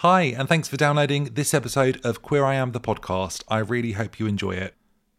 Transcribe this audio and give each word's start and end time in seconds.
Hi, 0.00 0.22
and 0.22 0.48
thanks 0.48 0.66
for 0.66 0.78
downloading 0.78 1.24
this 1.34 1.52
episode 1.52 2.00
of 2.06 2.22
Queer 2.22 2.42
I 2.42 2.54
Am 2.54 2.72
the 2.72 2.80
podcast. 2.80 3.44
I 3.48 3.58
really 3.58 3.92
hope 3.92 4.18
you 4.18 4.26
enjoy 4.26 4.52
it. 4.52 4.74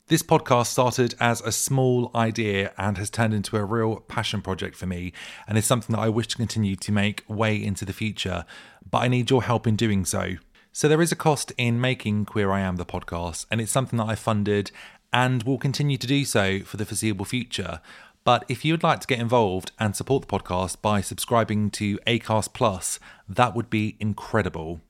This 0.08 0.24
podcast 0.24 0.66
started 0.66 1.14
as 1.20 1.40
a 1.42 1.52
small 1.52 2.10
idea 2.16 2.74
and 2.80 2.98
has 2.98 3.12
turned 3.12 3.36
into 3.36 3.58
a 3.58 3.64
real 3.64 3.98
passion 3.98 4.42
project 4.42 4.76
for 4.76 4.88
me, 4.88 5.14
and 5.48 5.56
is 5.56 5.68
something 5.68 5.96
that 5.96 6.02
I 6.02 6.10
wish 6.10 6.30
to 6.30 6.36
continue 6.36 6.76
to 6.78 6.92
make 6.92 7.24
way 7.28 7.64
into 7.64 7.86
the 7.86 7.94
future, 7.94 8.44
but 8.90 9.04
I 9.04 9.08
need 9.08 9.30
your 9.30 9.44
help 9.44 9.68
in 9.68 9.76
doing 9.76 10.04
so. 10.04 10.38
So, 10.72 10.88
there 10.88 11.04
is 11.04 11.12
a 11.12 11.16
cost 11.16 11.54
in 11.60 11.80
making 11.80 12.26
Queer 12.26 12.50
I 12.50 12.62
Am 12.62 12.78
the 12.78 12.84
podcast, 12.84 13.46
and 13.52 13.62
it's 13.62 13.72
something 13.72 13.98
that 13.98 14.10
I 14.10 14.16
funded 14.16 14.72
and 15.14 15.44
will 15.44 15.60
continue 15.60 15.98
to 15.98 16.08
do 16.08 16.26
so 16.26 16.62
for 16.62 16.78
the 16.78 16.88
foreseeable 16.88 17.26
future. 17.26 17.82
But 18.24 18.46
if 18.48 18.64
you 18.64 18.74
would 18.74 18.84
like 18.84 19.00
to 19.00 19.08
get 19.08 19.20
involved 19.20 19.72
and 19.80 19.96
support 19.96 20.28
the 20.28 20.28
podcast 20.28 20.82
by 20.82 21.02
subscribing 21.02 21.72
to 21.72 21.98
Acast 22.06 22.54
Plus, 22.54 23.00
that 23.28 23.56
would 23.56 23.70
be 23.70 23.98
incredible. 24.00 24.82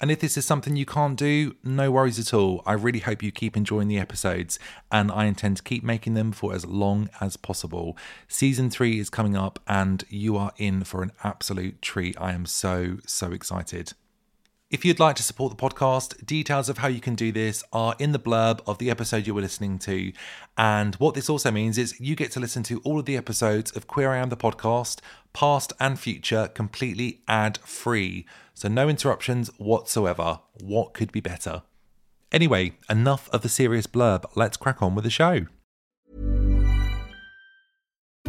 And 0.00 0.10
if 0.10 0.20
this 0.20 0.36
is 0.36 0.44
something 0.44 0.74
you 0.74 0.86
can't 0.86 1.16
do, 1.16 1.56
no 1.62 1.90
worries 1.90 2.18
at 2.18 2.34
all. 2.34 2.62
I 2.66 2.72
really 2.72 2.98
hope 2.98 3.22
you 3.22 3.30
keep 3.30 3.56
enjoying 3.56 3.88
the 3.88 3.98
episodes, 3.98 4.58
and 4.90 5.10
I 5.12 5.26
intend 5.26 5.58
to 5.58 5.62
keep 5.62 5.84
making 5.84 6.14
them 6.14 6.32
for 6.32 6.52
as 6.54 6.66
long 6.66 7.08
as 7.20 7.36
possible. 7.36 7.96
Season 8.28 8.70
three 8.70 8.98
is 8.98 9.08
coming 9.08 9.36
up, 9.36 9.60
and 9.68 10.04
you 10.08 10.36
are 10.36 10.52
in 10.56 10.84
for 10.84 11.02
an 11.02 11.12
absolute 11.22 11.80
treat. 11.80 12.20
I 12.20 12.32
am 12.32 12.44
so, 12.44 12.98
so 13.06 13.32
excited. 13.32 13.92
If 14.74 14.84
you'd 14.84 14.98
like 14.98 15.14
to 15.14 15.22
support 15.22 15.56
the 15.56 15.70
podcast, 15.70 16.26
details 16.26 16.68
of 16.68 16.78
how 16.78 16.88
you 16.88 17.00
can 17.00 17.14
do 17.14 17.30
this 17.30 17.62
are 17.72 17.94
in 18.00 18.10
the 18.10 18.18
blurb 18.18 18.58
of 18.66 18.78
the 18.78 18.90
episode 18.90 19.24
you 19.24 19.32
were 19.32 19.40
listening 19.40 19.78
to. 19.78 20.12
And 20.58 20.96
what 20.96 21.14
this 21.14 21.30
also 21.30 21.52
means 21.52 21.78
is 21.78 22.00
you 22.00 22.16
get 22.16 22.32
to 22.32 22.40
listen 22.40 22.64
to 22.64 22.80
all 22.80 22.98
of 22.98 23.04
the 23.04 23.16
episodes 23.16 23.70
of 23.76 23.86
Queer 23.86 24.10
I 24.10 24.16
Am 24.16 24.30
the 24.30 24.36
podcast, 24.36 24.98
past 25.32 25.72
and 25.78 25.96
future, 25.96 26.48
completely 26.48 27.20
ad 27.28 27.58
free. 27.58 28.26
So 28.52 28.66
no 28.66 28.88
interruptions 28.88 29.48
whatsoever. 29.58 30.40
What 30.60 30.92
could 30.92 31.12
be 31.12 31.20
better? 31.20 31.62
Anyway, 32.32 32.72
enough 32.90 33.30
of 33.32 33.42
the 33.42 33.48
serious 33.48 33.86
blurb. 33.86 34.24
Let's 34.34 34.56
crack 34.56 34.82
on 34.82 34.96
with 34.96 35.04
the 35.04 35.08
show. 35.10 35.46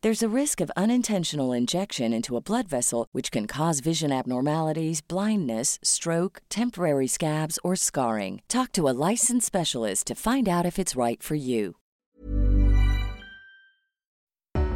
There's 0.00 0.22
a 0.22 0.28
risk 0.28 0.60
of 0.60 0.70
unintentional 0.76 1.52
injection 1.52 2.12
into 2.12 2.36
a 2.36 2.40
blood 2.40 2.68
vessel, 2.68 3.08
which 3.10 3.32
can 3.32 3.48
cause 3.48 3.80
vision 3.80 4.12
abnormalities, 4.12 5.00
blindness, 5.00 5.80
stroke, 5.82 6.40
temporary 6.48 7.08
scabs, 7.08 7.58
or 7.64 7.74
scarring. 7.74 8.40
Talk 8.46 8.70
to 8.74 8.88
a 8.88 8.94
licensed 9.10 9.48
specialist 9.48 10.06
to 10.06 10.14
find 10.14 10.48
out 10.48 10.64
if 10.64 10.78
it's 10.78 10.94
right 10.94 11.20
for 11.20 11.34
you. 11.34 11.74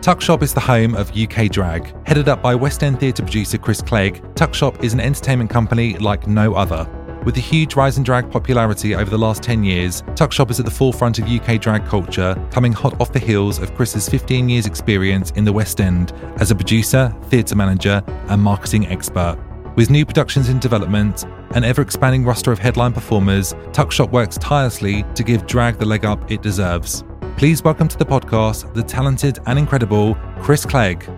Tuckshop 0.00 0.42
is 0.42 0.54
the 0.54 0.58
home 0.58 0.96
of 0.96 1.16
UK 1.16 1.48
Drag. 1.48 1.94
Headed 2.04 2.28
up 2.28 2.42
by 2.42 2.56
West 2.56 2.82
End 2.82 2.98
theatre 2.98 3.22
producer 3.22 3.58
Chris 3.58 3.80
Clegg, 3.80 4.20
Tuckshop 4.34 4.82
is 4.82 4.92
an 4.92 4.98
entertainment 4.98 5.50
company 5.50 5.96
like 5.98 6.26
no 6.26 6.54
other. 6.54 6.84
With 7.24 7.36
the 7.36 7.40
huge 7.40 7.76
rise 7.76 7.98
in 7.98 8.02
drag 8.02 8.28
popularity 8.32 8.96
over 8.96 9.08
the 9.08 9.18
last 9.18 9.44
10 9.44 9.62
years, 9.62 10.02
Tuckshop 10.16 10.50
is 10.50 10.58
at 10.58 10.64
the 10.64 10.72
forefront 10.72 11.20
of 11.20 11.28
UK 11.28 11.60
drag 11.60 11.86
culture, 11.86 12.34
coming 12.50 12.72
hot 12.72 13.00
off 13.00 13.12
the 13.12 13.20
heels 13.20 13.60
of 13.60 13.72
Chris's 13.76 14.08
15 14.08 14.48
years' 14.48 14.66
experience 14.66 15.30
in 15.32 15.44
the 15.44 15.52
West 15.52 15.80
End 15.80 16.12
as 16.38 16.50
a 16.50 16.56
producer, 16.56 17.14
theatre 17.26 17.54
manager, 17.54 18.02
and 18.26 18.42
marketing 18.42 18.88
expert. 18.88 19.38
With 19.76 19.88
new 19.88 20.04
productions 20.04 20.48
in 20.48 20.58
development, 20.58 21.22
an 21.54 21.62
ever 21.62 21.80
expanding 21.80 22.24
roster 22.24 22.50
of 22.50 22.58
headline 22.58 22.92
performers, 22.92 23.54
Tuckshop 23.72 24.10
works 24.10 24.36
tirelessly 24.38 25.04
to 25.14 25.22
give 25.22 25.46
drag 25.46 25.78
the 25.78 25.86
leg 25.86 26.04
up 26.04 26.28
it 26.28 26.42
deserves. 26.42 27.04
Please 27.36 27.62
welcome 27.62 27.86
to 27.86 27.96
the 27.96 28.04
podcast 28.04 28.74
the 28.74 28.82
talented 28.82 29.38
and 29.46 29.60
incredible 29.60 30.16
Chris 30.40 30.66
Clegg. 30.66 31.08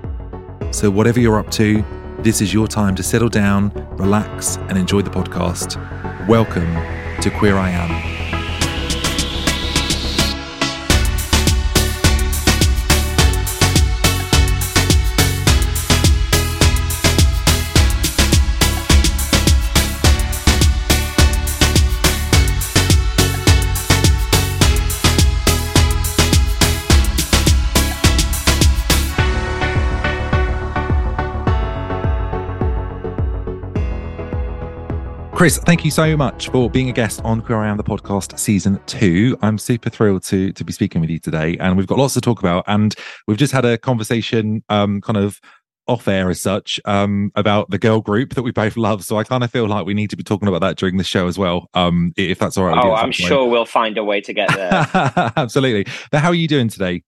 So, 0.71 0.91
whatever 0.91 1.19
you're 1.19 1.39
up 1.39 1.51
to, 1.53 1.83
this 2.25 2.41
is 2.41 2.55
your 2.55 2.67
time 2.67 2.95
to 2.95 3.03
settle 3.03 3.29
down, 3.29 3.71
relax, 3.99 4.57
and 4.57 4.79
enjoy 4.79 5.03
the 5.03 5.11
podcast. 5.11 5.77
Welcome 6.27 6.73
to 7.21 7.31
Queer 7.31 7.59
I 7.59 7.69
Am. 7.69 8.24
Chris, 35.45 35.59
thank 35.59 35.85
you 35.85 35.91
so 35.91 36.17
much 36.17 36.49
for 36.49 36.71
being 36.71 36.89
a 36.89 36.93
guest 36.95 37.21
on 37.23 37.43
Queer 37.43 37.59
I 37.59 37.69
Am 37.69 37.77
the 37.77 37.85
podcast 37.85 38.39
season 38.39 38.81
two. 38.87 39.37
I'm 39.43 39.59
super 39.59 39.91
thrilled 39.91 40.23
to 40.23 40.53
to 40.53 40.65
be 40.65 40.73
speaking 40.73 41.03
with 41.03 41.11
you 41.11 41.19
today, 41.19 41.59
and 41.61 41.77
we've 41.77 41.87
got 41.87 41.99
lots 41.99 42.15
to 42.15 42.23
talk 42.23 42.41
about. 42.41 42.65
And 42.67 42.95
we've 43.27 43.37
just 43.37 43.53
had 43.53 43.67
a 43.67 43.77
conversation, 43.77 44.65
um, 44.71 45.03
kind 45.03 45.19
of 45.19 45.39
off 45.87 46.09
air 46.09 46.31
as 46.31 46.41
such, 46.41 46.81
um, 46.87 47.31
about 47.35 47.69
the 47.69 47.77
girl 47.77 48.01
group 48.01 48.33
that 48.37 48.43
we 48.43 48.53
both 48.53 48.79
love. 48.79 49.05
So 49.05 49.19
I 49.19 49.25
kind 49.25 49.45
of 49.45 49.51
feel 49.51 49.69
like 49.69 49.85
we 49.85 49.93
need 49.93 50.09
to 50.09 50.17
be 50.17 50.23
talking 50.23 50.49
about 50.49 50.63
that 50.63 50.79
during 50.79 50.97
the 50.97 51.05
show 51.05 51.27
as 51.27 51.37
well, 51.37 51.69
um, 51.75 52.15
if 52.17 52.39
that's 52.39 52.57
all 52.57 52.65
right. 52.65 52.83
Oh, 52.83 52.95
I'm 52.95 53.13
sure 53.13 53.47
we'll 53.47 53.67
find 53.67 53.99
a 53.99 54.03
way 54.03 54.23
to 54.23 54.33
get 54.33 54.49
there. 54.55 54.71
Absolutely. 55.37 55.85
But 56.11 56.21
how 56.21 56.29
are 56.29 56.35
you 56.35 56.49
doing 56.49 56.71
today? 56.71 57.03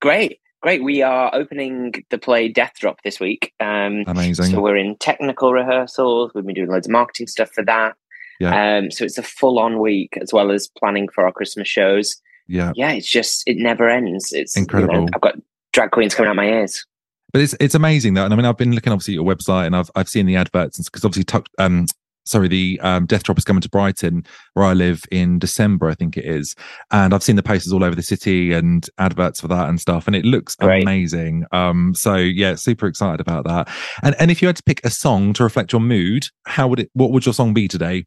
Great. 0.00 0.38
Great. 0.62 0.84
We 0.84 1.02
are 1.02 1.34
opening 1.34 1.92
the 2.10 2.18
play 2.18 2.48
Death 2.48 2.74
Drop 2.78 3.02
this 3.02 3.18
week. 3.18 3.52
Um, 3.58 4.04
Amazing. 4.06 4.46
So 4.46 4.60
we're 4.60 4.76
in 4.76 4.96
technical 4.96 5.52
rehearsals. 5.52 6.30
We've 6.34 6.46
been 6.46 6.54
doing 6.54 6.70
loads 6.70 6.86
of 6.86 6.92
marketing 6.92 7.26
stuff 7.26 7.50
for 7.50 7.64
that. 7.64 7.96
Yeah. 8.38 8.78
Um, 8.78 8.90
so 8.90 9.04
it's 9.04 9.18
a 9.18 9.24
full 9.24 9.58
on 9.58 9.80
week 9.80 10.16
as 10.20 10.32
well 10.32 10.52
as 10.52 10.68
planning 10.78 11.08
for 11.08 11.24
our 11.26 11.32
Christmas 11.32 11.68
shows. 11.68 12.16
Yeah. 12.46 12.72
Yeah, 12.76 12.92
it's 12.92 13.10
just, 13.10 13.42
it 13.46 13.56
never 13.58 13.88
ends. 13.88 14.32
It's 14.32 14.56
you 14.56 14.62
know, 14.62 14.64
Incredible. 14.64 15.08
I've 15.14 15.20
got 15.20 15.34
drag 15.72 15.90
queens 15.90 16.14
coming 16.14 16.30
out 16.30 16.36
my 16.36 16.46
ears. 16.46 16.86
But 17.32 17.40
it's 17.40 17.54
it's 17.60 17.74
amazing 17.74 18.12
though, 18.12 18.26
and 18.26 18.34
I 18.34 18.36
mean 18.36 18.44
I've 18.44 18.58
been 18.58 18.74
looking 18.74 18.92
obviously 18.92 19.14
at 19.14 19.16
your 19.16 19.24
website 19.24 19.64
and 19.64 19.74
I've 19.74 19.90
I've 19.94 20.08
seen 20.08 20.26
the 20.26 20.36
adverts 20.36 20.78
because 20.78 21.02
obviously 21.02 21.24
tuck, 21.24 21.48
um 21.56 21.86
sorry 22.24 22.48
the 22.48 22.78
um, 22.82 23.06
Death 23.06 23.22
Drop 23.24 23.38
is 23.38 23.44
coming 23.44 23.60
to 23.62 23.68
Brighton 23.68 24.24
where 24.54 24.64
I 24.64 24.72
live 24.74 25.02
in 25.10 25.38
December 25.38 25.88
I 25.88 25.94
think 25.94 26.16
it 26.16 26.24
is, 26.24 26.54
and 26.90 27.12
I've 27.14 27.22
seen 27.22 27.36
the 27.36 27.42
posters 27.42 27.72
all 27.72 27.84
over 27.84 27.94
the 27.96 28.02
city 28.02 28.52
and 28.52 28.88
adverts 28.98 29.40
for 29.40 29.48
that 29.48 29.68
and 29.68 29.80
stuff, 29.80 30.06
and 30.06 30.14
it 30.16 30.24
looks 30.24 30.54
Great. 30.56 30.82
amazing. 30.82 31.44
Um, 31.52 31.94
so 31.94 32.14
yeah, 32.16 32.54
super 32.54 32.86
excited 32.86 33.20
about 33.20 33.44
that. 33.44 33.68
And 34.02 34.14
and 34.18 34.30
if 34.30 34.40
you 34.42 34.48
had 34.48 34.56
to 34.56 34.62
pick 34.62 34.80
a 34.84 34.90
song 34.90 35.32
to 35.34 35.42
reflect 35.44 35.72
your 35.72 35.80
mood, 35.80 36.26
how 36.46 36.68
would 36.68 36.80
it? 36.80 36.90
What 36.94 37.10
would 37.12 37.26
your 37.26 37.32
song 37.34 37.54
be 37.54 37.68
today? 37.68 38.04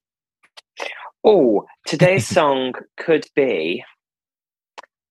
Oh, 1.24 1.66
today's 1.88 2.28
song 2.36 2.74
could 2.98 3.26
be. 3.36 3.84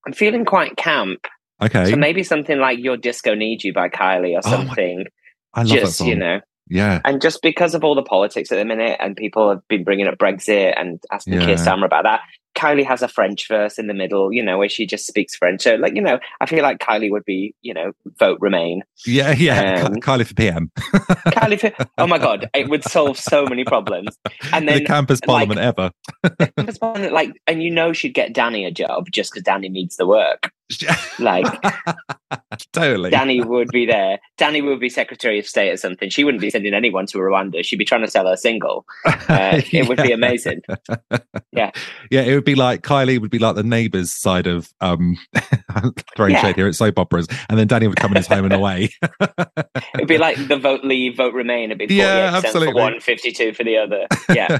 I'm 0.07 0.13
feeling 0.13 0.45
quite 0.45 0.77
camp, 0.77 1.25
Okay. 1.61 1.89
So 1.89 1.95
maybe 1.95 2.21
something 2.23 2.59
like 2.59 2.79
"Your 2.79 2.97
Disco 2.97 3.33
Needs 3.33 3.63
You" 3.63 3.73
by 3.73 3.89
Kylie 3.89 4.35
or 4.35 4.41
Oh 4.45 4.49
my- 4.57 4.65
something. 4.65 5.05
I 5.53 5.61
love 5.61 5.69
just 5.69 5.83
that 5.85 5.91
song. 5.93 6.07
you 6.09 6.15
know, 6.15 6.41
Yeah. 6.67 6.99
and 7.05 7.21
just 7.21 7.41
because 7.41 7.75
of 7.75 7.83
all 7.83 7.95
the 7.95 8.03
politics 8.03 8.51
at 8.51 8.55
the 8.57 8.65
minute, 8.65 8.97
and 8.99 9.15
people 9.15 9.49
have 9.49 9.67
been 9.67 9.83
bringing 9.83 10.07
up 10.07 10.17
Brexit 10.17 10.73
and 10.79 10.99
asking 11.11 11.33
Yeah. 11.33 11.45
Keir 11.45 11.55
Starmer 11.55 11.85
about 11.85 12.03
that. 12.03 12.21
Kylie 12.55 12.85
has 12.85 13.01
a 13.01 13.09
French 13.09 13.49
verse 13.49 13.77
in 13.77 13.87
the 13.87 13.93
middle, 13.93 14.31
you 14.31 14.41
know, 14.41 14.57
where 14.57 14.69
she 14.69 14.85
just 14.85 15.05
speaks 15.05 15.35
French. 15.35 15.61
So, 15.63 15.75
like, 15.75 15.93
you 15.93 16.01
know, 16.01 16.19
I 16.39 16.45
feel 16.45 16.63
like 16.63 16.79
Kylie 16.79 17.11
would 17.11 17.25
be, 17.25 17.53
you 17.61 17.73
know, 17.73 17.91
vote 18.17 18.37
Remain. 18.39 18.81
Yeah. 19.05 19.33
Yeah. 19.33 19.83
Um, 19.85 19.95
Ky- 19.95 19.99
Kylie 19.99 20.25
for 20.25 20.33
PM. 20.35 20.71
Kylie, 20.77 21.59
for- 21.59 21.85
oh 21.97 22.07
my 22.07 22.17
god, 22.17 22.49
it 22.53 22.69
would 22.69 22.85
solve 22.85 23.19
so 23.19 23.45
many 23.45 23.65
problems. 23.65 24.17
And 24.53 24.69
the 24.69 24.73
then, 24.75 24.85
campus 24.85 25.19
like- 25.27 25.49
parliament 25.49 25.59
ever. 25.59 25.91
like, 27.11 27.31
and 27.45 27.61
you 27.61 27.71
know, 27.71 27.91
she'd 27.91 28.13
get 28.13 28.33
Dannii 28.33 28.65
a 28.65 28.71
job 28.71 29.07
just 29.11 29.33
because 29.33 29.43
Dannii 29.43 29.69
needs 29.69 29.97
the 29.97 30.07
work. 30.07 30.49
Like, 31.19 31.45
totally. 32.73 33.11
Dannii 33.11 33.45
would 33.45 33.69
be 33.69 33.85
there. 33.85 34.19
Dannii 34.39 34.65
would 34.65 34.79
be 34.79 34.89
Secretary 34.89 35.37
of 35.39 35.45
State 35.45 35.71
or 35.71 35.77
something. 35.77 36.09
She 36.09 36.23
wouldn't 36.23 36.41
be 36.41 36.49
sending 36.49 36.73
anyone 36.73 37.05
to 37.07 37.17
Rwanda. 37.19 37.63
She'd 37.63 37.77
be 37.77 37.85
trying 37.85 38.01
to 38.01 38.09
sell 38.09 38.27
her 38.27 38.35
single. 38.35 38.85
Uh, 39.05 39.61
It 39.71 39.87
would 39.87 40.01
be 40.01 40.11
amazing. 40.19 40.61
Yeah. 41.51 41.71
Yeah, 42.11 42.21
it 42.21 42.33
would 42.33 42.45
be 42.45 42.55
like 42.55 42.81
Kylie 42.81 43.19
would 43.19 43.31
be 43.31 43.39
like 43.39 43.55
the 43.55 43.63
neighbours 43.63 44.11
side 44.11 44.47
of 44.47 44.69
um 44.81 45.17
throwing 46.15 46.33
Yeah. 46.33 46.41
shade 46.41 46.55
here 46.55 46.67
at 46.67 46.75
soap 46.75 46.97
operas, 46.99 47.27
and 47.49 47.57
then 47.59 47.67
Danny 47.67 47.87
would 47.87 47.97
come 47.97 48.11
in 48.11 48.17
his 48.17 48.27
home 48.27 48.45
and 48.45 48.53
away. 48.53 48.89
It'd 49.95 50.07
be 50.07 50.17
like 50.17 50.47
the 50.47 50.57
vote 50.57 50.83
leave, 50.83 51.17
vote 51.17 51.33
remain. 51.33 51.71
It'd 51.71 51.87
be 51.87 51.93
Yeah, 51.95 52.31
absolutely. 52.33 52.73
for 52.73 52.79
one, 52.79 52.99
52 52.99 53.53
for 53.53 53.63
the 53.63 53.77
other. 53.77 54.07
Yeah. 54.33 54.59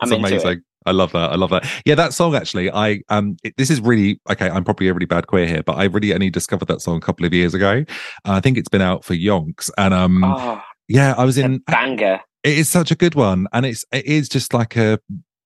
I'm 0.00 0.12
into 0.12 0.48
it. 0.48 0.60
I 0.86 0.90
love 0.92 1.12
that. 1.12 1.30
I 1.32 1.36
love 1.36 1.50
that. 1.50 1.68
Yeah, 1.84 1.94
that 1.96 2.12
song 2.12 2.34
actually. 2.34 2.70
I 2.70 3.00
um, 3.08 3.36
it, 3.42 3.54
this 3.56 3.70
is 3.70 3.80
really 3.80 4.20
okay. 4.30 4.48
I'm 4.50 4.64
probably 4.64 4.88
a 4.88 4.94
really 4.94 5.06
bad 5.06 5.26
queer 5.26 5.46
here, 5.46 5.62
but 5.62 5.76
I 5.76 5.84
really 5.84 6.12
only 6.14 6.30
discovered 6.30 6.68
that 6.68 6.80
song 6.80 6.96
a 6.96 7.00
couple 7.00 7.24
of 7.26 7.32
years 7.34 7.54
ago. 7.54 7.84
Uh, 8.24 8.32
I 8.32 8.40
think 8.40 8.58
it's 8.58 8.68
been 8.68 8.82
out 8.82 9.04
for 9.04 9.14
yonks, 9.14 9.70
and 9.78 9.92
um, 9.94 10.24
Oh, 10.24 10.60
yeah, 10.88 11.14
I 11.16 11.24
was 11.24 11.38
in. 11.38 11.58
banger. 11.66 12.20
It 12.44 12.58
is 12.58 12.68
such 12.68 12.90
a 12.90 12.96
good 12.96 13.14
one, 13.14 13.46
and 13.52 13.64
it's 13.66 13.84
it 13.92 14.04
is 14.06 14.28
just 14.28 14.52
like 14.54 14.76
a. 14.76 14.98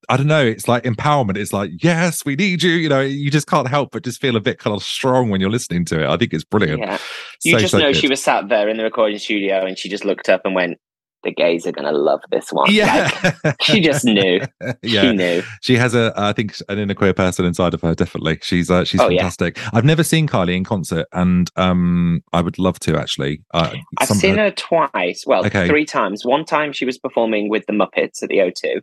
I 0.08 0.16
don't 0.16 0.28
know. 0.28 0.44
It's 0.46 0.68
like 0.68 0.84
empowerment. 0.84 1.36
It's 1.36 1.52
like, 1.52 1.72
yes, 1.82 2.24
we 2.24 2.36
need 2.36 2.62
you. 2.62 2.70
You 2.70 2.88
know, 2.88 3.00
you 3.00 3.28
just 3.28 3.48
can't 3.48 3.66
help 3.66 3.90
but 3.90 4.04
just 4.04 4.20
feel 4.20 4.36
a 4.36 4.40
bit 4.40 4.56
kind 4.60 4.74
of 4.76 4.80
strong 4.84 5.30
when 5.30 5.40
you're 5.40 5.50
listening 5.50 5.84
to 5.86 6.04
it. 6.04 6.08
I 6.08 6.16
think 6.16 6.32
it's 6.32 6.44
brilliant. 6.44 6.78
Yeah. 6.78 6.98
You 7.42 7.52
So, 7.54 7.58
just 7.58 7.70
so 7.72 7.78
know 7.78 7.88
good. 7.88 7.96
she 7.96 8.06
was 8.08 8.22
sat 8.22 8.48
there 8.48 8.68
in 8.68 8.76
the 8.76 8.84
recording 8.84 9.18
studio 9.18 9.66
and 9.66 9.76
she 9.76 9.88
just 9.88 10.04
looked 10.04 10.28
up 10.28 10.42
and 10.44 10.54
went, 10.54 10.78
the 11.26 11.32
gays 11.34 11.66
are 11.66 11.72
going 11.72 11.84
to 11.92 11.96
love 11.98 12.20
this 12.30 12.50
one. 12.52 12.72
Yeah, 12.72 13.10
Like, 13.44 13.56
she 13.60 13.80
just 13.80 14.04
knew. 14.16 14.40
yeah. 14.82 15.02
She 15.02 15.12
knew. 15.12 15.42
She 15.60 15.76
has 15.76 15.94
a, 15.94 16.12
I 16.16 16.32
think, 16.32 16.56
an 16.70 16.78
inner 16.78 16.94
queer 16.94 17.12
person 17.12 17.44
inside 17.44 17.74
of 17.74 17.82
her. 17.82 17.94
Definitely, 17.94 18.38
she's 18.42 18.70
uh, 18.70 18.84
she's 18.84 19.00
Oh, 19.00 19.08
yeah. 19.10 19.18
fantastic. 19.20 19.58
I've 19.74 19.84
never 19.84 20.02
seen 20.02 20.26
Kylie 20.26 20.56
in 20.56 20.64
concert, 20.64 21.06
and 21.12 21.50
um, 21.56 22.22
I 22.32 22.40
would 22.40 22.58
love 22.58 22.78
to 22.80 22.96
actually. 22.96 23.42
Uh, 23.52 23.74
I've 23.98 24.08
some- 24.08 24.16
seen 24.16 24.36
her 24.38 24.50
twice. 24.52 25.24
Well, 25.26 25.44
Okay. 25.44 25.66
three 25.68 25.84
times. 25.84 26.24
One 26.24 26.44
time 26.46 26.72
she 26.72 26.84
was 26.86 26.96
performing 26.98 27.50
with 27.50 27.66
the 27.66 27.72
Muppets 27.74 28.22
at 28.22 28.28
the 28.30 28.38
O2, 28.38 28.80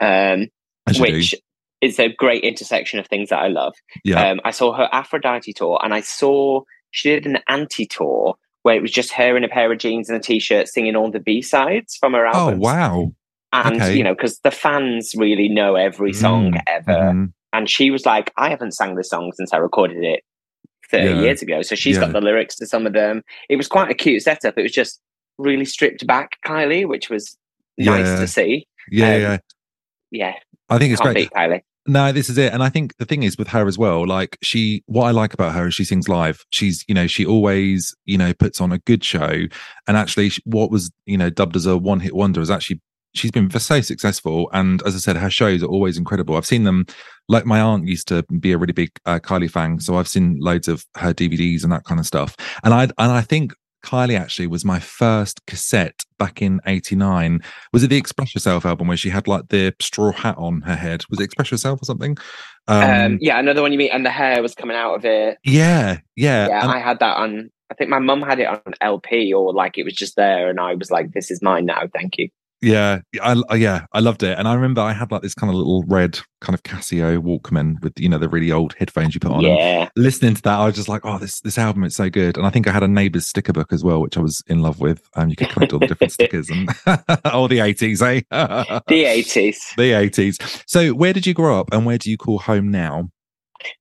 um, 0.00 0.40
you 0.88 0.94
do. 0.94 1.00
which 1.02 1.34
is 1.80 1.98
a 2.00 2.08
great 2.08 2.42
intersection 2.42 2.98
of 2.98 3.06
things 3.06 3.28
that 3.30 3.38
I 3.38 3.48
love. 3.48 3.74
yeah, 4.04 4.30
Um, 4.30 4.40
I 4.44 4.50
saw 4.50 4.72
her 4.72 4.88
Aphrodite 4.92 5.52
tour, 5.52 5.78
and 5.82 5.94
I 5.94 6.00
saw 6.00 6.62
she 6.90 7.10
did 7.10 7.26
an 7.26 7.38
anti 7.48 7.86
tour 7.86 8.34
where 8.62 8.76
it 8.76 8.82
was 8.82 8.90
just 8.90 9.12
her 9.12 9.36
in 9.36 9.44
a 9.44 9.48
pair 9.48 9.70
of 9.72 9.78
jeans 9.78 10.08
and 10.08 10.16
a 10.18 10.20
t-shirt 10.20 10.68
singing 10.68 10.96
all 10.96 11.10
the 11.10 11.20
B 11.20 11.40
sides 11.42 11.96
from 11.96 12.12
her 12.14 12.26
oh 12.32 12.56
wow, 12.56 13.12
And 13.52 13.76
okay. 13.76 13.96
you 13.96 14.02
know, 14.04 14.14
because 14.14 14.38
the 14.40 14.50
fans 14.50 15.14
really 15.16 15.48
know 15.48 15.74
every 15.76 16.12
song 16.12 16.52
Mm, 16.52 16.62
ever, 16.66 16.92
Mhm. 16.92 17.32
and 17.52 17.70
she 17.70 17.90
was 17.90 18.04
like, 18.04 18.32
"I 18.36 18.50
haven't 18.50 18.72
sang 18.72 18.94
this 18.96 19.08
song 19.10 19.32
since 19.34 19.52
I 19.54 19.56
recorded 19.58 20.02
it." 20.04 20.22
30 20.90 21.04
Yeah. 21.10 21.20
years 21.20 21.42
ago. 21.42 21.60
So 21.62 21.74
she's 21.74 21.96
Yeah. 21.96 22.02
got 22.04 22.12
the 22.12 22.20
lyrics 22.22 22.56
to 22.56 22.66
some 22.66 22.86
of 22.86 22.94
them. 22.94 23.22
It 23.50 23.56
was 23.56 23.68
quite 23.68 23.90
a 23.90 23.94
cute 23.94 24.22
setup. 24.22 24.56
It 24.56 24.62
was 24.62 24.72
just 24.72 25.00
really 25.36 25.66
stripped 25.66 26.06
back 26.06 26.36
Kylie, 26.46 26.86
which 26.88 27.10
was 27.10 27.36
nice 27.76 28.06
Yeah. 28.06 28.20
to 28.20 28.26
see. 28.26 28.66
yeah, 28.90 29.12
Um, 29.14 29.20
yeah. 29.20 29.38
Yeah, 30.10 30.34
I 30.70 30.78
think 30.78 30.92
it's 30.92 31.02
can't 31.02 31.14
great. 31.14 31.28
beat 31.30 31.36
Kylie. 31.36 31.60
No, 31.88 32.12
this 32.12 32.28
is 32.28 32.36
it. 32.36 32.52
And 32.52 32.62
I 32.62 32.68
think 32.68 32.94
the 32.98 33.06
thing 33.06 33.22
is 33.22 33.38
with 33.38 33.48
her 33.48 33.66
as 33.66 33.78
well, 33.78 34.06
like 34.06 34.36
she, 34.42 34.82
what 34.84 35.06
I 35.06 35.10
like 35.10 35.32
about 35.32 35.54
her 35.54 35.68
is 35.68 35.74
she 35.74 35.84
sings 35.84 36.06
live. 36.06 36.44
She's, 36.50 36.84
you 36.86 36.94
know, 36.94 37.06
she 37.06 37.24
always, 37.24 37.96
you 38.04 38.18
know, 38.18 38.34
puts 38.34 38.60
on 38.60 38.72
a 38.72 38.78
good 38.80 39.02
show. 39.02 39.46
And 39.86 39.96
actually, 39.96 40.30
what 40.44 40.70
was, 40.70 40.92
you 41.06 41.16
know, 41.16 41.30
dubbed 41.30 41.56
as 41.56 41.64
a 41.64 41.78
one 41.78 42.00
hit 42.00 42.14
wonder 42.14 42.42
is 42.42 42.50
actually, 42.50 42.82
she's 43.14 43.30
been 43.30 43.48
so 43.50 43.80
successful. 43.80 44.50
And 44.52 44.82
as 44.82 44.94
I 44.94 44.98
said, 44.98 45.16
her 45.16 45.30
shows 45.30 45.62
are 45.62 45.68
always 45.68 45.96
incredible. 45.96 46.36
I've 46.36 46.44
seen 46.44 46.64
them, 46.64 46.84
like 47.26 47.46
my 47.46 47.58
aunt 47.58 47.88
used 47.88 48.06
to 48.08 48.22
be 48.38 48.52
a 48.52 48.58
really 48.58 48.74
big 48.74 48.90
uh, 49.06 49.18
Kylie 49.18 49.50
fan. 49.50 49.80
So 49.80 49.96
I've 49.96 50.08
seen 50.08 50.38
loads 50.40 50.68
of 50.68 50.84
her 50.96 51.14
DVDs 51.14 51.62
and 51.62 51.72
that 51.72 51.84
kind 51.84 51.98
of 51.98 52.06
stuff. 52.06 52.36
And 52.64 52.74
I, 52.74 52.82
and 52.82 52.92
I 52.98 53.22
think 53.22 53.54
Kylie 53.84 54.18
actually 54.18 54.46
was 54.46 54.64
my 54.64 54.78
first 54.80 55.44
cassette 55.46 56.04
back 56.18 56.42
in 56.42 56.60
89. 56.66 57.40
Was 57.72 57.82
it 57.84 57.88
the 57.88 57.96
Express 57.96 58.34
Yourself 58.34 58.66
album 58.66 58.88
where 58.88 58.96
she 58.96 59.08
had 59.10 59.28
like 59.28 59.48
the 59.48 59.74
straw 59.80 60.12
hat 60.12 60.36
on 60.38 60.62
her 60.62 60.74
head? 60.76 61.04
Was 61.10 61.20
it 61.20 61.24
Express 61.24 61.50
Yourself 61.50 61.80
or 61.82 61.84
something? 61.84 62.16
Um, 62.66 62.82
Um, 62.82 63.18
yeah, 63.20 63.38
another 63.38 63.62
one 63.62 63.72
you 63.72 63.78
mean, 63.78 63.90
and 63.92 64.04
the 64.04 64.10
hair 64.10 64.42
was 64.42 64.54
coming 64.54 64.76
out 64.76 64.94
of 64.94 65.04
it. 65.04 65.38
yeah, 65.44 65.98
yeah. 66.16 66.48
Yeah, 66.48 66.62
and- 66.62 66.70
I 66.72 66.78
had 66.80 66.98
that 67.00 67.16
on. 67.16 67.50
I 67.70 67.74
think 67.74 67.90
my 67.90 67.98
mum 67.98 68.22
had 68.22 68.38
it 68.40 68.46
on 68.46 68.60
LP, 68.80 69.32
or 69.32 69.52
like 69.52 69.76
it 69.76 69.84
was 69.84 69.92
just 69.94 70.16
there, 70.16 70.48
and 70.48 70.58
I 70.58 70.74
was 70.74 70.90
like, 70.90 71.12
"This 71.12 71.30
is 71.30 71.42
mine 71.42 71.66
now, 71.66 71.82
thank 71.94 72.16
you." 72.16 72.30
Yeah, 72.60 73.00
I, 73.22 73.40
I- 73.48 73.54
yeah, 73.56 73.86
I 73.92 74.00
loved 74.00 74.22
it. 74.22 74.38
And 74.38 74.48
I 74.48 74.54
remember 74.54 74.80
I 74.80 74.92
had 74.92 75.10
like 75.12 75.22
this 75.22 75.34
kind 75.34 75.50
of 75.50 75.56
little 75.56 75.84
red 75.86 76.18
kind 76.40 76.54
of 76.54 76.62
Casio 76.62 77.18
Walkman 77.22 77.74
with, 77.82 77.98
you 78.00 78.08
know, 78.08 78.18
the 78.18 78.28
really 78.28 78.50
old 78.52 78.74
headphones 78.78 79.14
you 79.14 79.20
put 79.20 79.30
on. 79.32 79.42
Yeah, 79.42 79.88
listening 79.96 80.34
to 80.34 80.42
that, 80.42 80.58
I 80.58 80.66
was 80.66 80.74
just 80.74 80.88
like, 80.88 81.02
oh, 81.04 81.18
this 81.18 81.40
this 81.40 81.58
album 81.58 81.84
is 81.84 81.94
so 81.96 82.10
good. 82.10 82.36
And 82.36 82.46
I 82.46 82.50
think 82.50 82.66
I 82.66 82.72
had 82.72 82.82
a 82.82 82.88
neighbour's 82.88 83.26
sticker 83.26 83.52
book 83.52 83.72
as 83.72 83.84
well, 83.84 84.00
which 84.00 84.16
I 84.16 84.20
was 84.20 84.42
in 84.48 84.60
love 84.62 84.80
with. 84.80 85.02
Um, 85.14 85.28
you 85.28 85.36
could 85.36 85.50
collect 85.50 85.72
all 85.72 85.78
the 85.78 85.86
different 85.86 86.12
stickers 86.18 86.48
and 86.50 86.68
all 87.26 87.48
the 87.48 87.58
80s, 87.58 88.02
eh? 88.02 88.80
the 88.88 89.04
eighties. 89.04 89.60
the 89.76 89.92
80s. 89.92 90.62
So 90.66 90.90
where 90.90 91.12
did 91.12 91.26
you 91.26 91.34
grow 91.34 91.58
up 91.60 91.72
and 91.72 91.86
where 91.86 91.98
do 91.98 92.10
you 92.10 92.16
call 92.16 92.38
home 92.38 92.70
now? 92.70 93.10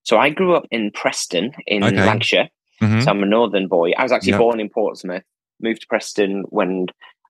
So 0.03 0.17
I 0.17 0.29
grew 0.29 0.55
up 0.55 0.65
in 0.71 0.91
Preston 0.91 1.51
in 1.67 1.83
Okay. 1.83 1.95
Lancashire. 1.95 2.49
Mhm. 2.81 3.03
So 3.03 3.09
I'm 3.11 3.23
a 3.23 3.25
northern 3.25 3.67
boy. 3.67 3.91
I 3.97 4.03
was 4.03 4.11
actually 4.11 4.31
Yeah. 4.33 4.37
born 4.39 4.59
in 4.59 4.69
Portsmouth. 4.69 5.23
Moved 5.61 5.81
to 5.81 5.87
Preston 5.87 6.43
when 6.49 6.85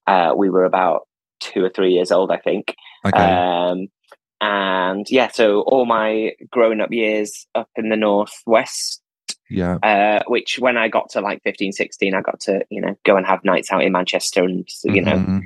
uh, 0.08 0.34
we 0.36 0.50
were 0.50 0.64
about 0.66 1.07
two 1.40 1.64
or 1.64 1.70
three 1.70 1.94
years 1.94 2.12
old, 2.12 2.32
I 2.32 2.38
think. 2.38 2.76
Okay. 3.06 3.18
Um, 3.18 3.88
and 4.40 5.06
yeah, 5.10 5.30
so 5.30 5.62
all 5.62 5.86
my 5.86 6.34
growing 6.52 6.82
up 6.82 6.92
years 6.92 7.48
up 7.56 7.70
in 7.76 7.90
the 7.90 7.96
northwest, 7.96 9.02
yeah. 9.50 9.78
uh, 9.82 10.24
which 10.28 10.60
when 10.60 10.78
I 10.78 10.88
got 10.88 11.10
to 11.12 11.22
like 11.22 11.42
15, 11.44 11.72
16, 11.72 12.14
I 12.14 12.22
got 12.22 12.40
to, 12.42 12.64
you 12.70 12.82
know, 12.82 12.96
go 13.04 13.18
and 13.18 13.26
have 13.26 13.44
nights 13.44 13.72
out 13.72 13.84
in 13.84 13.92
Manchester 13.92 14.44
and, 14.44 14.68
you 14.84 15.02
know, 15.02 15.14
Mhm. 15.16 15.42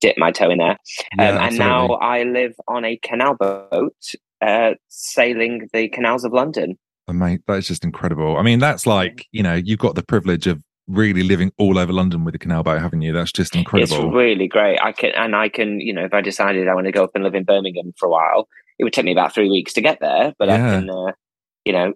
dip 0.00 0.18
my 0.18 0.30
toe 0.30 0.50
in 0.50 0.58
there. 0.58 0.78
Yeah, 1.18 1.28
um, 1.30 1.36
and 1.36 1.38
absolutely. 1.38 1.66
now 1.66 1.94
I 1.94 2.22
live 2.24 2.54
on 2.68 2.84
a 2.84 2.96
canal 2.98 3.34
boat 3.34 3.94
uh, 4.42 4.74
sailing 4.88 5.68
the 5.72 5.88
canals 5.88 6.24
of 6.24 6.32
London. 6.32 6.76
And 7.08 7.18
mate, 7.18 7.40
that's 7.46 7.66
just 7.66 7.84
incredible. 7.84 8.36
I 8.36 8.42
mean, 8.42 8.58
that's 8.58 8.86
like, 8.86 9.26
you 9.32 9.42
know, 9.42 9.54
you've 9.54 9.78
got 9.78 9.94
the 9.94 10.02
privilege 10.02 10.46
of 10.46 10.62
really 10.86 11.22
living 11.22 11.52
all 11.58 11.78
over 11.78 11.92
London 11.92 12.24
with 12.24 12.34
a 12.34 12.38
canal 12.38 12.62
boat, 12.62 12.80
haven't 12.80 13.02
you? 13.02 13.12
That's 13.12 13.32
just 13.32 13.54
incredible. 13.56 14.06
It's 14.08 14.14
really 14.14 14.48
great. 14.48 14.78
I 14.82 14.92
can, 14.92 15.12
and 15.16 15.34
I 15.34 15.48
can, 15.48 15.80
you 15.80 15.92
know, 15.92 16.04
if 16.04 16.12
I 16.14 16.20
decided 16.20 16.68
I 16.68 16.74
want 16.74 16.86
to 16.86 16.92
go 16.92 17.04
up 17.04 17.12
and 17.14 17.24
live 17.24 17.34
in 17.34 17.44
Birmingham 17.44 17.92
for 17.98 18.06
a 18.06 18.10
while, 18.10 18.48
it 18.78 18.84
would 18.84 18.92
take 18.92 19.04
me 19.04 19.12
about 19.12 19.34
three 19.34 19.48
weeks 19.48 19.72
to 19.74 19.80
get 19.80 20.00
there, 20.00 20.34
but 20.38 20.48
I 20.50 20.56
can, 20.58 20.90
uh, 20.90 21.12
you 21.64 21.72
know, 21.72 21.94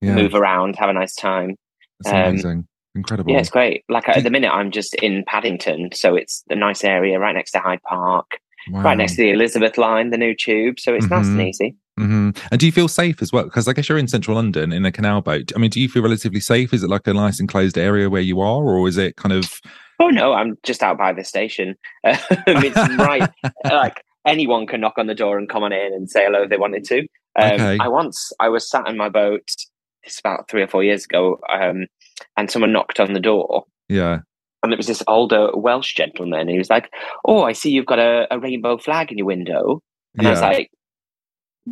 yeah, 0.00 0.14
move 0.14 0.34
around, 0.34 0.76
have 0.76 0.90
a 0.90 0.92
nice 0.92 1.14
time. 1.14 1.56
that's 2.00 2.12
um, 2.14 2.20
amazing. 2.30 2.68
Incredible. 2.94 3.32
Yeah, 3.32 3.38
it's 3.38 3.50
great. 3.50 3.84
Like 3.88 4.08
at 4.08 4.24
the 4.24 4.30
minute, 4.30 4.50
I'm 4.50 4.70
just 4.70 4.94
in 4.96 5.24
Paddington, 5.26 5.90
so 5.92 6.16
it's 6.16 6.42
a 6.50 6.56
nice 6.56 6.82
area 6.84 7.18
right 7.18 7.34
next 7.34 7.52
to 7.52 7.60
Hyde 7.60 7.82
Park, 7.82 8.38
Wow. 8.70 8.82
right 8.82 8.96
next 8.96 9.16
to 9.16 9.22
the 9.22 9.30
Elizabeth 9.30 9.78
line, 9.78 10.10
the 10.10 10.18
new 10.18 10.34
tube. 10.34 10.80
So 10.80 10.94
it's 10.94 11.08
nice 11.08 11.26
and 11.28 11.38
Mhm. 11.40 11.48
easy. 11.48 11.76
Hmm 11.98 12.30
And 12.50 12.60
do 12.60 12.66
you 12.66 12.72
feel 12.72 12.88
safe 12.88 13.20
as 13.20 13.32
well? 13.32 13.44
Because 13.44 13.66
I 13.68 13.72
guess 13.72 13.88
you're 13.88 13.98
in 13.98 14.08
central 14.08 14.36
London 14.36 14.72
in 14.72 14.84
a 14.86 14.92
canal 14.92 15.20
boat. 15.20 15.52
I 15.54 15.58
mean, 15.58 15.70
do 15.70 15.80
you 15.80 15.88
feel 15.88 16.02
relatively 16.02 16.40
safe? 16.40 16.72
Is 16.72 16.82
it 16.84 16.88
like 16.90 17.06
a 17.06 17.12
nice 17.14 17.40
enclosed 17.40 17.76
area 17.76 18.08
where 18.08 18.22
you 18.22 18.40
are, 18.40 18.62
or 18.62 18.86
is 18.88 18.96
it 18.96 19.16
kind 19.16 19.32
of? 19.32 19.50
Oh 20.00 20.08
no, 20.08 20.32
I'm 20.32 20.56
just 20.62 20.82
out 20.82 20.96
by 20.98 21.12
the 21.12 21.24
station. 21.24 21.74
Um, 22.04 22.16
it's 22.46 22.76
right, 22.98 23.28
like 23.64 24.02
anyone 24.26 24.66
can 24.66 24.80
knock 24.80 24.94
on 24.96 25.06
the 25.08 25.14
door 25.14 25.38
and 25.38 25.48
come 25.48 25.62
on 25.64 25.72
in 25.72 25.92
and 25.92 26.08
say 26.08 26.24
hello 26.24 26.42
if 26.44 26.50
they 26.50 26.56
wanted 26.56 26.84
to. 26.84 27.00
Um, 27.40 27.52
Okay. 27.52 27.78
I 27.80 27.88
once 27.88 28.32
I 28.40 28.48
was 28.48 28.68
sat 28.70 28.88
in 28.88 28.96
my 28.96 29.08
boat. 29.08 29.48
It's 30.04 30.20
about 30.20 30.48
three 30.48 30.62
or 30.62 30.68
four 30.68 30.82
years 30.84 31.04
ago, 31.04 31.38
um, 31.52 31.86
and 32.36 32.50
someone 32.50 32.72
knocked 32.72 33.00
on 33.00 33.12
the 33.12 33.20
door, 33.20 33.64
Yeah. 33.88 34.20
and 34.62 34.72
it 34.72 34.76
was 34.76 34.86
this 34.86 35.02
older 35.06 35.50
Welsh 35.54 35.94
gentleman. 35.94 36.48
He 36.48 36.56
was 36.56 36.70
like, 36.70 36.90
"Oh, 37.26 37.42
I 37.42 37.52
see 37.52 37.70
you've 37.70 37.84
got 37.86 37.98
a, 37.98 38.26
a 38.30 38.38
rainbow 38.38 38.78
flag 38.78 39.10
in 39.10 39.18
your 39.18 39.26
window," 39.26 39.82
and 40.16 40.26
I 40.26 40.30
was 40.30 40.40
like, 40.40 40.70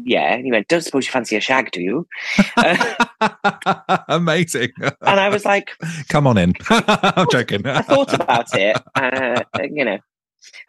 "Yeah." 0.04 0.34
And 0.34 0.44
he 0.44 0.52
went, 0.52 0.68
"Don't 0.68 0.82
suppose 0.82 1.06
you 1.06 1.12
fancy 1.12 1.36
a 1.36 1.40
shag, 1.40 1.70
do 1.72 1.80
you?" 1.82 2.06
Uh, 2.56 3.04
Amazing. 4.08 4.70
and 4.80 5.20
I 5.20 5.28
was 5.28 5.44
like, 5.44 5.70
Come 6.08 6.26
on 6.26 6.38
in. 6.38 6.54
I'm 6.70 7.26
joking. 7.30 7.66
I 7.66 7.82
thought 7.82 8.12
about 8.12 8.46
it, 8.54 8.76
uh, 8.94 9.42
you 9.72 9.84
know. 9.84 9.98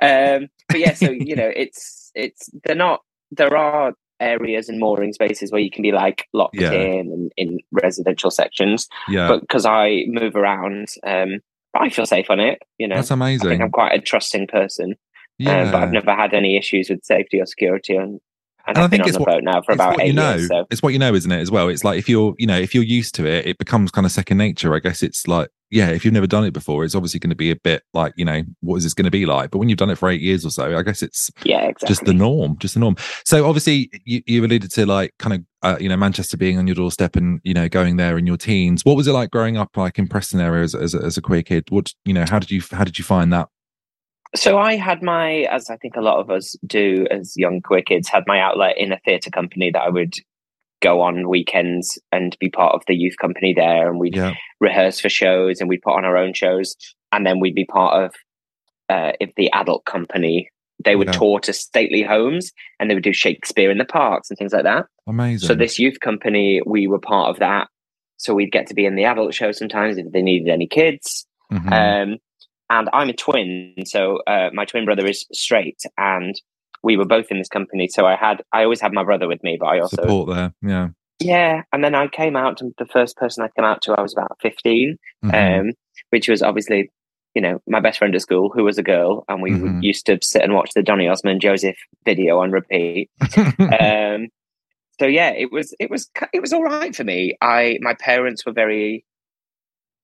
Um, 0.01 0.47
but 0.69 0.79
yeah, 0.79 0.93
so 0.93 1.09
you 1.11 1.35
know, 1.35 1.51
it's 1.55 2.11
it's 2.15 2.49
they're 2.63 2.75
not. 2.75 3.01
There 3.31 3.55
are 3.57 3.93
areas 4.19 4.67
and 4.69 4.79
mooring 4.79 5.13
spaces 5.13 5.51
where 5.51 5.61
you 5.61 5.69
can 5.69 5.83
be 5.83 5.91
like 5.91 6.25
locked 6.33 6.55
Yeah. 6.55 6.71
in 6.71 7.11
and 7.11 7.31
in 7.37 7.59
residential 7.71 8.31
sections. 8.31 8.87
Yeah, 9.07 9.27
But 9.27 9.41
because 9.41 9.65
I 9.65 10.05
move 10.07 10.35
around, 10.35 10.87
um, 11.05 11.39
I 11.75 11.89
feel 11.89 12.05
safe 12.07 12.29
on 12.31 12.39
it. 12.39 12.59
You 12.79 12.87
know, 12.87 12.95
that's 12.95 13.11
I 13.11 13.15
think 13.15 13.41
amazing. 13.43 13.61
I'm 13.61 13.69
quite 13.69 13.93
a 13.93 14.01
trusting 14.01 14.47
person. 14.47 14.95
Yeah, 15.37 15.63
Um, 15.63 15.71
but 15.71 15.83
I've 15.83 15.91
never 15.91 16.15
had 16.15 16.33
any 16.33 16.57
issues 16.57 16.89
with 16.89 17.03
safety 17.03 17.39
or 17.39 17.45
security. 17.45 17.95
And, 17.95 18.19
and, 18.67 18.77
And 18.77 18.85
I 18.85 18.87
think 18.87 19.07
it's 19.07 19.17
what- 19.17 19.43
now 19.43 19.61
for 19.61 19.71
about 19.73 20.01
eight 20.01 20.07
you 20.07 20.13
know. 20.13 20.35
years. 20.35 20.47
So 20.47 20.65
It's 20.69 20.81
what 20.83 20.93
you 20.93 20.99
know, 20.99 21.13
isn't 21.13 21.31
it? 21.31 21.39
As 21.39 21.49
well, 21.51 21.69
it's 21.69 21.83
like 21.83 21.97
if 21.99 22.07
you're, 22.09 22.33
you 22.37 22.47
know, 22.47 22.57
if 22.57 22.73
you're 22.75 22.83
used 22.83 23.15
to 23.15 23.25
it, 23.25 23.45
it 23.45 23.57
becomes 23.57 23.91
kind 23.91 24.05
of 24.05 24.11
second 24.11 24.37
nature. 24.37 24.73
I 24.75 24.79
guess 24.79 25.01
it's 25.01 25.27
like, 25.27 25.49
yeah, 25.69 25.89
if 25.89 26.05
you've 26.05 26.13
never 26.13 26.27
done 26.27 26.45
it 26.45 26.51
before, 26.53 26.85
it's 26.85 26.95
obviously 26.95 27.19
going 27.19 27.29
to 27.29 27.35
be 27.35 27.51
a 27.51 27.55
bit 27.57 27.83
like, 27.93 28.13
you 28.15 28.23
know, 28.23 28.41
what 28.61 28.77
is 28.77 28.83
this 28.83 28.93
going 28.93 29.03
to 29.05 29.11
be 29.11 29.25
like? 29.25 29.51
But 29.51 29.57
when 29.57 29.67
you've 29.67 29.77
done 29.77 29.89
it 29.89 29.97
for 29.97 30.09
eight 30.09 30.21
years 30.21 30.45
or 30.45 30.49
so, 30.49 30.77
I 30.77 30.81
guess 30.81 31.03
it's 31.03 31.29
yeah, 31.43 31.63
exactly. 31.65 31.87
just 31.89 32.05
the 32.05 32.13
norm, 32.13 32.57
just 32.57 32.73
the 32.75 32.79
norm. 32.79 32.95
So 33.25 33.45
obviously, 33.45 33.89
you, 34.05 34.21
you 34.25 34.45
alluded 34.45 34.71
to 34.71 34.85
like 34.85 35.13
kind 35.19 35.33
of, 35.35 35.41
uh, 35.63 35.77
you 35.79 35.89
know, 35.89 35.97
Manchester 35.97 36.37
being 36.37 36.57
on 36.57 36.67
your 36.67 36.75
doorstep 36.75 37.15
and 37.17 37.41
you 37.43 37.53
know 37.53 37.67
going 37.67 37.97
there 37.97 38.17
in 38.17 38.25
your 38.25 38.37
teens. 38.37 38.85
What 38.85 38.95
was 38.95 39.07
it 39.07 39.11
like 39.11 39.29
growing 39.29 39.57
up 39.57 39.75
like 39.75 39.99
in 39.99 40.07
Preston 40.07 40.39
area 40.39 40.63
as, 40.63 40.73
as, 40.73 40.93
a- 40.93 41.01
as 41.03 41.17
a 41.17 41.21
queer 41.21 41.43
kid? 41.43 41.65
What 41.69 41.91
you 42.05 42.13
know, 42.13 42.23
how 42.29 42.39
did 42.39 42.49
you 42.51 42.61
how 42.71 42.85
did 42.85 42.97
you 42.97 43.03
find 43.03 43.33
that? 43.33 43.49
So 44.35 44.57
I 44.57 44.75
had 44.75 45.01
my, 45.01 45.47
as 45.51 45.69
I 45.69 45.77
think 45.77 45.95
a 45.95 46.01
lot 46.01 46.19
of 46.19 46.29
us 46.29 46.55
do 46.65 47.07
as 47.09 47.33
young 47.37 47.61
queer 47.61 47.81
kids, 47.81 48.09
had 48.09 48.23
my 48.27 48.39
outlet 48.39 48.77
in 48.77 48.91
a 48.91 48.99
theatre 49.05 49.29
company 49.29 49.71
that 49.71 49.81
I 49.81 49.89
would 49.89 50.13
go 50.81 51.01
on 51.01 51.27
weekends 51.29 51.97
and 52.11 52.37
be 52.39 52.49
part 52.49 52.75
of 52.75 52.81
the 52.87 52.95
youth 52.95 53.15
company 53.19 53.53
there, 53.55 53.89
and 53.89 53.99
we'd 53.99 54.15
Yeah, 54.15 54.33
rehearse 54.59 54.99
for 54.99 55.09
shows 55.09 55.59
and 55.59 55.69
we'd 55.69 55.81
put 55.81 55.95
on 55.95 56.05
our 56.05 56.17
own 56.17 56.33
shows, 56.33 56.75
and 57.11 57.25
then 57.25 57.39
we'd 57.39 57.55
be 57.55 57.65
part 57.65 58.03
of 58.05 58.13
uh, 58.89 59.11
if 59.19 59.31
the 59.35 59.51
adult 59.51 59.83
company. 59.85 60.49
They 60.85 60.95
would 60.95 61.07
Yeah. 61.07 61.13
tour 61.13 61.39
to 61.41 61.51
stately 61.51 62.03
homes 62.03 62.51
and 62.79 62.89
they 62.89 62.93
would 62.93 63.03
do 63.03 63.11
Shakespeare 63.11 63.69
in 63.71 63.79
the 63.79 63.85
parks 63.85 64.29
and 64.29 64.37
things 64.37 64.53
like 64.53 64.63
that. 64.63 64.85
amazing. 65.07 65.47
So 65.47 65.55
this 65.55 65.77
youth 65.79 65.99
company, 65.99 66.61
we 66.65 66.87
were 66.87 66.99
part 66.99 67.29
of 67.29 67.39
that. 67.39 67.67
So 68.17 68.33
we'd 68.33 68.51
get 68.51 68.67
to 68.67 68.73
be 68.73 68.85
in 68.85 68.95
the 68.95 69.03
adult 69.05 69.33
show 69.33 69.51
sometimes 69.51 69.97
if 69.97 70.09
they 70.11 70.21
needed 70.21 70.47
any 70.49 70.67
kids. 70.67 71.25
Mhm. 71.51 71.71
Um, 72.13 72.17
and 72.69 72.89
I'm 72.93 73.09
a 73.09 73.13
twin, 73.13 73.73
so 73.85 74.19
uh, 74.27 74.49
my 74.53 74.65
twin 74.65 74.85
brother 74.85 75.05
is 75.05 75.25
straight, 75.33 75.81
and 75.97 76.39
we 76.83 76.97
were 76.97 77.05
both 77.05 77.27
in 77.31 77.37
this 77.37 77.49
company. 77.49 77.87
So 77.87 78.05
I 78.05 78.15
had, 78.15 78.43
I 78.53 78.63
always 78.63 78.81
had 78.81 78.93
my 78.93 79.03
brother 79.03 79.27
with 79.27 79.43
me, 79.43 79.57
but 79.59 79.65
I 79.67 79.79
also, 79.79 80.01
Support 80.03 80.35
there, 80.35 80.53
yeah. 80.61 80.87
yeah. 81.19 81.63
And 81.73 81.83
then 81.83 81.95
I 81.95 82.07
came 82.07 82.35
out. 82.35 82.57
to 82.57 82.71
The 82.77 82.85
first 82.85 83.17
person 83.17 83.43
I 83.43 83.49
came 83.55 83.65
out 83.65 83.81
to, 83.83 83.93
I 83.93 84.01
was 84.01 84.13
about 84.13 84.37
15, 84.41 84.97
Mhm. 85.25 85.59
um, 85.61 85.71
which 86.11 86.29
was 86.29 86.41
obviously, 86.43 86.91
you 87.33 87.41
know, 87.41 87.59
my 87.67 87.79
best 87.79 87.97
friend 87.99 88.13
at 88.15 88.21
school, 88.21 88.49
who 88.53 88.63
was 88.63 88.77
a 88.77 88.83
girl, 88.83 89.25
and 89.27 89.41
we 89.41 89.51
Mhm. 89.51 89.81
used 89.83 90.05
to 90.05 90.19
sit 90.21 90.43
and 90.43 90.53
watch 90.53 90.71
the 90.75 90.83
Donny 90.83 91.07
Osmond 91.07 91.41
Joseph 91.41 91.77
video 92.05 92.39
on 92.39 92.51
repeat. 92.51 93.09
um, 93.59 94.27
so 94.99 95.05
yeah, 95.05 95.29
it 95.31 95.51
was 95.51 95.73
it 95.79 95.89
was 95.89 96.09
it 96.33 96.41
was 96.41 96.53
all 96.53 96.63
right 96.63 96.95
for 96.95 97.03
me. 97.03 97.35
I 97.41 97.77
my 97.81 97.93
parents 97.95 98.45
were 98.45 98.51
very. 98.53 99.03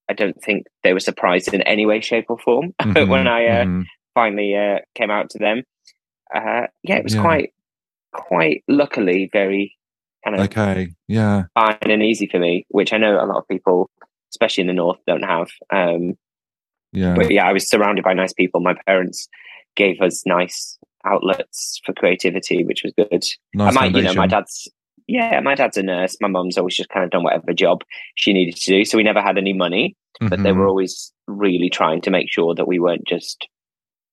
I 0.10 0.13
don't 0.13 0.41
think 0.43 0.65
they 0.83 0.93
were 0.93 1.00
surprised 1.00 1.53
in 1.53 1.62
any 1.63 1.86
way, 1.86 2.01
shape, 2.01 2.25
or 2.29 2.38
form 2.39 2.74
when 2.83 3.25
Mhm, 3.25 3.27
I 3.27 3.48
uh, 3.48 3.65
mhm. 3.65 3.86
finally 4.13 4.55
uh, 4.55 4.79
came 4.95 5.12
out 5.12 5.29
to 5.31 5.39
them. 5.39 5.63
Uh, 6.33 6.67
yeah, 6.83 6.95
it 6.98 7.03
was 7.03 7.15
Yeah. 7.15 7.22
quite 7.22 7.53
quite 8.12 8.63
luckily 8.67 9.27
very 9.33 9.75
kind 10.24 10.36
of 10.39 10.45
okay, 10.45 10.89
yeah, 11.07 11.43
fine 11.55 11.77
and 11.81 12.03
easy 12.03 12.27
for 12.27 12.39
me, 12.39 12.65
which 12.69 12.93
I 12.93 12.98
know 12.98 13.15
a 13.15 13.25
lot 13.25 13.38
of 13.38 13.48
people, 13.48 13.89
especially 14.31 14.62
in 14.62 14.67
the 14.67 14.74
north, 14.74 15.00
don't 15.07 15.24
have. 15.24 15.50
Um, 15.72 16.17
yeah, 16.91 17.15
but 17.15 17.31
yeah, 17.31 17.48
I 17.48 17.53
was 17.53 17.67
surrounded 17.67 18.03
by 18.03 18.13
nice 18.13 18.33
people. 18.33 18.62
My 18.62 18.75
parents 18.86 19.27
gave 19.75 20.00
us 20.01 20.25
nice 20.25 20.77
outlets 21.05 21.81
for 21.86 21.93
creativity, 21.93 22.63
which 22.63 22.83
was 22.83 22.93
good. 22.98 23.10
nice 23.53 23.67
and 23.67 23.75
my, 23.75 23.86
you 23.88 24.03
know, 24.03 24.13
my 24.13 24.27
dad's 24.27 24.69
yeah, 25.07 25.39
my 25.41 25.55
dad's 25.55 25.77
a 25.77 25.83
nurse. 25.83 26.17
My 26.22 26.27
mum's 26.27 26.57
always 26.57 26.75
just 26.75 26.89
kind 26.89 27.03
of 27.05 27.12
done 27.12 27.24
whatever 27.24 27.53
job 27.53 27.81
she 28.15 28.33
needed 28.33 28.55
to 28.55 28.72
do. 28.72 28.86
So 28.86 28.98
we 28.98 29.03
never 29.03 29.22
had 29.22 29.38
any 29.38 29.53
money, 29.53 29.95
but 30.29 30.41
they 30.43 30.51
were 30.51 30.67
always 30.67 31.12
really 31.27 31.69
trying 31.69 32.01
to 32.01 32.12
make 32.12 32.31
sure 32.31 32.53
that 32.55 32.67
we 32.67 32.79
weren't 32.79 33.07
just 33.07 33.48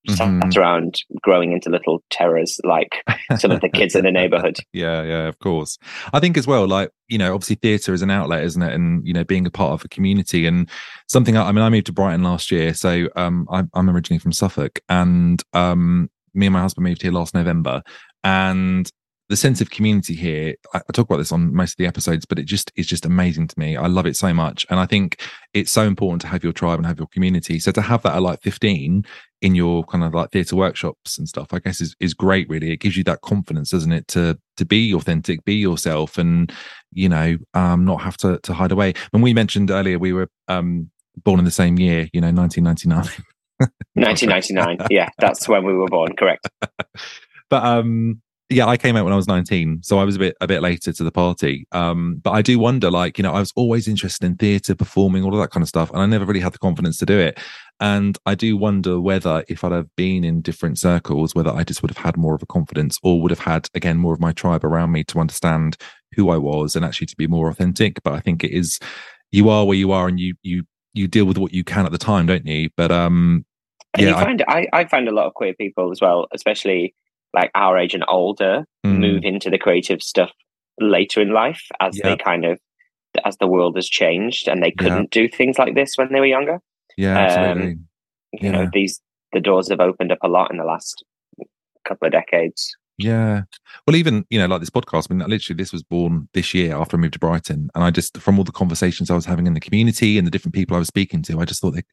sat 0.09 0.29
Mhm. 0.29 0.57
around 0.57 0.95
growing 1.21 1.53
into 1.53 1.69
little 1.69 2.03
terrors 2.09 2.59
like 2.65 3.05
some 3.39 3.51
of 3.51 3.61
the 3.61 3.69
kids 3.69 3.95
in 3.95 4.05
the 4.05 4.11
neighborhood. 4.11 4.57
Yeah, 4.73 5.03
yeah, 5.03 5.27
of 5.29 5.39
course. 5.41 5.77
I 6.15 6.21
think 6.21 6.39
as 6.39 6.47
well, 6.47 6.67
like, 6.67 6.91
you 7.09 7.19
know, 7.19 7.35
obviously 7.35 7.57
theatre 7.57 7.93
is 7.93 8.01
an 8.01 8.11
outlet, 8.11 8.43
isn't 8.45 8.63
it? 8.63 8.73
And, 8.73 9.07
you 9.07 9.13
know, 9.13 9.25
being 9.25 9.47
a 9.47 9.51
part 9.51 9.73
of 9.73 9.85
a 9.85 9.89
community 9.89 10.47
and 10.47 10.71
something, 11.07 11.37
I 11.37 11.49
I 11.49 11.53
mean, 11.53 11.63
I 11.63 11.69
moved 11.69 11.87
to 11.87 11.93
Brighton 11.93 12.23
last 12.23 12.51
year. 12.51 12.73
So 12.73 13.09
um, 13.15 13.47
I'm, 13.51 13.69
I'm 13.75 13.91
originally 13.91 14.21
from 14.21 14.33
Suffolk 14.33 14.81
and 14.89 15.43
um, 15.53 16.09
me 16.33 16.47
and 16.47 16.55
my 16.55 16.61
husband 16.63 16.85
moved 16.85 17.03
here 17.03 17.13
last 17.13 17.35
November. 17.35 17.83
And 18.25 18.91
the 19.31 19.37
sense 19.37 19.61
of 19.61 19.71
community 19.71 20.15
here, 20.15 20.57
I, 20.75 20.79
I 20.79 20.93
talk 20.93 21.07
about 21.07 21.19
this 21.19 21.31
on 21.31 21.55
most 21.55 21.75
of 21.75 21.77
the 21.77 21.87
episodes, 21.87 22.27
but 22.27 22.39
it 22.41 22.47
just 22.47 22.73
is 22.75 22.87
just 22.87 23.07
amazing 23.07 23.47
to 23.47 23.59
me. 23.59 23.77
I 23.77 23.87
love 23.87 24.05
it 24.05 24.17
so 24.17 24.35
much. 24.35 24.67
And 24.69 24.81
I 24.81 24.87
think 24.87 25.23
it's 25.55 25.71
so 25.71 25.83
important 25.83 26.21
to 26.23 26.27
have 26.27 26.43
your 26.43 26.53
tribe 26.53 26.81
and 26.81 26.87
have 26.87 26.99
your 26.99 27.07
community. 27.07 27.61
So 27.61 27.71
to 27.71 27.81
have 27.81 28.03
that 28.03 28.17
at 28.17 28.23
like 28.23 28.43
15 28.43 29.05
in 29.43 29.55
your 29.55 29.85
kind 29.85 30.03
of 30.03 30.13
like 30.15 30.33
theatre 30.33 30.57
workshops 30.57 31.17
and 31.17 31.29
stuff, 31.29 31.55
I 31.55 31.61
guess 31.61 31.81
is, 31.81 31.95
is 32.01 32.13
great, 32.13 32.49
really. 32.49 32.73
It 32.73 32.81
gives 32.81 32.97
you 32.97 33.05
that 33.05 33.21
confidence, 33.21 33.71
doesn't 33.71 33.93
it, 33.93 34.09
to 34.09 34.37
to 34.57 34.65
be 34.65 34.93
authentic, 34.93 35.45
be 35.45 35.55
yourself 35.55 36.19
and, 36.19 36.53
you 36.93 37.09
know, 37.09 37.39
um, 37.55 37.85
not 37.85 38.03
have 38.03 38.17
to 38.19 38.41
to 38.41 38.53
hide 38.53 38.73
away. 38.73 38.95
When 39.13 39.23
we 39.23 39.33
mentioned 39.33 39.71
earlier, 39.71 40.01
we 40.01 40.13
were 40.13 40.29
um 40.49 40.91
born 41.23 41.39
in 41.39 41.45
the 41.45 41.53
same 41.53 41.79
year, 41.79 42.09
you 42.13 42.21
know, 42.21 42.33
1999. 42.33 43.25
1999. 43.95 44.89
yeah, 44.91 45.09
that's 45.19 45.47
when 45.47 45.65
we 45.65 45.73
were 45.73 45.87
born. 45.87 46.17
Correct. 46.17 46.49
but 47.49 47.65
um 47.65 48.21
yeah 48.51 48.67
i 48.67 48.77
came 48.77 48.97
out 48.97 49.05
when 49.05 49.13
i 49.13 49.17
was 49.17 49.29
19 49.29 49.81
so 49.83 49.99
i 49.99 50.05
was 50.05 50.17
a 50.17 50.19
bit 50.19 50.37
a 50.41 50.47
bit 50.47 50.61
later 50.61 50.93
to 50.93 51.05
the 51.05 51.11
party. 51.13 51.67
Um 51.73 52.17
but 52.23 52.33
i 52.33 52.43
do 52.43 52.59
wonder 52.59 52.91
like 52.91 53.17
you 53.17 53.23
know 53.23 53.33
i 53.33 53.39
was 53.41 53.53
always 53.57 53.87
interested 53.89 54.27
in 54.27 54.37
theatre 54.37 54.75
performing 54.75 55.23
all 55.25 55.33
of 55.33 55.41
that 55.41 55.51
kind 55.51 55.63
of 55.63 55.69
stuff 55.69 55.91
and 55.91 56.01
i 56.01 56.07
never 56.07 56.25
really 56.27 56.41
had 56.41 56.53
the 56.53 56.59
confidence 56.59 56.99
to 56.99 57.07
do 57.07 57.19
it. 57.19 57.39
And 57.81 58.19
i 58.27 58.35
do 58.35 58.57
wonder 58.57 59.01
whether 59.01 59.45
if 59.49 59.63
i'd 59.65 59.73
have 59.73 59.95
been 59.97 60.25
in 60.25 60.43
different 60.43 60.79
circles 60.79 61.35
whether 61.35 61.51
i 61.51 61.63
just 61.65 61.81
would 61.83 61.91
have 61.91 62.05
had 62.05 62.17
more 62.17 62.35
of 62.35 62.43
a 62.43 62.47
confidence 62.47 62.99
or 63.03 63.21
would 63.23 63.31
have 63.31 63.39
had 63.53 63.69
again 63.75 63.97
more 63.99 64.13
of 64.15 64.21
my 64.21 64.33
tribe 64.33 64.65
around 64.65 64.93
me 64.93 65.05
to 65.05 65.21
understand 65.21 65.77
who 66.17 66.29
i 66.31 66.37
was 66.37 66.75
and 66.77 66.85
actually 66.85 67.07
to 67.07 67.17
be 67.17 67.27
more 67.27 67.49
authentic. 67.49 68.03
But 68.03 68.15
i 68.15 68.21
think 68.21 68.43
it 68.45 68.51
is 68.51 68.79
you 69.33 69.49
are 69.49 69.65
where 69.65 69.77
you 69.77 69.93
are 69.93 70.09
and 70.09 70.19
you 70.19 70.35
you 70.43 70.65
you 70.93 71.07
deal 71.07 71.25
with 71.25 71.39
what 71.39 71.53
you 71.55 71.63
can 71.63 71.87
at 71.87 71.93
the 71.93 71.99
time 71.99 72.27
don't 72.27 72.47
you? 72.47 72.69
But 72.77 72.91
um 72.91 73.45
And 73.95 74.03
yeah 74.03 74.09
you 74.11 74.17
I- 74.17 74.25
find 74.25 74.45
I, 74.49 74.67
I 74.73 74.85
find 74.87 75.09
a 75.09 75.13
lot 75.13 75.27
of 75.27 75.35
queer 75.35 75.55
people 75.55 75.93
as 75.93 76.01
well, 76.01 76.27
especially 76.33 76.95
like 77.35 77.51
our 77.55 77.79
age 77.79 77.95
and 77.95 78.05
older, 78.09 78.65
Mm. 78.87 78.99
move 78.99 79.25
into 79.25 79.51
the 79.51 79.59
creative 79.59 80.01
stuff 80.03 80.31
later 80.81 81.21
in 81.21 81.31
life 81.33 81.63
as 81.81 81.97
Yeah. 81.99 82.05
they 82.11 82.17
kind 82.17 82.45
of 82.47 82.59
as 83.25 83.37
the 83.39 83.47
world 83.47 83.77
has 83.77 83.89
changed 83.89 84.49
and 84.49 84.63
they 84.63 84.71
couldn't 84.71 85.11
do 85.11 85.29
things 85.29 85.59
like 85.59 85.75
this 85.75 85.97
when 85.97 86.13
they 86.13 86.21
were 86.21 86.27
younger. 86.27 86.61
yeah 86.97 87.19
Um, 87.19 87.25
absolutely 87.27 87.79
You 88.33 88.53
know, 88.53 88.69
these 88.73 89.01
the 89.33 89.41
doors 89.41 89.69
have 89.69 89.81
opened 89.81 90.13
up 90.13 90.19
a 90.23 90.29
lot 90.29 90.51
in 90.51 90.57
the 90.57 90.65
last 90.65 91.05
couple 91.85 92.07
of 92.07 92.13
decades. 92.13 92.75
Yeah. 93.03 93.43
Well, 93.87 93.97
even, 93.97 94.27
you 94.29 94.39
know, 94.39 94.47
like 94.47 94.61
this 94.61 94.69
podcast, 94.69 95.07
I 95.11 95.15
mean, 95.15 95.27
literally, 95.27 95.57
this 95.57 95.73
was 95.73 95.83
born 95.83 96.29
this 96.35 96.53
year 96.53 96.77
after 96.77 96.97
I 96.97 97.01
moved 97.01 97.15
to 97.15 97.19
Brighton. 97.19 97.71
And 97.75 97.83
I 97.83 97.91
just, 97.91 98.19
from 98.19 98.37
all 98.37 98.45
the 98.45 98.53
conversations 98.53 99.11
I 99.11 99.15
was 99.15 99.25
having 99.25 99.47
in 99.47 99.55
the 99.55 99.61
community 99.61 100.19
and 100.19 100.27
the 100.27 100.31
different 100.31 100.55
people 100.55 100.77
I 100.77 100.81
was 100.81 100.89
speaking 100.89 101.23
to, 101.23 101.41
I 101.41 101.47
just 101.47 101.63
thought 101.63 101.73
there 101.73 101.85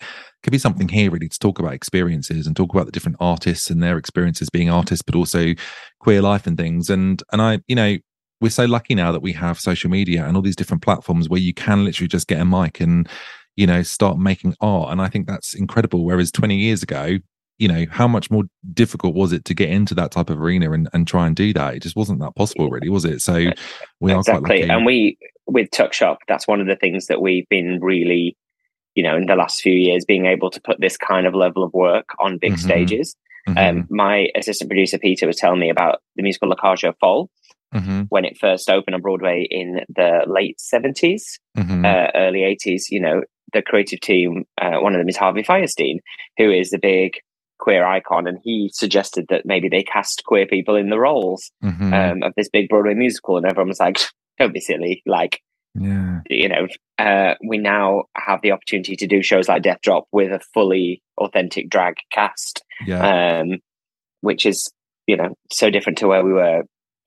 could 0.43 0.51
be 0.51 0.57
something 0.57 0.89
here 0.89 1.09
really 1.09 1.29
to 1.29 1.39
talk 1.39 1.59
about 1.59 1.73
experiences 1.73 2.45
and 2.45 2.55
talk 2.55 2.73
about 2.73 2.87
the 2.87 2.91
different 2.91 3.17
artists 3.21 3.69
and 3.69 3.81
their 3.81 3.97
experiences 3.97 4.49
being 4.49 4.69
artists, 4.69 5.03
but 5.03 5.15
also 5.15 5.53
queer 5.99 6.21
life 6.21 6.45
and 6.45 6.57
things. 6.57 6.89
And, 6.89 7.23
and 7.31 7.41
I, 7.41 7.59
you 7.67 7.75
know, 7.75 7.97
we're 8.41 8.49
so 8.49 8.65
lucky 8.65 8.93
now 8.93 9.13
that 9.13 9.21
we 9.21 9.31
have 9.33 9.59
social 9.59 9.89
media 9.89 10.25
and 10.25 10.35
all 10.35 10.43
these 10.43 10.57
different 10.57 10.83
platforms 10.83 11.29
where 11.29 11.39
you 11.39 11.53
can 11.53 11.85
literally 11.85 12.09
just 12.09 12.27
get 12.27 12.41
a 12.41 12.45
mic 12.45 12.81
and, 12.81 13.07
you 13.55 13.65
know, 13.65 13.81
start 13.81 14.19
making 14.19 14.55
art. 14.59 14.91
And 14.91 15.01
I 15.01 15.07
think 15.07 15.25
that's 15.27 15.53
incredible. 15.53 16.03
Whereas 16.05 16.31
20 16.31 16.57
years 16.57 16.83
ago, 16.83 17.17
you 17.57 17.67
know, 17.67 17.85
how 17.89 18.07
much 18.07 18.29
more 18.29 18.43
difficult 18.73 19.15
was 19.15 19.33
it 19.33 19.45
to 19.45 19.53
get 19.53 19.69
into 19.69 19.95
that 19.95 20.11
type 20.11 20.29
of 20.29 20.39
arena 20.41 20.71
and, 20.71 20.89
and 20.93 21.07
try 21.07 21.25
and 21.27 21.35
do 21.35 21.53
that? 21.53 21.75
It 21.75 21.81
just 21.81 21.95
wasn't 21.95 22.19
that 22.19 22.35
possible, 22.35 22.69
really, 22.69 22.89
was 22.89 23.05
it? 23.05 23.21
So 23.21 23.33
we 23.99 24.11
are 24.11 24.23
quite 24.23 24.37
exactly. 24.37 24.61
And 24.63 24.85
we 24.85 25.17
with 25.47 25.71
Tuck 25.71 25.93
Shop, 25.93 26.19
that's 26.27 26.47
one 26.47 26.61
of 26.61 26.67
the 26.67 26.75
things 26.75 27.07
that 27.07 27.21
we've 27.21 27.47
been 27.49 27.79
really, 27.81 28.37
you 28.95 29.03
know, 29.03 29.15
in 29.15 29.25
the 29.25 29.35
last 29.35 29.61
few 29.61 29.73
years, 29.73 30.05
being 30.05 30.25
able 30.25 30.49
to 30.51 30.61
put 30.61 30.79
this 30.79 30.97
kind 30.97 31.25
of 31.25 31.33
level 31.33 31.63
of 31.63 31.73
work 31.73 32.09
on 32.19 32.37
big 32.37 32.53
Mhm. 32.53 32.59
stages. 32.59 33.15
Mhm, 33.47 33.69
Um, 33.69 33.87
my 33.89 34.27
assistant 34.35 34.69
producer 34.69 34.99
Peter 34.99 35.25
was 35.25 35.37
telling 35.37 35.59
me 35.59 35.69
about 35.69 36.01
the 36.17 36.23
musical 36.23 36.49
La 36.49 36.55
Cage 36.55 36.93
Folles 36.99 37.29
mhm, 37.73 38.07
when 38.09 38.25
it 38.25 38.37
first 38.37 38.69
opened 38.69 38.93
on 38.93 39.01
Broadway 39.01 39.47
in 39.49 39.85
the 39.87 40.25
late 40.27 40.59
seventies, 40.59 41.39
mhm. 41.57 41.85
uh, 41.85 42.11
early 42.13 42.43
eighties. 42.43 42.91
You 42.91 42.99
know, 42.99 43.23
the 43.53 43.61
creative 43.61 44.01
team, 44.01 44.45
uh, 44.61 44.79
one 44.79 44.93
of 44.93 44.99
them 44.99 45.07
is 45.07 45.15
Harvey 45.15 45.43
Fierstein, 45.43 45.99
who 46.37 46.51
is 46.51 46.71
the 46.71 46.77
big 46.77 47.13
queer 47.59 47.85
icon, 47.85 48.27
and 48.27 48.39
he 48.43 48.69
suggested 48.73 49.25
that 49.29 49.45
maybe 49.45 49.69
they 49.69 49.83
cast 49.83 50.23
queer 50.25 50.45
people 50.45 50.75
in 50.75 50.89
the 50.89 50.99
roles 50.99 51.51
Mhm. 51.63 51.93
um, 52.11 52.23
of 52.23 52.33
this 52.37 52.49
big 52.49 52.69
Broadway 52.69 52.93
musical, 52.93 53.37
and 53.37 53.45
everyone 53.45 53.69
was 53.69 53.79
like, 53.79 53.97
"Don't 54.39 54.53
be 54.53 54.59
silly!" 54.59 55.01
Like, 55.05 55.41
yeah. 55.75 56.19
you 56.29 56.49
know, 56.49 56.67
uh, 56.99 57.35
we 57.47 57.57
now 57.57 58.03
have 58.15 58.41
the 58.41 58.51
opportunity 58.51 58.95
to 58.95 59.07
do 59.07 59.21
shows 59.21 59.47
like 59.49 59.63
Death 59.63 59.81
Drop 59.81 60.05
with 60.11 60.31
a 60.31 60.39
fully 60.53 61.01
authentic 61.17 61.69
drag 61.69 61.95
cast, 62.11 62.63
Yeah. 62.85 63.39
um, 63.41 63.57
which 64.21 64.45
is, 64.45 64.71
you 65.07 65.15
know, 65.17 65.35
so 65.51 65.69
different 65.69 65.97
to 65.99 66.07
where 66.07 66.23
we 66.23 66.33
were 66.33 66.63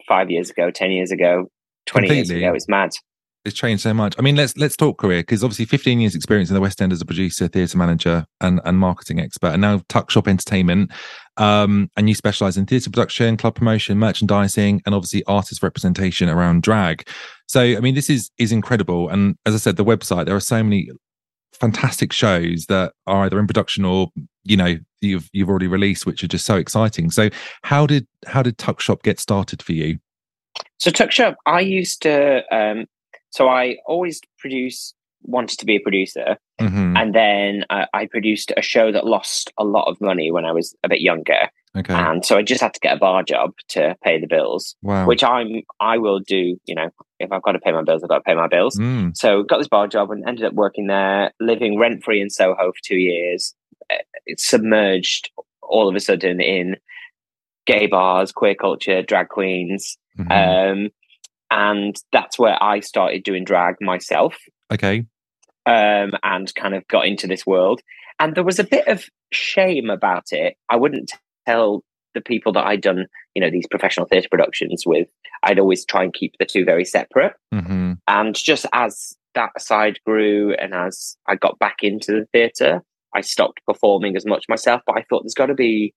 five 0.09 0.31
years 0.31 0.51
ago, 0.51 0.71
ten 0.71 0.91
years 0.91 1.11
ago, 1.13 1.47
twenty 1.87 2.13
years 2.15 2.31
ago. 2.31 2.53
It's 2.55 2.69
mad. 2.69 2.91
It's 3.45 3.57
changed 3.57 3.83
so 3.83 3.95
much. 3.95 4.15
I 4.19 4.23
mean, 4.23 4.37
let's 4.37 4.57
let's 4.57 4.77
talk 4.77 4.99
career 4.99 5.21
because 5.21 5.43
obviously 5.43 5.65
15 5.65 6.01
years 6.01 6.15
experience 6.15 6.51
in 6.51 6.55
the 6.55 6.61
West 6.61 6.83
End 6.83 6.93
as 6.93 7.01
a 7.01 7.07
producer, 7.07 7.49
theatre 7.49 7.79
manager, 7.79 8.27
and 8.41 8.61
and 8.65 8.79
marketing 8.79 9.21
expert, 9.21 9.49
and 9.49 9.63
now 9.63 9.83
Tuck 9.89 10.11
Shop 10.11 10.29
Entertainment. 10.29 10.91
Um, 11.37 11.91
and 11.97 12.09
you 12.09 12.15
specialize 12.15 12.59
in 12.59 12.67
theatre 12.67 12.91
production, 12.91 13.39
club 13.39 13.55
promotion, 13.55 13.99
merchandising, 13.99 14.83
and 14.85 14.95
obviously 14.95 15.25
artist 15.25 15.63
representation 15.63 16.29
around 16.29 16.63
drag. 16.63 17.09
So, 17.47 17.63
I 17.63 17.81
mean, 17.81 17.95
this 17.95 18.11
is 18.11 18.31
is 18.37 18.53
incredible. 18.53 19.09
And 19.09 19.37
as 19.47 19.55
I 19.55 19.59
said, 19.59 19.77
the 19.77 19.85
website 19.85 20.27
there 20.27 20.37
are 20.37 20.41
so 20.41 20.63
many 20.63 20.91
fantastic 21.53 22.13
shows 22.13 22.67
that 22.67 22.93
are 23.07 23.25
either 23.25 23.39
in 23.39 23.47
production 23.47 23.85
or 23.85 24.09
you 24.45 24.57
know 24.57 24.77
you've 25.01 25.31
you've 25.33 25.49
already 25.49 25.67
released, 25.67 26.05
which 26.05 26.23
are 26.23 26.29
just 26.29 26.45
so 26.45 26.57
exciting. 26.57 27.11
So, 27.11 27.31
how 27.63 27.87
did 27.87 28.07
how 28.27 28.43
did 28.43 28.59
Tuck 28.59 28.81
Shop 28.81 29.03
get 29.03 29.19
started 29.19 29.63
for 29.63 29.73
you? 29.73 29.99
So 30.79 30.91
Tuck 30.91 31.11
Shop, 31.11 31.37
I 31.47 31.61
used 31.61 32.03
to. 32.03 32.43
Um, 32.55 32.87
so 33.31 33.49
I 33.49 33.77
always 33.87 34.21
produce, 34.39 34.95
wanted 35.23 35.59
to 35.59 35.67
be 35.67 35.77
a 35.77 35.81
producer, 35.81 36.37
Mhm. 36.61 36.99
and 37.01 37.15
then 37.15 37.65
uh, 37.71 37.87
I 37.95 38.07
produced 38.07 38.53
a 38.57 38.63
show 38.63 38.93
that 38.93 39.07
lost 39.07 39.53
a 39.59 39.65
lot 39.65 39.89
of 39.89 40.01
money 40.01 40.31
when 40.31 40.45
I 40.45 40.53
was 40.53 40.77
a 40.85 40.89
bit 40.89 41.01
younger, 41.01 41.49
Okay, 41.77 41.95
and 41.95 42.25
so 42.25 42.37
I 42.37 42.43
just 42.43 42.61
had 42.61 42.75
to 42.75 42.81
get 42.81 42.97
a 42.97 42.99
bar 42.99 43.23
job 43.23 43.53
to 43.69 43.97
pay 44.03 44.19
the 44.21 44.27
bills. 44.27 44.77
wow. 44.83 45.07
Which 45.07 45.23
I'm, 45.23 45.63
I 45.79 45.99
will 45.99 46.19
do. 46.19 46.57
You 46.67 46.75
know, 46.75 46.91
if 47.21 47.31
I've 47.33 47.43
got 47.43 47.53
to 47.53 47.61
pay 47.61 47.71
my 47.73 47.83
bills, 47.83 48.03
I've 48.03 48.09
got 48.09 48.19
to 48.19 48.25
pay 48.25 48.35
my 48.35 48.49
bills. 48.49 48.77
Mm, 48.77 49.17
So 49.17 49.43
got 49.45 49.59
this 49.59 49.69
bar 49.69 49.87
job 49.87 50.11
and 50.11 50.27
ended 50.29 50.45
up 50.45 50.55
working 50.55 50.87
there, 50.89 51.33
living 51.41 51.79
rent 51.79 52.03
free 52.03 52.21
in 52.21 52.29
Soho 52.29 52.73
for 52.73 52.83
two 52.85 52.97
years. 52.99 53.55
Uh, 53.89 53.97
It's 54.27 54.45
submerged 54.49 55.31
all 55.63 55.89
of 55.89 55.95
a 55.95 56.01
sudden 56.01 56.41
in 56.41 56.77
gay 57.67 57.87
bars, 57.87 58.33
queer 58.33 58.55
culture, 58.57 59.03
drag 59.03 59.29
queens. 59.29 59.97
mhm. 60.19 60.31
Um, 60.87 60.91
and 61.51 61.97
that's 62.13 62.39
where 62.39 62.61
I 62.63 62.81
started 62.81 63.25
doing 63.25 63.45
drag 63.45 63.77
myself 63.81 64.37
okay, 64.73 65.05
um, 65.67 66.13
and 66.23 66.55
kind 66.55 66.75
of 66.75 66.87
got 66.89 67.07
into 67.07 67.27
this 67.27 67.47
world. 67.47 67.81
And 68.19 68.35
there 68.35 68.45
was 68.45 68.59
a 68.59 68.65
bit 68.65 68.87
of 68.87 69.05
shame 69.33 69.91
about 69.91 70.33
it. 70.33 70.57
I 70.69 70.77
wouldn't 70.77 71.13
tell 71.47 71.83
the 72.15 72.21
people 72.21 72.53
that 72.53 72.67
I'd 72.67 72.83
done, 72.83 73.07
you 73.35 73.41
know, 73.41 73.51
these 73.51 73.67
professional 73.67 74.07
theatre 74.07 74.29
productions 74.31 74.85
with. 74.87 75.09
I'd 75.43 75.59
always 75.59 75.85
try 75.85 76.05
and 76.05 76.13
keep 76.13 76.35
the 76.39 76.45
two 76.45 76.65
very 76.65 76.85
separate. 76.85 77.33
hmm 77.53 77.95
And 78.07 78.35
just 78.35 78.67
as 78.73 79.17
that 79.35 79.59
side 79.61 79.99
grew 80.05 80.55
and 80.55 80.75
as 80.75 81.17
I 81.27 81.37
got 81.37 81.59
back 81.59 81.79
into 81.83 82.13
the 82.13 82.27
theatre, 82.33 82.83
I 83.15 83.23
stopped 83.23 83.61
performing 83.67 84.17
as 84.17 84.27
much 84.27 84.45
myself. 84.49 84.83
But 84.87 84.99
I 84.99 85.05
thought 85.09 85.23
there's 85.23 85.35
got 85.35 85.47
to 85.47 85.55
be 85.55 85.95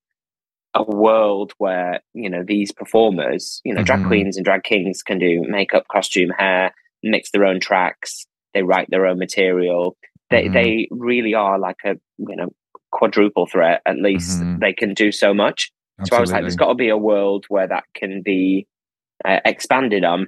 a 0.74 0.84
world 0.84 1.54
where, 1.58 2.02
you 2.14 2.30
know, 2.30 2.44
these 2.46 2.72
performers, 2.72 3.62
you 3.64 3.74
know, 3.74 3.84
drag 3.84 4.02
Mhm. 4.02 4.08
queens 4.08 4.38
and 4.38 4.46
drag 4.46 4.64
kings 4.64 5.04
can 5.04 5.20
do 5.20 5.44
makeup, 5.48 5.86
costume, 5.92 6.30
hair, 6.38 6.74
mix 7.04 7.32
their 7.32 7.46
own 7.46 7.60
tracks, 7.60 8.26
they 8.54 8.64
write 8.64 8.88
their 8.90 9.06
own 9.06 9.18
material. 9.20 9.96
They, 10.32 10.48
Mhm. 10.48 10.54
they 10.54 10.88
really 10.92 11.34
are 11.34 11.60
like 11.60 11.78
a, 11.86 11.96
you 12.18 12.36
know, 12.36 12.50
quadruple 12.92 13.46
threat, 13.48 13.82
at 13.86 13.98
least. 13.98 14.44
Mhm. 14.44 14.60
They 14.60 14.74
can 14.74 14.94
do 14.94 15.12
so 15.12 15.34
much. 15.34 15.72
So 16.04 16.16
I 16.16 16.20
was 16.20 16.32
like, 16.32 16.42
there's 16.42 16.56
got 16.56 16.68
to 16.70 16.76
be 16.76 16.90
a 16.90 16.98
world 16.98 17.46
where 17.50 17.68
that 17.68 17.84
can 17.96 18.22
be 18.22 18.68
uh, 19.26 19.40
expanded 19.46 20.04
on. 20.04 20.28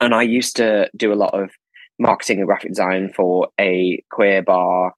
And 0.00 0.14
I 0.14 0.22
used 0.22 0.56
to 0.56 0.90
do 0.96 1.12
a 1.12 1.14
lot 1.16 1.34
of 1.34 1.50
marketing 1.98 2.38
and 2.38 2.46
graphic 2.46 2.70
design 2.70 3.12
for 3.14 3.48
a 3.60 4.02
queer 4.10 4.42
bar 4.42 4.92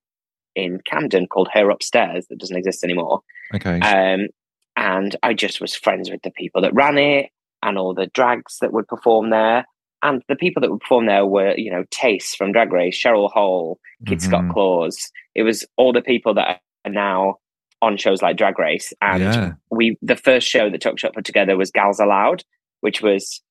in 0.55 0.81
Camden 0.87 1.27
called 1.27 1.49
Her 1.53 1.71
Upstairs 1.71 2.27
that 2.29 2.39
doesn't 2.39 2.57
exist 2.57 2.85
anymore. 2.85 3.21
Okay. 3.55 3.81
Um, 3.81 4.29
and 4.77 5.17
I 5.23 5.35
just 5.35 5.61
was 5.61 5.75
friends 5.75 6.11
with 6.11 6.23
the 6.23 6.31
people 6.31 6.61
that 6.63 6.75
ran 6.75 6.99
it 6.99 7.31
and 7.63 7.79
all 7.79 7.95
the 7.95 8.07
drags 8.09 8.59
that 8.61 8.73
would 8.73 8.89
perform 8.89 9.31
there. 9.31 9.65
And 10.03 10.23
the 10.29 10.37
people 10.37 10.61
that 10.61 10.71
would 10.71 10.81
perform 10.81 11.07
there 11.07 11.25
were, 11.25 11.55
you 11.57 11.71
know, 11.71 11.85
Tayce 11.91 12.35
from 12.37 12.53
Drag 12.53 12.73
Race, 12.73 13.01
Cheryl 13.01 13.31
Hole, 13.33 13.79
Kitty 14.07 14.21
Scott 14.21 14.45
Mhm. 14.45 14.53
Claus. 14.53 15.11
It 15.35 15.45
was 15.45 15.67
all 15.77 15.93
the 15.93 16.03
people 16.03 16.35
that 16.35 16.61
are 16.85 16.91
now 16.91 17.37
on 17.81 17.97
shows 17.97 18.21
like 18.21 18.37
Drag 18.37 18.59
Race. 18.59 18.93
And 19.01 19.23
Yeah. 19.23 19.53
we, 19.71 19.97
the 20.03 20.17
first 20.17 20.47
show 20.47 20.69
that 20.69 20.81
Tuck 20.81 20.99
Shop 20.99 21.15
put 21.15 21.25
together 21.25 21.57
was 21.57 21.71
Gals 21.71 22.01
Aloud, 22.01 22.45
which 22.81 23.01
was 23.01 23.43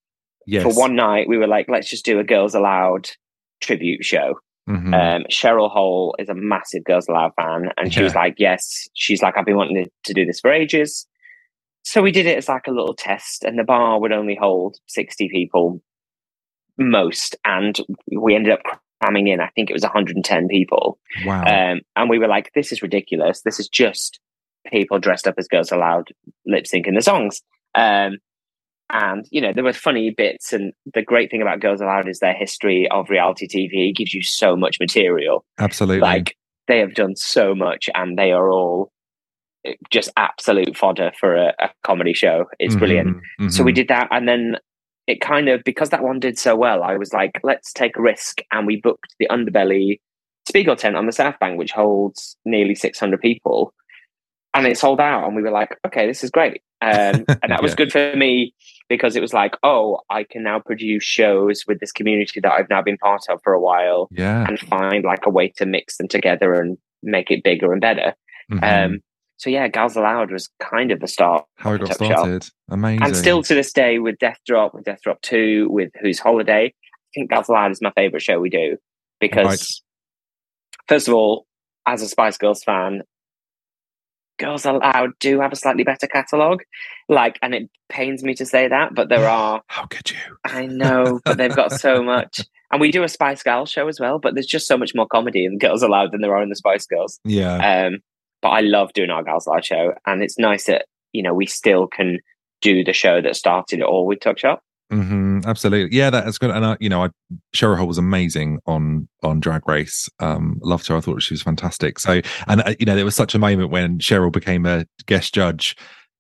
Yes. 0.46 0.62
for 0.64 0.74
one 0.78 0.96
night. 0.96 1.28
We 1.28 1.38
were 1.38 1.48
like, 1.48 1.68
let's 1.70 1.90
just 1.90 2.06
do 2.06 2.20
a 2.20 2.24
Girls 2.24 2.54
Aloud 2.54 3.10
tribute 3.62 4.04
show. 4.04 4.36
Mhm. 4.68 4.94
Um, 4.94 5.24
Cheryl 5.30 5.70
Hole 5.70 6.16
is 6.20 6.30
a 6.30 6.34
massive 6.34 6.86
Girls 6.86 7.08
Aloud 7.10 7.34
fan, 7.36 7.70
and 7.78 7.94
she 7.94 8.02
was 8.02 8.16
like, 8.16 8.36
"Yes." 8.38 8.88
She's 8.94 9.22
like, 9.22 9.38
"I've 9.38 9.46
been 9.46 9.58
wanting 9.58 9.84
to, 9.84 9.92
to 10.06 10.14
do 10.14 10.26
this 10.26 10.40
for 10.40 10.52
ages." 10.52 11.06
So 11.84 12.02
we 12.02 12.12
did 12.12 12.26
it 12.26 12.38
as 12.38 12.48
like 12.48 12.68
a 12.68 12.72
little 12.72 12.94
test, 12.94 13.44
and 13.44 13.60
the 13.60 13.66
bar 13.66 14.00
would 14.00 14.14
only 14.14 14.36
hold 14.36 14.78
sixty 14.88 15.28
people, 15.28 15.82
most, 16.78 17.36
and 17.44 17.78
we 18.16 18.36
ended 18.36 18.54
up 18.54 18.62
cramming 19.02 19.28
in. 19.28 19.42
I 19.42 19.50
think 19.50 19.70
it 19.70 19.74
was 19.74 19.84
one 19.84 19.92
hundred 19.92 20.16
and 20.16 20.24
ten 20.24 20.48
people, 20.48 20.98
wow. 21.26 21.44
um, 21.44 21.82
and 21.98 22.10
we 22.10 22.18
were 22.20 22.30
like, 22.30 22.54
"This 22.54 22.72
is 22.72 22.82
ridiculous. 22.82 23.42
This 23.42 23.60
is 23.60 23.68
just 23.68 24.22
people 24.72 24.98
dressed 24.98 25.28
up 25.28 25.36
as 25.38 25.50
Girls 25.50 25.74
Aloud 25.74 26.08
lip 26.46 26.64
syncing 26.64 26.96
the 26.96 27.02
songs." 27.02 27.42
Um, 27.76 28.20
and 28.94 29.28
you 29.32 29.42
know 29.42 29.52
there 29.54 29.64
were 29.64 29.74
funny 29.74 30.12
bits, 30.12 30.54
and 30.54 30.72
the 30.94 31.02
great 31.02 31.30
thing 31.30 31.42
about 31.42 31.60
Girls 31.60 31.82
Aloud 31.82 32.08
is 32.08 32.20
their 32.20 32.34
history 32.34 32.88
of 32.92 33.10
reality 33.10 33.48
TV 33.48 33.90
It 33.90 33.98
gives 33.98 34.14
you 34.14 34.22
so 34.24 34.56
much 34.56 34.80
material. 34.80 35.44
Absolutely. 35.60 36.00
Like 36.00 36.38
they 36.68 36.80
have 36.80 36.94
done 36.94 37.16
so 37.18 37.54
much, 37.54 37.90
and 37.94 38.18
they 38.18 38.32
are 38.32 38.50
all 38.50 38.92
just 39.90 40.12
absolute 40.18 40.78
fodder 40.78 41.12
for 41.20 41.36
a, 41.36 41.54
a 41.60 41.70
comedy 41.84 42.14
show. 42.14 42.46
It's 42.60 42.76
brilliant. 42.76 43.18
Mhm. 43.40 43.52
So 43.52 43.64
we 43.64 43.72
Mhm. 43.72 43.76
did 43.76 43.88
that, 43.90 44.08
and 44.12 44.28
then 44.28 44.58
it 45.08 45.20
kind 45.20 45.50
of 45.50 45.64
because 45.66 45.90
that 45.90 46.04
one 46.04 46.20
did 46.20 46.38
so 46.38 46.56
well, 46.56 46.84
I 46.84 46.96
was 46.96 47.12
like, 47.12 47.40
let's 47.44 47.74
take 47.74 47.98
a 47.98 48.02
risk, 48.02 48.42
and 48.52 48.66
we 48.68 48.78
booked 48.78 49.16
the 49.20 49.28
Underbelly 49.30 50.00
Spiegeltent 50.50 50.96
on 50.98 51.06
the 51.08 51.12
South 51.12 51.40
Bank, 51.40 51.58
which 51.58 51.72
holds 51.72 52.38
nearly 52.46 52.76
600 52.76 53.20
people, 53.22 53.74
and 54.54 54.68
it 54.68 54.78
sold 54.78 55.00
out. 55.00 55.26
And 55.26 55.36
we 55.36 55.42
were 55.42 55.52
like, 55.52 55.78
okay, 55.88 56.06
this 56.06 56.24
is 56.24 56.30
great, 56.30 56.62
um, 56.84 57.26
and 57.42 57.52
that 57.52 57.62
was 57.62 57.72
Yeah. 57.72 57.76
good 57.78 57.92
for 57.92 58.16
me 58.16 58.54
because 58.90 59.16
it 59.16 59.22
was 59.22 59.34
like, 59.34 59.56
oh, 59.64 60.00
I 60.10 60.24
can 60.24 60.44
now 60.44 60.60
produce 60.60 61.04
shows 61.04 61.64
with 61.68 61.80
this 61.80 61.92
community 61.92 62.40
that 62.42 62.52
I've 62.52 62.70
now 62.70 62.82
been 62.82 62.98
part 62.98 63.22
of 63.30 63.40
for 63.44 63.54
a 63.54 63.60
while, 63.60 64.08
Yeah. 64.12 64.46
and 64.48 64.60
find 64.60 65.04
like 65.06 65.26
a 65.26 65.30
way 65.30 65.48
to 65.58 65.66
mix 65.66 65.98
them 65.98 66.08
together 66.08 66.54
and 66.54 66.78
make 67.02 67.32
it 67.32 67.44
bigger 67.44 67.72
and 67.72 67.82
better. 67.82 68.14
Mhm. 68.52 68.64
Um, 68.64 69.00
so 69.38 69.50
yeah, 69.50 69.68
Gals 69.68 69.96
Aloud 69.96 70.32
was 70.32 70.50
kind 70.60 70.92
of 70.92 71.00
the 71.00 71.08
start 71.08 71.46
How 71.56 71.74
it 71.74 71.80
got 71.80 71.88
Tuck 71.88 71.98
Shop. 72.00 72.18
started. 72.20 72.46
Amazing. 72.70 73.04
and 73.04 73.16
still 73.16 73.42
to 73.44 73.54
this 73.56 73.74
day 73.74 74.00
with 74.00 74.18
Death 74.20 74.40
Drop, 74.46 74.74
with 74.74 74.84
Death 74.86 75.02
Drop 75.02 75.22
2, 75.22 75.68
with 75.70 75.90
Who's 76.02 76.20
Holiday, 76.20 76.66
I 76.68 77.10
think 77.16 77.30
Gals 77.32 77.50
Aloud 77.50 77.72
is 77.72 77.82
my 77.82 77.92
favorite 77.92 78.22
show 78.22 78.40
we 78.40 78.50
do 78.50 78.78
because, 79.20 79.46
Right. 79.46 79.60
first 80.88 81.08
of 81.08 81.14
all, 81.14 81.46
as 81.86 82.02
a 82.02 82.08
Spice 82.08 82.38
Girls 82.38 82.64
fan, 82.64 83.04
Girls 84.40 84.66
Aloud 84.66 85.12
do 85.20 85.40
have 85.40 85.54
a 85.54 85.56
slightly 85.56 85.84
better 85.84 86.08
catalogue. 86.08 86.64
Like, 87.10 87.38
and 87.42 87.54
it 87.54 87.70
pains 87.90 88.24
me 88.24 88.34
to 88.36 88.46
say 88.46 88.68
that, 88.68 88.96
but 88.96 89.10
there 89.10 89.28
are, 89.28 89.62
How 89.68 89.86
could 89.86 90.12
you? 90.12 90.18
I 90.44 90.66
know, 90.66 91.20
but 91.26 91.38
they've 91.38 91.56
got 91.56 91.72
so 91.72 92.02
much. 92.04 92.42
And 92.72 92.82
we 92.82 92.92
do 92.92 93.04
a 93.04 93.10
Spice 93.10 93.44
Girls 93.44 93.70
show 93.70 93.88
as 93.88 94.00
well, 94.00 94.18
but 94.18 94.34
there's 94.34 94.48
just 94.48 94.68
so 94.68 94.78
much 94.78 94.96
more 94.96 95.06
comedy 95.06 95.46
in 95.46 95.60
Girls 95.60 95.84
Aloud 95.84 96.12
than 96.12 96.22
there 96.22 96.36
are 96.36 96.42
in 96.42 96.50
the 96.50 96.56
Spice 96.56 96.88
Girls. 96.88 97.20
Yeah. 97.24 97.86
Um, 97.86 98.00
but 98.42 98.50
I 98.50 98.62
love 98.62 98.94
doing 98.94 99.10
our 99.10 99.24
Girls 99.24 99.48
Live 99.48 99.66
show, 99.66 99.94
and 100.06 100.22
it's 100.24 100.38
nice 100.38 100.66
that 100.66 100.86
you 101.14 101.24
know 101.24 101.34
we 101.34 101.46
still 101.46 101.88
can 101.88 102.20
do 102.62 102.84
the 102.84 102.94
show 102.94 103.22
that 103.22 103.36
started 103.36 103.80
it 103.80 103.86
all 103.86 104.06
with 104.06 104.20
Tuck 104.20 104.40
Shop. 104.40 104.64
Hmm 104.94 105.40
Absolutely. 105.46 105.96
Yeah, 105.96 106.10
that 106.10 106.28
is 106.28 106.38
good. 106.38 106.52
And 106.52 106.66
I, 106.66 106.78
you 106.80 106.90
know, 106.90 107.04
I, 107.04 107.10
Cheryl 107.56 107.78
Hole 107.78 107.88
was 107.88 107.98
amazing 107.98 108.60
on 108.66 109.08
on 109.24 109.40
Drag 109.40 109.68
Race. 109.68 110.08
Um, 110.20 110.60
loved 110.62 110.88
her. 110.88 110.96
I 110.98 111.02
thought 111.02 111.22
she 111.22 111.34
was 111.34 111.42
fantastic. 111.42 112.00
So, 112.00 112.22
and 112.48 112.62
uh, 112.62 112.76
you 112.80 112.86
know, 112.86 112.96
there 112.96 113.06
was 113.06 113.16
such 113.16 113.36
a 113.36 113.40
moment 113.40 113.72
when 113.72 114.00
Cheryl 114.00 114.32
became 114.32 114.66
a 114.66 114.86
guest 115.06 115.34
judge, 115.34 115.76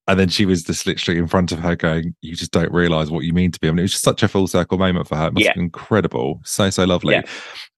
and 0.08 0.20
then 0.20 0.30
she 0.30 0.46
was 0.46 0.64
just 0.64 0.86
literally 0.86 1.20
in 1.20 1.28
front 1.28 1.52
of 1.52 1.60
her 1.60 1.76
going, 1.76 2.16
"You 2.22 2.36
just 2.36 2.52
don't 2.52 2.72
realize 2.72 3.10
what 3.12 3.24
you 3.26 3.34
mean 3.34 3.52
to 3.52 3.60
be." 3.60 3.68
I 3.68 3.72
mean, 3.72 3.80
it 3.80 3.84
was 3.84 3.92
just 3.92 4.04
such 4.04 4.24
a 4.24 4.28
full 4.28 4.48
circle 4.48 4.78
moment 4.78 5.08
for 5.08 5.16
her. 5.16 5.28
It 5.28 5.34
must 5.34 5.44
Yeah. 5.44 5.50
have 5.52 5.56
been 5.56 5.64
incredible. 5.66 6.40
So 6.44 6.70
so 6.70 6.84
lovely. 6.86 7.16
Yeah. 7.16 7.22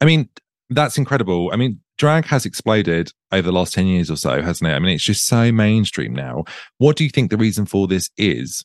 I 0.02 0.06
mean, 0.06 0.30
that's 0.70 0.98
incredible. 0.98 1.50
I 1.54 1.58
mean, 1.58 1.80
drag 1.98 2.26
has 2.26 2.46
exploded 2.46 3.12
over 3.32 3.44
the 3.44 3.52
last 3.54 3.74
ten 3.74 3.86
years 3.88 4.10
or 4.10 4.16
so, 4.18 4.42
hasn't 4.42 4.70
it? 4.70 4.74
I 4.74 4.80
mean, 4.80 4.96
it's 4.96 5.04
just 5.04 5.26
so 5.28 5.52
mainstream 5.52 6.14
now. 6.14 6.44
What 6.80 6.96
do 6.96 7.04
you 7.04 7.10
think 7.10 7.30
the 7.32 7.38
reason 7.38 7.66
for 7.66 7.88
this 7.88 8.10
is? 8.18 8.64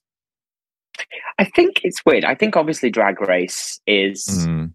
I 1.38 1.44
think 1.44 1.80
it's 1.84 2.04
weird. 2.04 2.24
I 2.24 2.34
think 2.34 2.56
obviously 2.56 2.90
Drag 2.90 3.20
Race 3.20 3.80
is 3.86 4.26
Mm, 4.46 4.72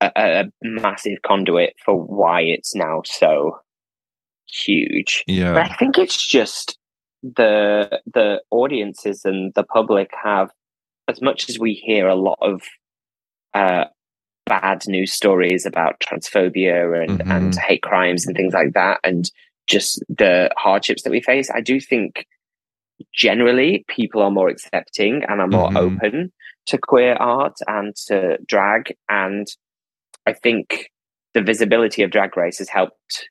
a, 0.00 0.10
a 0.16 0.44
massive 0.62 1.18
conduit 1.22 1.74
for 1.84 1.94
why 1.96 2.42
it's 2.42 2.74
now 2.74 3.02
so 3.04 3.58
huge. 4.46 5.24
yeah. 5.26 5.52
But 5.54 5.70
I 5.70 5.74
think 5.76 5.98
it's 5.98 6.26
just 6.26 6.78
the 7.22 8.00
the 8.12 8.40
audiences 8.50 9.24
and 9.24 9.52
the 9.54 9.64
public 9.64 10.10
have, 10.22 10.50
as 11.08 11.20
much 11.20 11.48
as 11.48 11.58
we 11.58 11.74
hear 11.74 12.08
a 12.08 12.14
lot 12.14 12.38
of 12.40 12.62
uh, 13.54 13.84
bad 14.46 14.86
news 14.86 15.12
stories 15.12 15.66
about 15.66 16.00
transphobia 16.00 17.02
and, 17.02 17.20
Mhm. 17.20 17.30
and 17.36 17.54
hate 17.56 17.82
crimes 17.82 18.26
and 18.26 18.36
things 18.36 18.54
like 18.54 18.72
that, 18.74 19.00
and 19.02 19.30
just 19.66 20.02
the 20.08 20.50
hardships 20.56 21.02
that 21.02 21.10
we 21.10 21.20
face. 21.20 21.50
I 21.50 21.60
do 21.60 21.80
think 21.80 22.26
generally 23.14 23.84
people 23.88 24.22
are 24.22 24.30
more 24.30 24.48
accepting 24.48 25.22
and 25.28 25.40
are 25.40 25.46
more 25.46 25.70
Mhm. 25.70 25.76
open 25.76 26.32
to 26.66 26.78
queer 26.78 27.14
art 27.14 27.54
and 27.66 27.94
to 28.06 28.38
drag. 28.46 28.94
And 29.08 29.46
I 30.26 30.32
think 30.32 30.90
the 31.34 31.42
visibility 31.42 32.02
of 32.02 32.10
Drag 32.10 32.36
Race 32.36 32.58
has 32.58 32.68
helped 32.68 33.28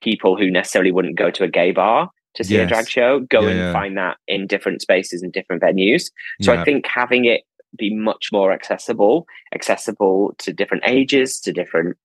people 0.00 0.36
who 0.36 0.50
necessarily 0.50 0.92
wouldn't 0.92 1.16
go 1.16 1.30
to 1.30 1.44
a 1.44 1.48
gay 1.48 1.72
bar 1.72 2.10
to 2.34 2.44
see 2.44 2.56
a 2.56 2.66
drag 2.66 2.88
show 2.88 3.20
go 3.20 3.42
Yeah, 3.42 3.48
and 3.48 3.58
yeah. 3.58 3.72
find 3.72 3.96
that 3.98 4.16
in 4.26 4.46
different 4.46 4.80
spaces 4.80 5.22
and 5.22 5.32
different 5.32 5.62
venues. 5.62 6.10
So 6.40 6.52
Yeah. 6.52 6.60
I 6.60 6.64
think 6.64 6.86
having 6.86 7.24
it 7.24 7.42
be 7.78 7.94
much 7.94 8.28
more 8.32 8.52
accessible, 8.52 9.26
accessible 9.54 10.34
to 10.38 10.52
different 10.52 10.84
ages, 10.86 11.40
to 11.40 11.52
different 11.52 11.96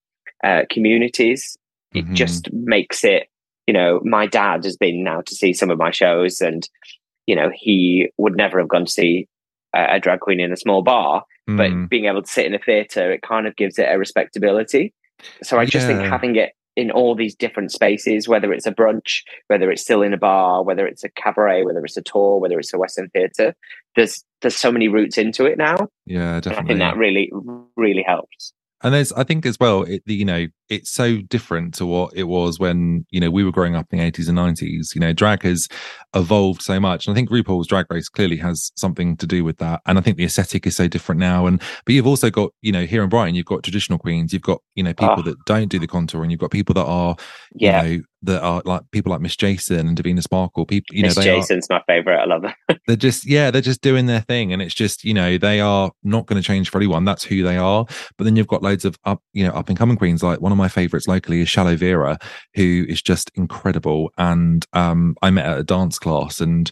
uh, 0.43 0.63
communities, 0.69 1.57
it 1.95 2.05
Mhm. 2.05 2.13
just 2.13 2.51
makes 2.53 3.03
it. 3.03 3.27
You 3.67 3.73
know, 3.73 3.99
my 4.03 4.25
dad 4.27 4.63
has 4.63 4.77
been 4.77 5.03
now 5.03 5.21
to 5.21 5.35
see 5.35 5.53
some 5.53 5.69
of 5.69 5.77
my 5.77 5.91
shows, 5.91 6.41
and 6.41 6.67
you 7.25 7.35
know, 7.35 7.49
he 7.53 8.09
would 8.17 8.35
never 8.37 8.57
have 8.59 8.69
gone 8.69 8.85
to 8.85 8.91
see 8.91 9.27
a, 9.75 9.95
a 9.95 9.99
drag 9.99 10.21
queen 10.21 10.39
in 10.39 10.51
a 10.53 10.57
small 10.57 10.81
bar. 10.81 11.23
But 11.45 11.71
Mm. 11.71 11.89
being 11.89 12.05
able 12.05 12.21
to 12.23 12.27
sit 12.31 12.45
in 12.45 12.53
a 12.53 12.59
theatre, 12.59 13.09
it 13.11 13.21
kind 13.21 13.47
of 13.47 13.55
gives 13.55 13.79
it 13.79 13.87
a 13.89 13.97
respectability. 13.97 14.93
So 15.43 15.57
I 15.57 15.65
just 15.65 15.87
think 15.87 16.01
having 16.01 16.35
it 16.35 16.51
in 16.75 16.91
all 16.91 17.15
these 17.15 17.35
different 17.35 17.71
spaces, 17.71 18.27
whether 18.27 18.51
it's 18.53 18.65
a 18.67 18.71
brunch, 18.73 19.21
whether 19.47 19.71
it's 19.71 19.81
still 19.81 20.01
in 20.01 20.13
a 20.13 20.17
bar, 20.17 20.61
whether 20.63 20.85
it's 20.85 21.03
a 21.05 21.09
cabaret, 21.09 21.63
whether 21.63 21.83
it's 21.85 21.95
a 21.97 22.01
tour, 22.01 22.37
whether 22.39 22.59
it's 22.59 22.73
a 22.73 22.77
Western 22.77 23.09
theatre, 23.11 23.55
there's 23.95 24.23
there's 24.41 24.55
so 24.57 24.71
many 24.73 24.87
routes 24.89 25.17
into 25.17 25.45
it 25.45 25.57
now. 25.57 25.87
yeah, 26.05 26.35
And 26.35 26.35
I 26.35 26.39
definitely. 26.41 26.67
think 26.67 26.79
that 26.79 26.97
really, 26.97 27.31
really 27.77 28.03
helps. 28.03 28.53
And 28.83 28.93
there's, 28.93 29.11
I 29.13 29.23
think 29.23 29.45
as 29.45 29.57
well, 29.59 29.83
it, 29.83 30.03
the- 30.05 30.13
you 30.15 30.25
know, 30.25 30.47
it's 30.69 30.91
so 30.91 31.17
different 31.17 31.73
to 31.75 31.85
what 31.85 32.13
it 32.15 32.23
was 32.23 32.59
when, 32.59 33.05
you 33.09 33.19
know, 33.19 33.29
we 33.29 33.43
were 33.43 33.51
growing 33.51 33.75
up 33.75 33.87
in 33.91 33.99
the 33.99 34.11
80s 34.11 34.27
and 34.29 34.37
90s. 34.37 34.93
You 34.95 35.01
know, 35.01 35.13
drag 35.13 35.43
has 35.43 35.67
evolved 36.15 36.61
so 36.61 36.79
much. 36.79 37.05
And 37.07 37.13
I 37.13 37.15
think 37.15 37.29
RuPaul's 37.29 37.67
Drag 37.67 37.85
Race 37.91 38.09
clearly 38.09 38.37
has 38.37 38.71
something 38.75 39.17
to 39.17 39.27
do 39.27 39.43
with 39.43 39.57
that. 39.57 39.81
And 39.85 39.97
I 39.97 40.01
think 40.01 40.17
the 40.17 40.25
aesthetic 40.25 40.65
is 40.67 40.75
so 40.75 40.87
different 40.87 41.19
now. 41.19 41.45
And, 41.45 41.61
but 41.85 41.93
you've 41.95 42.07
also 42.07 42.29
got, 42.29 42.51
you 42.61 42.71
know, 42.71 42.85
here 42.85 43.03
in 43.03 43.09
Brighton, 43.09 43.35
you've 43.35 43.45
got 43.45 43.63
traditional 43.63 43.99
queens, 43.99 44.33
you've 44.33 44.41
got, 44.41 44.61
you 44.75 44.83
know, 44.83 44.93
people 44.93 45.15
Oh. 45.17 45.21
that 45.23 45.37
don't 45.45 45.69
do 45.69 45.79
the 45.79 45.87
contour, 45.87 46.21
and 46.21 46.31
you've 46.31 46.41
got 46.41 46.51
people 46.51 46.73
that 46.75 46.85
are, 46.85 47.15
Yeah, 47.55 47.83
you 47.83 47.97
know, 47.97 48.03
that 48.23 48.41
are 48.41 48.61
like 48.65 48.81
people 48.91 49.11
like 49.11 49.21
Miss 49.21 49.35
Jason 49.35 49.87
and 49.87 49.95
Davina 49.97 50.21
Sparkle. 50.23 50.65
People, 50.65 50.95
you 50.95 51.03
Miss 51.03 51.15
know, 51.15 51.23
they 51.23 51.29
are, 51.29 51.35
Jason's 51.35 51.69
my 51.69 51.81
favorite. 51.87 52.17
I 52.19 52.25
love 52.25 52.43
her. 52.43 52.55
they're 52.87 52.95
just 52.95 53.25
yeah 53.27 53.51
they're 53.51 53.61
just 53.61 53.81
doing 53.81 54.07
their 54.07 54.21
thing 54.21 54.51
and 54.51 54.61
it's 54.61 54.73
just 54.73 55.03
you 55.03 55.13
know 55.13 55.37
they 55.37 55.59
are 55.59 55.91
not 56.03 56.25
going 56.25 56.41
to 56.41 56.45
change 56.45 56.69
for 56.69 56.77
anyone 56.79 57.05
that's 57.05 57.23
who 57.23 57.43
they 57.43 57.57
are 57.57 57.85
but 58.17 58.23
then 58.23 58.35
you've 58.35 58.47
got 58.47 58.63
loads 58.63 58.85
of 58.85 58.97
up 59.05 59.21
you 59.33 59.45
know 59.45 59.51
up 59.53 59.69
and 59.69 59.77
coming 59.77 59.97
queens 59.97 60.23
like 60.23 60.41
one 60.41 60.51
of 60.51 60.56
my 60.57 60.67
favorites 60.67 61.07
locally 61.07 61.41
is 61.41 61.49
shallow 61.49 61.75
vera 61.75 62.17
who 62.55 62.85
is 62.89 63.01
just 63.01 63.31
incredible. 63.35 64.11
And 64.17 64.65
um 64.73 65.15
i 65.21 65.29
met 65.29 65.45
at 65.45 65.59
a 65.59 65.63
dance 65.63 65.99
class 65.99 66.41
and 66.41 66.69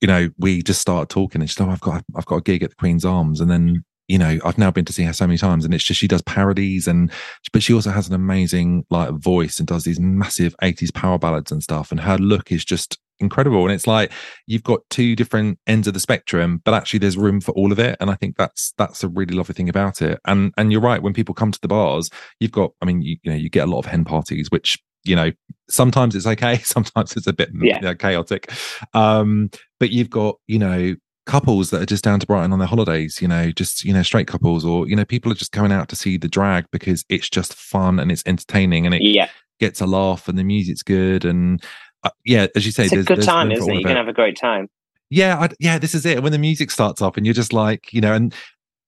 you 0.00 0.08
know 0.08 0.30
we 0.38 0.62
just 0.62 0.80
started 0.80 1.08
talking 1.08 1.40
and 1.40 1.48
she 1.48 1.54
said 1.54 1.66
oh 1.66 1.70
i've 1.70 1.80
got 1.80 2.04
i've 2.16 2.26
got 2.26 2.36
a 2.36 2.42
gig 2.42 2.62
at 2.62 2.70
the 2.70 2.76
queen's 2.76 3.04
arms. 3.04 3.40
And 3.40 3.50
then 3.50 3.84
you 4.08 4.18
know 4.18 4.38
i've 4.44 4.58
now 4.58 4.70
been 4.70 4.84
to 4.84 4.92
see 4.92 5.02
her 5.04 5.12
so 5.12 5.26
many 5.26 5.38
times 5.38 5.64
and 5.64 5.74
it's 5.74 5.84
just 5.84 6.00
she 6.00 6.08
does 6.08 6.22
parodies 6.22 6.86
and 6.86 7.10
but 7.52 7.62
she 7.62 7.72
also 7.74 7.90
has 7.90 8.08
an 8.08 8.14
amazing 8.14 8.84
like 8.90 9.10
voice 9.14 9.58
and 9.58 9.66
does 9.66 9.84
these 9.84 9.98
massive 10.00 10.54
80s 10.62 10.92
power 10.94 11.18
ballads 11.18 11.50
and 11.52 11.62
stuff 11.62 11.90
and 11.90 12.00
her 12.00 12.16
look 12.18 12.52
is 12.52 12.64
just 12.64 12.98
incredible 13.18 13.62
and 13.64 13.72
it's 13.72 13.86
like 13.86 14.12
you've 14.46 14.62
got 14.62 14.80
two 14.90 15.16
different 15.16 15.58
ends 15.66 15.88
of 15.88 15.94
the 15.94 16.00
spectrum 16.00 16.60
but 16.64 16.74
actually 16.74 16.98
there's 16.98 17.16
room 17.16 17.40
for 17.40 17.52
all 17.52 17.72
of 17.72 17.78
it 17.78 17.96
and 17.98 18.10
i 18.10 18.14
think 18.14 18.36
that's 18.36 18.74
that's 18.76 19.02
a 19.02 19.08
really 19.08 19.34
lovely 19.34 19.54
thing 19.54 19.70
about 19.70 20.02
it 20.02 20.20
and 20.26 20.52
and 20.58 20.70
you're 20.70 20.82
right 20.82 21.02
when 21.02 21.14
people 21.14 21.34
come 21.34 21.50
to 21.50 21.60
the 21.62 21.68
bars 21.68 22.10
you've 22.40 22.52
got 22.52 22.72
i 22.82 22.84
mean 22.84 23.00
you, 23.00 23.16
you 23.22 23.30
know 23.30 23.36
you 23.36 23.48
get 23.48 23.66
a 23.66 23.70
lot 23.70 23.78
of 23.78 23.86
hen 23.86 24.04
parties 24.04 24.50
which 24.50 24.78
you 25.04 25.16
know 25.16 25.30
sometimes 25.70 26.14
it's 26.14 26.26
okay 26.26 26.58
sometimes 26.62 27.16
it's 27.16 27.26
a 27.26 27.32
bit 27.32 27.48
Yeah. 27.54 27.76
you 27.76 27.80
know, 27.80 27.94
chaotic 27.94 28.52
um 28.92 29.50
but 29.80 29.88
you've 29.90 30.10
got 30.10 30.36
you 30.46 30.58
know 30.58 30.94
couples 31.26 31.70
that 31.70 31.82
are 31.82 31.86
just 31.86 32.04
down 32.04 32.20
to 32.20 32.26
brighton 32.26 32.52
on 32.52 32.58
their 32.58 32.68
holidays 32.68 33.20
you 33.20 33.28
know 33.28 33.50
just 33.50 33.84
you 33.84 33.92
know 33.92 34.02
straight 34.02 34.28
couples 34.28 34.64
or 34.64 34.88
you 34.88 34.94
know 34.96 35.04
people 35.04 35.30
are 35.30 35.34
just 35.36 35.52
going 35.52 35.72
out 35.72 35.88
to 35.88 35.96
see 35.96 36.16
the 36.16 36.28
drag 36.28 36.64
because 36.70 37.04
it's 37.08 37.28
just 37.28 37.52
fun 37.54 37.98
and 37.98 38.10
it's 38.12 38.22
entertaining 38.26 38.86
and 38.86 38.94
it 38.94 39.02
Yeah, 39.02 39.28
gets 39.60 39.80
a 39.80 39.86
laugh 39.86 40.28
and 40.28 40.38
the 40.38 40.44
music's 40.44 40.82
good 40.82 41.24
and 41.24 41.62
uh, 42.04 42.10
yeah 42.24 42.46
as 42.54 42.64
you 42.64 42.72
say 42.72 42.84
it's 42.84 42.92
a 42.94 43.02
good 43.02 43.22
time, 43.22 43.50
isn't 43.50 43.68
it? 43.68 43.76
Of 43.78 43.82
gonna 43.84 43.96
have 43.96 44.08
a 44.08 44.12
great 44.12 44.36
time. 44.36 44.68
yeah 45.10 45.38
I, 45.38 45.48
yeah 45.58 45.78
this 45.78 45.94
is 45.94 46.06
it 46.06 46.22
when 46.22 46.32
the 46.32 46.38
music 46.38 46.70
starts 46.70 47.02
up 47.02 47.16
and 47.16 47.26
you're 47.26 47.34
just 47.34 47.52
like 47.52 47.92
you 47.92 48.00
know 48.00 48.12
and 48.14 48.34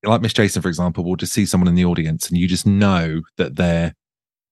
like 0.04 0.20
miss 0.20 0.32
jason 0.32 0.62
for 0.62 0.68
example 0.68 1.02
will 1.04 1.16
just 1.16 1.32
see 1.32 1.44
someone 1.44 1.66
in 1.68 1.74
the 1.74 1.84
audience 1.84 2.28
and 2.28 2.38
you 2.38 2.46
just 2.46 2.66
know 2.66 3.20
that 3.36 3.56
they're 3.56 3.94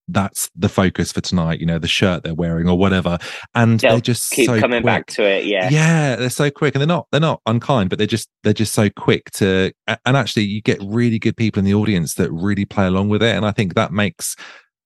that's 0.08 0.48
the 0.54 0.68
focus 0.68 1.10
for 1.10 1.20
tonight 1.20 1.58
you 1.58 1.66
know 1.66 1.78
the 1.78 1.88
shirt 1.88 2.22
they're 2.22 2.34
wearing 2.34 2.68
or 2.68 2.78
whatever 2.78 3.18
and 3.54 3.80
They'll 3.80 3.92
they're 3.92 4.00
just 4.00 4.30
Keep 4.30 4.46
so 4.46 4.60
coming 4.60 4.84
back 4.84 5.06
to 5.08 5.22
it. 5.24 5.46
Yeah, 5.46 5.68
yeah 5.68 6.14
they're 6.16 6.30
so 6.30 6.50
quick 6.50 6.74
and 6.74 6.80
they're 6.80 6.86
not 6.86 7.06
they're 7.10 7.20
not 7.20 7.40
unkind 7.46 7.90
but 7.90 7.98
they're 7.98 8.06
just 8.06 8.28
they're 8.44 8.52
just 8.52 8.72
so 8.72 8.88
quick 8.90 9.30
to 9.32 9.72
and 9.86 10.16
actually 10.16 10.44
you 10.44 10.62
get 10.62 10.78
really 10.84 11.18
good 11.18 11.36
people 11.36 11.58
in 11.58 11.64
the 11.64 11.74
audience 11.74 12.14
that 12.14 12.30
really 12.32 12.64
play 12.64 12.86
along 12.86 13.08
with 13.08 13.22
it 13.22 13.34
and 13.34 13.44
i 13.44 13.50
think 13.50 13.74
that 13.74 13.92
makes 13.92 14.36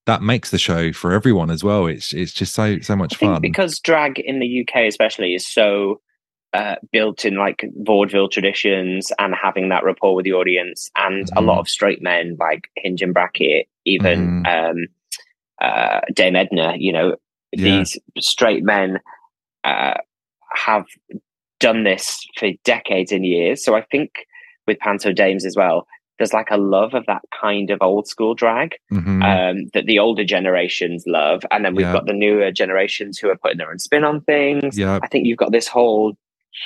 that 0.06 0.22
makes 0.22 0.50
the 0.50 0.58
show 0.58 0.92
for 0.92 1.12
everyone 1.12 1.50
as 1.50 1.62
well 1.62 1.86
it's 1.86 2.12
it's 2.14 2.32
just 2.32 2.54
so 2.54 2.78
so 2.80 2.96
much 2.96 3.16
fun 3.16 3.40
because 3.42 3.78
drag 3.78 4.18
in 4.18 4.38
the 4.40 4.62
UK 4.66 4.84
especially 4.86 5.34
is 5.34 5.46
so 5.46 6.00
uh, 6.52 6.74
built 6.90 7.24
in 7.24 7.36
like 7.36 7.64
vaudeville 7.84 8.28
traditions 8.28 9.12
and 9.20 9.34
having 9.40 9.68
that 9.68 9.84
rapport 9.84 10.16
with 10.16 10.24
the 10.24 10.32
audience, 10.32 10.90
and 10.96 11.28
a 11.36 11.40
lot 11.40 11.58
Mhm. 11.58 11.60
of 11.60 11.68
straight 11.68 12.02
men 12.02 12.36
like 12.40 12.68
Hinge 12.76 13.02
and 13.02 13.14
Bracket, 13.14 13.68
even 13.84 14.42
Mm-hmm. 14.42 14.46
um, 14.70 14.86
uh, 15.60 16.00
Dame 16.14 16.36
Edna, 16.36 16.74
you 16.78 16.92
know, 16.92 17.16
Yeah. 17.52 17.78
these 17.78 17.98
straight 18.18 18.62
men 18.64 19.00
uh, 19.64 19.94
have 20.54 20.86
done 21.58 21.84
this 21.84 22.26
for 22.38 22.50
decades 22.64 23.12
and 23.12 23.26
years. 23.26 23.62
So 23.64 23.74
I 23.76 23.82
think 23.82 24.10
with 24.66 24.78
Panto 24.78 25.12
Dames 25.12 25.44
as 25.44 25.56
well, 25.56 25.86
there's 26.18 26.32
like 26.32 26.50
a 26.50 26.56
love 26.56 26.94
of 26.94 27.04
that 27.06 27.22
kind 27.38 27.70
of 27.70 27.78
old 27.80 28.06
school 28.06 28.34
drag 28.34 28.76
Mhm. 28.92 29.22
um, 29.24 29.70
that 29.74 29.86
the 29.86 29.98
older 29.98 30.24
generations 30.24 31.04
love, 31.06 31.42
and 31.50 31.64
then 31.64 31.74
we've 31.74 31.86
Yeah. 31.86 31.92
got 31.94 32.06
the 32.06 32.12
newer 32.12 32.50
generations 32.52 33.18
who 33.18 33.28
are 33.30 33.36
putting 33.36 33.58
their 33.58 33.70
own 33.70 33.78
spin 33.78 34.04
on 34.04 34.20
things. 34.22 34.78
yeah 34.78 34.98
I 35.02 35.06
think 35.08 35.26
you've 35.26 35.38
got 35.38 35.52
this 35.52 35.66
whole 35.68 36.14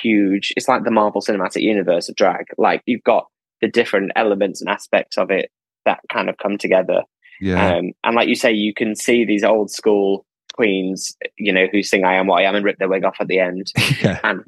huge. 0.01 0.53
It's 0.57 0.67
like 0.67 0.83
the 0.83 0.91
Marvel 0.91 1.21
Cinematic 1.21 1.61
Universe 1.61 2.09
of 2.09 2.15
drag. 2.15 2.47
Like 2.57 2.81
you've 2.85 3.03
got 3.03 3.27
the 3.61 3.67
different 3.69 4.11
elements 4.15 4.59
and 4.61 4.69
aspects 4.69 5.17
of 5.17 5.31
it 5.31 5.51
that 5.85 5.99
kind 6.09 6.29
of 6.29 6.37
come 6.37 6.57
together. 6.57 7.03
Yeah 7.41 7.75
Um, 7.75 7.91
and 8.03 8.15
like 8.15 8.27
you 8.27 8.35
say, 8.35 8.51
you 8.51 8.73
can 8.73 8.95
see 8.95 9.25
these 9.25 9.43
old 9.43 9.69
school 9.71 10.25
queens, 10.53 11.15
you 11.37 11.51
know, 11.51 11.67
who 11.71 11.83
sing 11.83 12.05
"I 12.05 12.15
Am 12.15 12.27
What 12.27 12.41
I 12.41 12.45
Am" 12.47 12.55
and 12.55 12.63
rip 12.65 12.77
their 12.77 12.87
wig 12.87 13.03
off 13.03 13.17
at 13.19 13.27
the 13.27 13.39
end, 13.39 13.71
yeah 14.01 14.19
and 14.23 14.41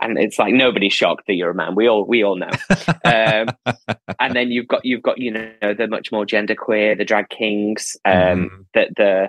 and 0.00 0.18
it's 0.18 0.38
like 0.38 0.54
nobody's 0.54 0.94
shocked 0.94 1.26
that 1.26 1.34
you're 1.34 1.50
a 1.50 1.54
man. 1.54 1.74
We 1.74 1.86
all 1.88 2.04
we 2.06 2.22
all 2.24 2.36
know. 2.36 2.50
Um, 3.04 3.48
and 4.18 4.34
then 4.34 4.50
you've 4.50 4.68
got 4.68 4.84
you've 4.84 5.02
got 5.02 5.18
you 5.18 5.30
know 5.32 5.74
the 5.76 5.86
much 5.88 6.10
more 6.12 6.24
genderqueer, 6.24 6.96
the 6.96 7.04
drag 7.04 7.28
kings, 7.28 7.96
um, 8.06 8.14
Mhm. 8.14 8.48
that 8.74 8.88
the 8.96 9.28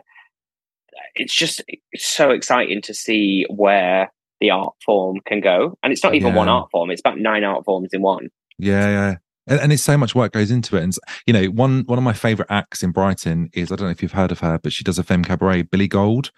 it's 1.15 1.33
just 1.33 1.61
it's 1.91 2.05
so 2.05 2.31
exciting 2.31 2.81
to 2.83 2.93
see 2.93 3.45
where 3.49 4.11
the 4.39 4.49
art 4.51 4.73
form 4.85 5.19
can 5.25 5.41
go, 5.41 5.77
and 5.83 5.91
it's 5.91 6.03
not 6.03 6.15
even 6.15 6.33
one 6.33 6.47
art 6.49 6.69
form; 6.71 6.89
it's 6.91 7.01
about 7.01 7.19
nine 7.19 7.43
art 7.43 7.65
forms 7.65 7.89
in 7.93 8.01
one. 8.01 8.29
Yeah, 8.57 8.87
yeah. 8.87 9.15
And, 9.47 9.59
and 9.59 9.73
it's 9.73 9.83
so 9.83 9.97
much 9.97 10.13
work 10.15 10.33
goes 10.33 10.51
into 10.51 10.77
it. 10.77 10.83
And, 10.83 10.95
you 11.25 11.33
know, 11.33 11.45
one 11.45 11.83
one 11.87 11.97
of 11.97 12.03
my 12.03 12.13
favorite 12.13 12.47
acts 12.51 12.83
in 12.83 12.91
Brighton 12.91 13.49
is 13.53 13.71
I 13.71 13.75
don't 13.75 13.87
know 13.87 13.91
if 13.91 14.01
you've 14.01 14.11
heard 14.11 14.31
of 14.31 14.39
her, 14.39 14.59
but 14.61 14.73
she 14.73 14.83
does 14.83 14.99
a 14.99 15.03
femme 15.03 15.23
cabaret, 15.23 15.63
Billy 15.63 15.87
Gold. 15.87 16.31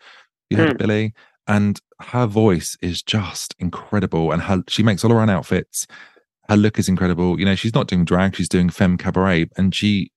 You 0.50 0.58
heard 0.58 0.70
of 0.70 0.74
Hmm. 0.74 0.78
Billy? 0.78 1.14
And 1.48 1.80
her 2.00 2.26
voice 2.26 2.78
is 2.82 3.04
just 3.04 3.56
incredible. 3.60 4.32
And 4.32 4.44
her 4.44 4.64
she 4.70 4.84
makes 4.84 5.04
all 5.04 5.12
her 5.12 5.20
own 5.20 5.30
outfits. 5.30 5.86
Her 6.50 6.58
look 6.58 6.78
is 6.80 6.90
incredible. 6.90 7.40
You 7.40 7.46
know, 7.46 7.56
she's 7.56 7.74
not 7.76 7.88
doing 7.88 8.06
drag, 8.06 8.36
she's 8.36 8.50
doing 8.50 8.70
femme 8.70 8.98
cabaret. 8.98 9.48
And 9.58 9.74
she 9.76 10.12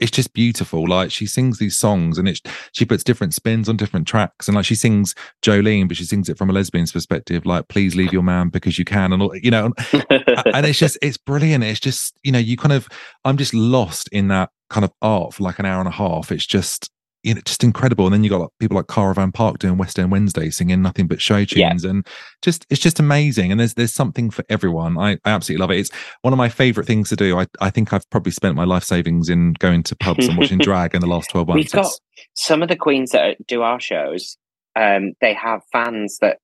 it's 0.00 0.10
just 0.10 0.32
beautiful. 0.32 0.88
Like 0.88 1.10
she 1.10 1.26
sings 1.26 1.58
these 1.58 1.76
songs 1.76 2.18
and 2.18 2.28
it's 2.28 2.40
she 2.72 2.84
puts 2.84 3.04
different 3.04 3.34
spins 3.34 3.68
on 3.68 3.76
different 3.76 4.06
tracks. 4.06 4.48
And 4.48 4.56
like 4.56 4.64
she 4.64 4.74
sings 4.74 5.14
Jolene, 5.42 5.88
but 5.88 5.96
she 5.96 6.04
sings 6.04 6.28
it 6.28 6.38
from 6.38 6.50
a 6.50 6.52
lesbian's 6.52 6.92
perspective, 6.92 7.46
like 7.46 7.68
please 7.68 7.94
leave 7.94 8.12
your 8.12 8.22
man 8.22 8.48
because 8.48 8.78
you 8.78 8.84
can 8.84 9.12
and 9.12 9.22
all 9.22 9.34
you 9.36 9.50
know, 9.50 9.72
and 10.10 10.66
it's 10.66 10.78
just 10.78 10.98
it's 11.02 11.16
brilliant 11.16 11.64
it's 11.64 11.80
just 11.80 12.16
you 12.22 12.32
know 12.32 12.38
you 12.38 12.56
kind 12.56 12.72
of 12.72 12.88
i'm 13.24 13.36
just 13.36 13.54
lost 13.54 14.08
in 14.12 14.28
that 14.28 14.50
kind 14.70 14.84
of 14.84 14.92
art 15.02 15.34
for 15.34 15.42
like 15.42 15.58
an 15.58 15.66
hour 15.66 15.78
and 15.78 15.88
a 15.88 15.92
half 15.92 16.32
it's 16.32 16.46
just 16.46 16.90
you 17.24 17.34
know 17.34 17.40
just 17.44 17.64
incredible. 17.64 18.06
And 18.06 18.14
then 18.14 18.22
you 18.22 18.30
got 18.30 18.40
like, 18.40 18.50
people 18.60 18.76
like 18.76 18.86
caravan 18.86 19.32
park 19.32 19.58
doing 19.58 19.78
west 19.78 19.98
end 19.98 20.12
wednesday 20.12 20.50
singing 20.50 20.82
nothing 20.82 21.08
but 21.08 21.20
show 21.20 21.38
Yeah. 21.38 21.70
tunes. 21.70 21.84
And 21.84 22.06
just 22.42 22.66
it's 22.70 22.80
just 22.80 23.00
amazing. 23.00 23.50
And 23.50 23.58
there's 23.58 23.74
there's 23.74 23.92
something 23.92 24.30
for 24.30 24.44
everyone. 24.48 24.98
I, 24.98 25.12
I 25.24 25.30
absolutely 25.30 25.60
love 25.62 25.70
it. 25.70 25.78
It's 25.78 25.90
one 26.22 26.32
of 26.32 26.38
my 26.38 26.48
favorite 26.48 26.86
things 26.86 27.08
to 27.08 27.16
do. 27.16 27.38
I 27.38 27.46
i 27.60 27.70
think 27.70 27.92
i've 27.92 28.08
probably 28.10 28.32
spent 28.32 28.54
my 28.54 28.64
life 28.64 28.84
savings 28.84 29.28
in 29.28 29.54
going 29.54 29.82
to 29.84 29.96
pubs 29.96 30.28
and 30.28 30.38
watching 30.38 30.58
drag 30.68 30.94
in 30.94 31.00
the 31.00 31.06
last 31.06 31.30
12 31.30 31.48
months 31.48 31.58
We've 31.58 31.72
got 31.72 31.90
some 32.34 32.62
of 32.62 32.68
the 32.68 32.76
queens 32.76 33.10
that 33.10 33.44
do 33.46 33.62
our 33.62 33.80
shows. 33.80 34.36
Um, 34.76 35.12
they 35.20 35.34
have 35.34 35.62
fans 35.72 36.18
that 36.20 36.38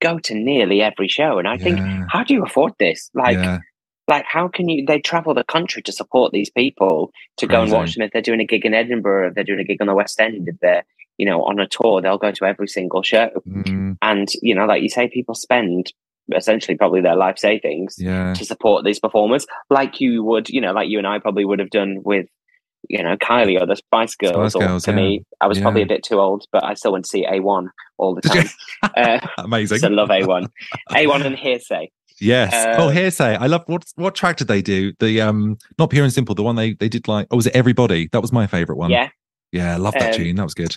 go 0.00 0.18
to 0.18 0.34
nearly 0.34 0.82
every 0.82 1.08
show, 1.08 1.38
and 1.38 1.48
I 1.48 1.56
think, 1.56 1.78
how 2.10 2.24
do 2.24 2.34
you 2.34 2.44
afford 2.44 2.72
this? 2.78 3.10
Like, 3.14 3.36
yeah 3.36 3.58
like 4.08 4.24
how 4.24 4.48
can 4.48 4.68
you? 4.68 4.84
They 4.86 5.00
travel 5.00 5.34
the 5.34 5.44
country 5.44 5.82
to 5.82 5.92
support 5.92 6.32
these 6.32 6.50
people 6.50 7.12
to 7.38 7.46
go 7.46 7.62
and 7.62 7.72
watch 7.72 7.94
them. 7.94 8.02
If 8.04 8.12
they're 8.12 8.22
doing 8.22 8.40
a 8.40 8.44
gig 8.46 8.64
in 8.64 8.74
Edinburgh, 8.74 9.28
if 9.28 9.34
they're 9.34 9.44
doing 9.44 9.60
a 9.60 9.64
gig 9.64 9.80
on 9.80 9.86
the 9.86 9.94
West 9.94 10.20
End, 10.20 10.48
if 10.48 10.58
they're 10.60 10.84
you 11.18 11.26
know 11.26 11.42
on 11.44 11.58
a 11.58 11.66
tour, 11.66 12.00
they'll 12.00 12.18
go 12.18 12.30
to 12.32 12.44
every 12.44 12.68
single 12.68 13.02
show. 13.02 13.30
Mm, 13.48 13.96
And 14.02 14.28
you 14.42 14.54
know, 14.54 14.66
like 14.66 14.82
you 14.82 14.88
say, 14.88 15.08
people 15.08 15.34
spend 15.34 15.92
essentially 16.34 16.76
probably 16.76 17.00
their 17.00 17.14
life 17.16 17.38
savings 17.38 17.96
Yeah. 17.98 18.34
to 18.34 18.44
support 18.44 18.84
these 18.84 18.98
performers, 18.98 19.46
like 19.70 20.00
you 20.00 20.24
would, 20.24 20.48
you 20.48 20.60
know, 20.60 20.72
like 20.72 20.88
you 20.88 20.98
and 20.98 21.06
I 21.06 21.20
probably 21.20 21.44
would 21.44 21.60
have 21.60 21.70
done 21.70 22.02
with, 22.04 22.26
you 22.88 23.00
know, 23.00 23.16
Kylie 23.16 23.60
or 23.60 23.64
the 23.66 23.76
Spice 23.76 24.16
Girls. 24.16 24.52
Spice 24.52 24.54
or 24.56 24.66
Girls, 24.66 24.84
for 24.86 24.90
yeah. 24.90 24.96
me, 24.96 25.24
I 25.40 25.46
was 25.46 25.60
probably 25.60 25.82
a 25.82 25.86
bit 25.86 26.02
too 26.02 26.18
old, 26.18 26.44
but 26.50 26.64
I 26.64 26.74
still 26.74 26.90
went 26.92 27.04
to 27.04 27.08
see 27.08 27.24
A1 27.24 27.68
all 27.98 28.16
the 28.16 28.22
time. 28.22 28.48
uh, 28.96 29.26
Amazing. 29.38 29.84
I 29.84 29.88
love 29.88 30.08
A1. 30.08 30.48
A1 30.90 31.24
and 31.26 31.36
Hear'Say. 31.36 31.90
Yes. 32.20 32.52
oh, 32.78 32.88
Um, 32.88 32.94
Hear'Say. 32.94 33.36
I 33.38 33.46
love 33.46 33.62
what 33.66 33.84
what 33.96 34.14
track 34.14 34.36
did 34.36 34.48
they 34.48 34.62
do? 34.62 34.92
The 35.00 35.20
um 35.20 35.58
not 35.78 35.90
pure 35.90 36.04
and 36.04 36.12
simple, 36.12 36.34
the 36.34 36.42
one 36.42 36.56
they 36.56 36.72
they 36.74 36.88
did 36.88 37.08
like 37.08 37.26
oh 37.30 37.36
was 37.36 37.46
it 37.46 37.54
everybody? 37.56 38.08
That 38.12 38.20
was 38.22 38.32
my 38.32 38.46
favourite 38.46 38.78
one. 38.78 38.90
Yeah. 38.90 39.10
Yeah, 39.52 39.74
I 39.74 39.76
love 39.76 39.94
that 39.94 40.12
Um, 40.14 40.18
tune. 40.18 40.36
That 40.36 40.44
was 40.44 40.54
good. 40.54 40.76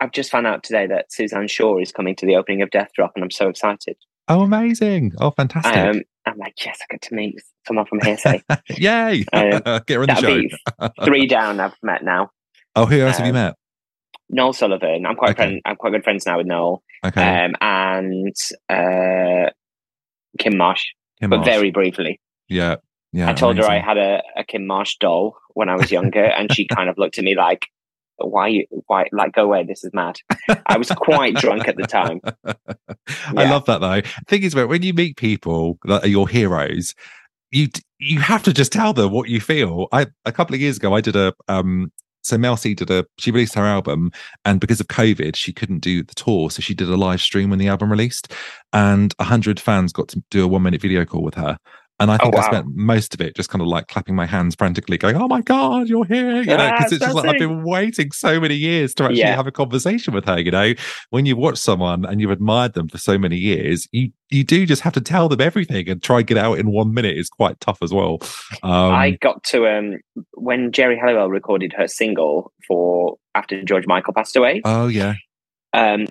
I've 0.00 0.12
just 0.12 0.30
found 0.30 0.46
out 0.46 0.62
today 0.62 0.86
that 0.86 1.10
Suzanne 1.12 1.48
Shaw 1.48 1.78
is 1.78 1.90
coming 1.92 2.14
to 2.16 2.26
the 2.26 2.36
opening 2.36 2.60
of 2.62 2.70
Death 2.70 2.90
Drop, 2.94 3.12
and 3.14 3.24
I'm 3.24 3.30
so 3.30 3.48
excited. 3.48 3.96
Oh 4.28 4.42
amazing. 4.42 5.12
Oh 5.20 5.30
fantastic. 5.30 5.74
Um, 5.76 6.02
I'm 6.26 6.36
like, 6.38 6.54
yes, 6.64 6.80
I 6.82 6.92
get 6.92 7.02
to 7.02 7.14
meet 7.14 7.36
someone 7.66 7.86
from 7.86 8.00
Hear'Say. 8.00 8.42
Yay. 8.78 9.24
um, 9.32 9.82
Get 9.86 9.96
her 9.96 10.02
on 10.02 10.06
the 10.08 10.50
show. 10.80 10.88
three 11.04 11.26
down. 11.26 11.60
I've 11.60 11.74
met 11.82 12.02
now. 12.04 12.30
Oh, 12.74 12.84
who 12.86 13.00
else 13.00 13.16
have 13.18 13.26
you 13.26 13.30
um, 13.32 13.34
met? 13.36 13.54
Noel 14.28 14.52
Sullivan. 14.52 15.06
I'm 15.06 15.14
quite 15.14 15.30
Okay. 15.30 15.44
friend. 15.44 15.60
I'm 15.64 15.76
quite 15.76 15.92
good 15.92 16.02
friends 16.04 16.26
now 16.26 16.38
with 16.38 16.46
Noel. 16.48 16.82
Okay. 17.04 17.44
Um, 17.44 17.54
and 17.60 18.34
uh, 18.68 19.50
Kim 20.36 20.56
Marsh, 20.56 20.84
Kim 21.20 21.30
but 21.30 21.38
Marsh. 21.38 21.48
very 21.48 21.70
briefly. 21.70 22.20
Yeah. 22.48 22.76
Yeah. 23.12 23.30
I 23.30 23.32
told 23.32 23.56
her 23.58 23.64
I 23.64 23.78
had 23.78 23.96
a, 23.96 24.22
a 24.36 24.44
Kim 24.44 24.66
Marsh 24.66 24.96
doll 25.00 25.36
when 25.54 25.68
I 25.68 25.76
was 25.76 25.90
younger, 25.90 26.24
and 26.24 26.52
she 26.52 26.66
kind 26.66 26.90
of 26.90 26.98
looked 26.98 27.18
at 27.18 27.24
me 27.24 27.34
like, 27.34 27.66
"Why? 28.18 28.48
you 28.48 28.66
Why? 28.86 29.06
Like, 29.12 29.32
go 29.32 29.44
away! 29.44 29.64
This 29.64 29.84
is 29.84 29.90
mad." 29.94 30.16
I 30.66 30.76
was 30.76 30.90
quite 30.90 31.34
drunk 31.36 31.66
at 31.66 31.76
the 31.76 31.86
time. 31.86 32.20
I 33.34 33.48
love 33.48 33.64
that 33.66 33.80
though. 33.80 34.02
Thing 34.26 34.42
is, 34.42 34.52
about 34.52 34.68
when 34.68 34.82
you 34.82 34.92
meet 34.92 35.16
people 35.16 35.78
that 35.84 36.04
are 36.04 36.08
your 36.08 36.28
heroes, 36.28 36.94
you 37.50 37.68
you 37.98 38.20
have 38.20 38.42
to 38.42 38.52
just 38.52 38.72
tell 38.72 38.92
them 38.92 39.12
what 39.12 39.30
you 39.30 39.40
feel. 39.40 39.86
I 39.92 40.08
a 40.26 40.32
couple 40.32 40.54
of 40.54 40.60
years 40.60 40.76
ago, 40.76 40.94
I 40.94 41.00
did 41.00 41.16
a 41.16 41.32
um. 41.48 41.92
So 42.26 42.36
Mel 42.36 42.56
C 42.56 42.74
did 42.74 42.90
a 42.90 43.06
she 43.18 43.30
released 43.30 43.54
her 43.54 43.64
album, 43.64 44.10
and 44.44 44.60
because 44.60 44.80
of 44.80 44.88
COVID, 44.88 45.36
she 45.36 45.52
couldn't 45.52 45.78
do 45.78 46.02
the 46.02 46.14
tour, 46.14 46.50
so 46.50 46.60
she 46.60 46.74
did 46.74 46.88
a 46.88 46.96
live 46.96 47.20
stream 47.20 47.50
when 47.50 47.60
the 47.60 47.68
album 47.68 47.90
released, 47.90 48.32
and 48.72 49.14
hundred 49.20 49.60
fans 49.60 49.92
got 49.92 50.08
to 50.08 50.22
do 50.30 50.44
a 50.44 50.48
one 50.48 50.62
minute 50.62 50.80
video 50.82 51.04
call 51.04 51.22
with 51.22 51.34
her. 51.34 51.56
And 51.98 52.10
I 52.10 52.16
Oh, 52.16 52.24
think 52.24 52.36
I 52.36 52.42
spent 52.42 52.66
most 52.74 53.14
of 53.14 53.22
it 53.22 53.34
just 53.34 53.48
kind 53.48 53.62
of 53.62 53.68
like 53.68 53.88
clapping 53.88 54.14
my 54.14 54.26
hands 54.26 54.54
frantically, 54.54 54.98
going, 54.98 55.16
"Oh 55.16 55.28
my 55.28 55.40
god, 55.40 55.88
you're 55.88 56.04
here!" 56.04 56.42
You 56.42 56.44
know, 56.44 56.70
because 56.76 56.92
it's 56.92 57.02
just 57.02 57.14
like 57.14 57.24
I've 57.26 57.38
been 57.38 57.64
waiting 57.64 58.12
so 58.12 58.38
many 58.38 58.54
years 58.54 58.92
to 58.94 59.04
actually 59.04 59.18
Yeah. 59.20 59.34
have 59.34 59.46
a 59.46 59.52
conversation 59.52 60.12
with 60.12 60.26
her. 60.26 60.38
You 60.38 60.50
know, 60.50 60.74
when 61.08 61.24
you 61.24 61.36
watch 61.36 61.56
someone 61.56 62.04
and 62.04 62.20
you've 62.20 62.30
admired 62.30 62.74
them 62.74 62.88
for 62.88 62.98
so 62.98 63.16
many 63.16 63.36
years, 63.36 63.88
you 63.92 64.10
you 64.30 64.44
do 64.44 64.66
just 64.66 64.82
have 64.82 64.92
to 64.92 65.00
tell 65.00 65.28
them 65.30 65.40
everything 65.40 65.88
and 65.88 66.02
try 66.02 66.18
and 66.18 66.26
get 66.26 66.36
out 66.36 66.58
in 66.58 66.70
one 66.70 66.92
minute 66.92 67.16
is 67.16 67.30
quite 67.30 67.58
tough 67.60 67.78
as 67.82 67.94
well. 67.94 68.18
Um, 68.62 68.92
I 68.92 69.12
got 69.22 69.42
to 69.44 69.66
um 69.66 69.96
when 70.32 70.72
Geri 70.72 70.98
Halliwell 70.98 71.30
recorded 71.30 71.72
her 71.78 71.88
single 71.88 72.52
for 72.68 73.16
after 73.34 73.62
George 73.64 73.86
Michael 73.86 74.12
passed 74.12 74.36
away. 74.36 74.60
oh 74.66 74.88
yeah, 74.88 75.14
um, 75.72 76.06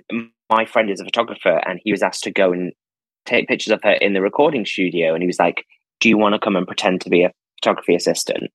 my 0.49 0.65
friend 0.65 0.89
is 0.89 0.99
a 0.99 1.05
photographer 1.05 1.61
and 1.67 1.79
he 1.83 1.91
was 1.91 2.01
asked 2.01 2.23
to 2.23 2.31
go 2.31 2.51
and 2.51 2.73
take 3.25 3.47
pictures 3.47 3.71
of 3.71 3.81
her 3.83 3.93
in 3.93 4.13
the 4.13 4.21
recording 4.21 4.65
studio. 4.65 5.13
And 5.13 5.23
he 5.23 5.27
was 5.27 5.39
like, 5.39 5.65
Do 5.99 6.09
you 6.09 6.17
want 6.17 6.33
to 6.33 6.39
come 6.39 6.55
and 6.55 6.67
pretend 6.67 7.01
to 7.01 7.09
be 7.09 7.23
a 7.23 7.31
photography 7.59 7.95
assistant? 7.95 8.51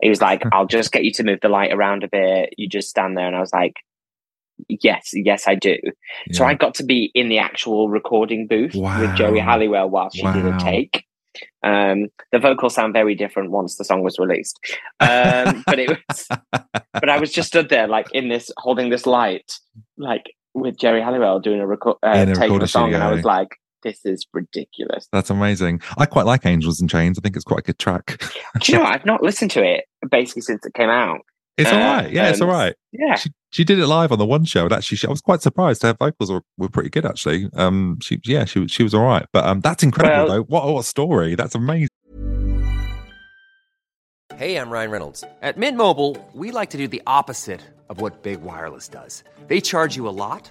He 0.00 0.08
was 0.08 0.20
like, 0.20 0.42
I'll 0.52 0.66
just 0.66 0.92
get 0.92 1.04
you 1.04 1.12
to 1.12 1.24
move 1.24 1.40
the 1.42 1.48
light 1.48 1.72
around 1.72 2.04
a 2.04 2.08
bit. 2.08 2.54
You 2.56 2.68
just 2.68 2.88
stand 2.88 3.16
there. 3.16 3.26
And 3.26 3.36
I 3.36 3.40
was 3.40 3.52
like, 3.52 3.74
Yes, 4.68 5.10
yes, 5.12 5.48
I 5.48 5.56
do. 5.56 5.76
So. 6.32 6.44
I 6.44 6.54
got 6.54 6.74
to 6.76 6.84
be 6.84 7.10
in 7.14 7.28
the 7.28 7.38
actual 7.38 7.88
recording 7.88 8.46
booth 8.46 8.74
with 8.74 9.16
Geri 9.16 9.40
Halliwell 9.40 9.90
while 9.90 10.10
she 10.10 10.22
did 10.22 10.46
a 10.46 10.56
take. 10.58 11.04
Um, 11.64 12.06
the 12.30 12.38
vocals 12.38 12.74
sound 12.74 12.92
very 12.92 13.14
different 13.14 13.50
once 13.50 13.76
the 13.76 13.84
song 13.84 14.02
was 14.02 14.18
released. 14.18 14.60
Um, 15.00 15.64
but 15.66 15.78
it 15.80 15.88
was, 15.90 16.28
but 16.92 17.08
I 17.08 17.18
was 17.18 17.32
just 17.32 17.48
stood 17.48 17.68
there, 17.68 17.88
like 17.88 18.06
in 18.12 18.28
this, 18.28 18.50
holding 18.56 18.90
this 18.90 19.06
light, 19.06 19.50
like 19.96 20.22
with 20.54 20.78
Geri 20.78 21.02
Halliwell 21.02 21.40
doing 21.40 21.60
a, 21.60 21.64
reco- 21.64 21.98
uh, 22.02 22.26
a 22.30 22.34
take 22.34 22.52
a 22.52 22.68
song, 22.68 22.94
and 22.94 23.02
I 23.02 23.10
was 23.12 23.24
like, 23.24 23.48
"This 23.84 24.00
is 24.04 24.26
ridiculous." 24.32 25.06
That's 25.12 25.30
amazing. 25.30 25.80
I 25.98 26.06
quite 26.06 26.26
like 26.26 26.44
Angels 26.44 26.80
in 26.80 26.88
Chains. 26.88 27.18
I 27.18 27.20
think 27.22 27.36
it's 27.36 27.44
quite 27.44 27.60
a 27.60 27.62
good 27.62 27.78
track. 27.78 28.20
Do 28.60 28.72
you 28.72 28.78
know 28.78 28.84
what? 28.84 28.94
I've 28.94 29.06
not 29.06 29.22
listened 29.22 29.52
to 29.52 29.62
it 29.62 29.84
basically 30.10 30.42
since 30.42 30.66
it 30.66 30.74
came 30.74 30.90
out. 30.90 31.20
It's 31.56 31.70
Uh, 31.70 31.74
all 31.76 31.80
right. 31.80 32.10
Yeah, 32.10 32.30
it's 32.30 32.40
um, 32.40 32.48
all 32.48 32.54
right. 32.56 32.74
Yeah, 32.90 33.14
She, 33.14 33.30
she 33.52 33.62
did 33.62 33.78
it 33.78 33.86
live 33.86 34.10
on 34.10 34.18
the 34.18 34.26
one 34.26 34.44
show, 34.44 34.64
and 34.64 34.72
actually, 34.72 34.96
she, 34.96 35.06
I 35.06 35.10
was 35.10 35.20
quite 35.20 35.40
surprised. 35.40 35.82
Her 35.82 35.94
vocals 35.96 36.32
were, 36.32 36.42
were 36.58 36.68
pretty 36.68 36.90
good, 36.90 37.06
actually. 37.06 37.48
Um, 37.54 37.98
she 38.02 38.18
yeah, 38.24 38.44
she 38.44 38.58
was- 38.58 38.72
she 38.72 38.82
was 38.82 38.92
all 38.92 39.04
right. 39.04 39.24
But 39.32 39.44
um, 39.44 39.60
that's 39.60 39.84
incredible 39.84 40.16
Well- 40.26 40.28
though. 40.38 40.42
What 40.42 40.64
what 40.66 40.80
a 40.80 40.82
story! 40.82 41.36
That's 41.36 41.54
amazing. 41.54 41.88
Hey, 44.36 44.56
I'm 44.56 44.68
Ryan 44.70 44.90
Reynolds. 44.90 45.22
At 45.42 45.56
Mint 45.56 45.76
Mobile, 45.76 46.16
we 46.32 46.50
like 46.50 46.70
to 46.70 46.76
do 46.76 46.88
the 46.88 47.02
opposite 47.06 47.60
of 47.88 48.00
what 48.00 48.22
Big 48.24 48.42
Wireless 48.42 48.88
does. 48.88 49.22
They 49.46 49.60
charge 49.60 49.94
you 49.94 50.08
a 50.08 50.16
lot, 50.16 50.50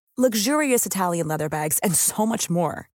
luxurious 0.17 0.85
Italian 0.85 1.29
leather 1.29 1.47
bags, 1.47 1.79
and 1.79 1.95
so 1.95 2.25
much 2.25 2.49
more. 2.49 2.89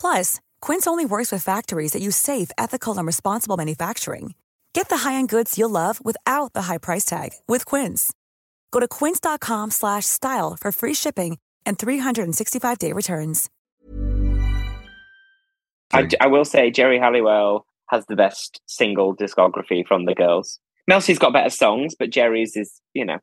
Plus, 0.00 0.40
Quince 0.62 0.86
only 0.86 1.04
works 1.04 1.30
with 1.30 1.42
factories 1.42 1.92
that 1.92 2.02
use 2.02 2.16
safe, 2.16 2.50
ethical, 2.56 2.96
and 2.96 3.06
responsible 3.06 3.58
manufacturing. 3.58 4.34
Get 4.72 4.88
the 4.88 4.98
high-end 4.98 5.28
goods 5.28 5.58
you'll 5.58 5.70
love 5.70 6.02
without 6.02 6.54
the 6.54 6.62
high 6.62 6.78
price 6.78 7.04
tag 7.04 7.32
with 7.46 7.66
Quince. 7.66 8.12
Go 8.70 8.80
to 8.80 8.88
quince.com 8.88 9.70
slash 9.70 10.06
style 10.06 10.56
for 10.58 10.72
free 10.72 10.94
shipping 10.94 11.38
and 11.66 11.78
365-day 11.78 12.92
returns. 12.92 13.50
I, 15.92 16.06
I 16.20 16.26
will 16.26 16.44
say 16.44 16.70
Geri 16.70 16.98
Halliwell 16.98 17.66
has 17.88 18.04
the 18.06 18.16
best 18.16 18.60
single 18.66 19.16
discography 19.16 19.86
from 19.86 20.04
the 20.04 20.14
girls. 20.14 20.60
Mel 20.86 21.00
C's 21.00 21.18
got 21.18 21.32
better 21.32 21.50
songs, 21.50 21.94
but 21.98 22.10
Geri's 22.10 22.56
is, 22.56 22.80
you 22.94 23.04
know. 23.04 23.18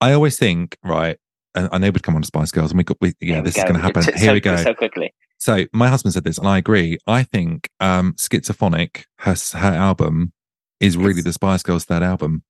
I 0.00 0.12
always 0.12 0.38
think, 0.38 0.76
right, 0.84 1.18
and 1.54 1.68
I 1.72 1.78
know 1.78 1.88
we'd 1.88 2.02
come 2.02 2.14
on 2.16 2.22
to 2.22 2.26
Spice 2.26 2.50
Girls, 2.50 2.70
and 2.70 2.78
we 2.78 2.84
got, 2.84 2.96
we, 3.00 3.14
yeah, 3.20 3.40
this 3.40 3.56
is 3.56 3.62
going 3.64 3.74
to 3.76 3.80
happen. 3.80 4.02
So- 4.02 4.12
Here 4.12 4.32
we 4.32 4.40
go. 4.40 4.56
So 4.56 4.74
quickly. 4.74 5.12
So 5.38 5.64
my 5.72 5.88
husband 5.88 6.14
said 6.14 6.24
this, 6.24 6.38
and 6.38 6.46
I 6.46 6.58
agree. 6.58 6.98
I 7.06 7.24
think 7.24 7.68
um, 7.80 8.14
Schizophonic, 8.14 9.04
her 9.18 9.34
her 9.58 9.74
album, 9.74 10.32
is 10.80 10.96
really 10.96 11.20
the 11.22 11.32
Spice 11.32 11.62
Girls' 11.62 11.84
third 11.84 12.02
album. 12.02 12.44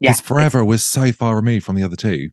Yeah. 0.00 0.12
Forever 0.12 0.64
was 0.64 0.84
so 0.84 1.10
far 1.10 1.34
removed 1.34 1.64
from 1.66 1.74
the 1.74 1.82
other 1.82 1.96
two. 1.96 2.30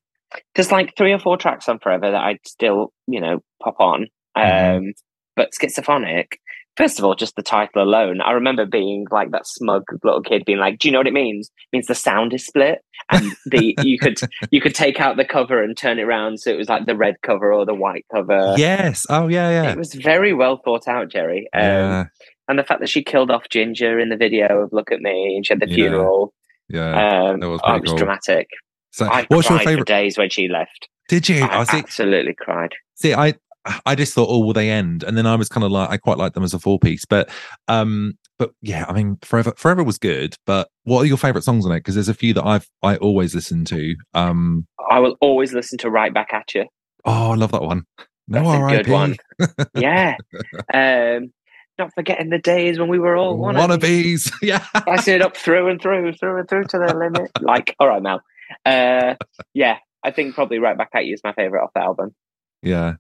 There's 0.54 0.71
like 0.71 0.95
three 0.95 1.12
or 1.13 1.17
four 1.19 1.38
tracks 1.38 1.67
on 1.67 1.80
Forever 1.80 2.12
that 2.12 2.21
I'd 2.21 2.38
still, 2.45 2.93
you 3.08 3.19
know, 3.19 3.39
pop 3.63 3.80
on. 3.80 4.08
Um, 4.36 4.43
Mhm. 4.45 4.91
But 5.36 5.49
Schizophonic, 5.60 6.34
first 6.78 7.00
of 7.00 7.06
all, 7.06 7.16
just 7.16 7.36
the 7.36 7.42
title 7.44 7.82
alone, 7.84 8.22
I 8.22 8.32
remember 8.32 8.66
being 8.66 9.06
like 9.12 9.32
that 9.32 9.48
smug 9.48 9.84
little 10.04 10.22
kid 10.22 10.44
being 10.46 10.58
like, 10.60 10.80
Do 10.80 10.88
you 10.88 10.92
know 10.92 11.00
what 11.00 11.08
it 11.08 11.14
means? 11.14 11.50
It 11.72 11.76
means 11.76 11.88
the 11.88 11.96
sound 11.96 12.34
is 12.34 12.46
split. 12.46 12.80
And 13.12 13.32
the 13.46 13.76
you 13.84 14.00
could 14.00 14.18
you 14.52 14.62
could 14.62 14.74
take 14.76 15.00
out 15.00 15.18
the 15.18 15.26
cover 15.26 15.62
and 15.62 15.78
turn 15.78 16.00
it 16.00 16.04
around 16.04 16.40
so 16.40 16.50
it 16.50 16.58
was 16.58 16.70
like 16.70 16.86
the 16.86 16.96
red 16.96 17.16
cover 17.22 17.54
or 17.54 17.66
the 17.66 17.74
white 17.76 18.06
cover. 18.14 18.56
yes. 18.58 19.06
Oh 19.10 19.28
yeah, 19.28 19.50
yeah. 19.64 19.72
It 19.72 19.78
was 19.78 19.94
very 19.94 20.34
well 20.34 20.62
thought 20.64 20.88
out, 20.88 21.10
Geri. 21.12 21.48
Um, 21.54 21.62
yeah. 21.62 22.04
And 22.48 22.60
the 22.60 22.64
fact 22.64 22.80
that 22.82 22.90
she 22.90 23.04
killed 23.04 23.32
off 23.32 23.50
Ginger 23.50 24.00
in 24.00 24.10
the 24.10 24.18
video 24.18 24.62
of 24.62 24.70
Look 24.72 24.92
at 24.92 25.00
Me 25.02 25.34
and 25.36 25.46
she 25.46 25.54
had 25.54 25.60
the 25.62 25.68
Yeah. 25.70 25.76
funeral. 25.76 26.34
Yeah. 26.70 27.30
Um, 27.32 27.40
that 27.42 27.50
was 27.50 27.62
oh, 27.64 27.76
it 27.76 27.82
was 27.82 27.90
cool. 27.92 27.98
dramatic. 27.98 28.48
So, 28.92 29.06
I 29.06 29.26
what's 29.28 29.50
your 29.50 29.60
favorite? 29.60 29.88
days 29.88 30.18
when 30.18 30.30
she 30.30 30.48
left. 30.48 30.88
Did 31.10 31.28
you? 31.30 31.44
I 31.44 31.60
I 31.60 31.64
see. 31.66 31.78
absolutely 31.78 32.34
cried. 32.34 32.74
See, 32.96 33.14
I 33.14 33.34
I 33.86 33.95
just 33.95 34.13
thought, 34.13 34.28
oh, 34.30 34.39
will 34.39 34.54
they 34.54 34.69
end? 34.69 35.04
And 35.04 35.17
then 35.17 35.25
I 35.25 35.36
was 35.36 35.49
kind 35.49 35.63
of 35.63 35.71
like, 35.71 35.89
I 35.89 35.97
quite 35.97 36.17
like 36.17 36.34
them 36.34 36.43
as 36.43 36.54
a 36.54 36.60
four 36.60 36.80
piece, 36.80 37.06
but 37.06 37.30
um, 37.67 38.17
but 38.38 38.51
yeah, 38.62 38.86
I 38.88 38.93
mean, 38.93 39.17
Forever 39.23 39.54
Forever 39.58 39.84
was 39.84 39.97
good. 39.97 40.36
But 40.45 40.69
what 40.84 41.01
are 41.01 41.06
your 41.06 41.17
favorite 41.17 41.43
songs 41.43 41.65
on 41.65 41.71
it? 41.71 41.78
Because 41.80 41.95
there's 41.95 42.10
a 42.10 42.13
few 42.13 42.34
that 42.34 42.45
I've 42.45 42.67
I 42.84 42.97
always 42.97 43.34
listen 43.34 43.65
to. 43.65 43.95
Um, 44.13 44.67
I 44.89 44.99
will 44.99 45.17
always 45.21 45.54
listen 45.54 45.78
to 45.80 45.89
Right 45.89 46.13
Back 46.13 46.34
at 46.34 46.54
You. 46.54 46.65
oh, 47.06 47.32
I 47.32 47.36
love 47.36 47.51
that 47.51 47.62
one. 47.63 47.84
No 48.28 48.39
That's 48.39 48.47
a 48.47 48.62
R.I.P. 48.62 48.84
good 48.84 48.91
one. 48.91 49.15
Yeah. 49.75 50.15
um, 50.73 51.32
not 51.78 51.93
forgetting 51.93 52.30
the 52.30 52.39
days 52.39 52.80
when 52.80 52.88
we 52.88 52.99
were 52.99 53.15
all 53.15 53.38
one 53.38 53.56
Wannabes. 53.56 54.32
yeah. 54.41 54.65
Slicing 54.84 55.15
it 55.15 55.21
up 55.21 55.36
through 55.38 55.69
and 55.69 55.82
through, 55.82 56.13
through 56.13 56.39
and 56.39 56.49
through 56.49 56.63
to 56.65 56.78
the 56.80 56.95
limit. 56.95 57.32
Like, 57.41 57.75
all 57.80 57.88
right, 57.88 58.01
Mel. 58.01 58.21
Uh, 58.65 59.15
yeah, 59.54 59.78
I 60.04 60.12
think 60.12 60.36
probably 60.36 60.60
Right 60.60 60.78
Back 60.78 60.89
at 60.93 61.06
You 61.06 61.13
is 61.13 61.21
my 61.23 61.34
favourite 61.34 61.63
off 61.63 61.71
the 61.75 61.82
album. 61.82 62.15
Yeah. 62.62 62.93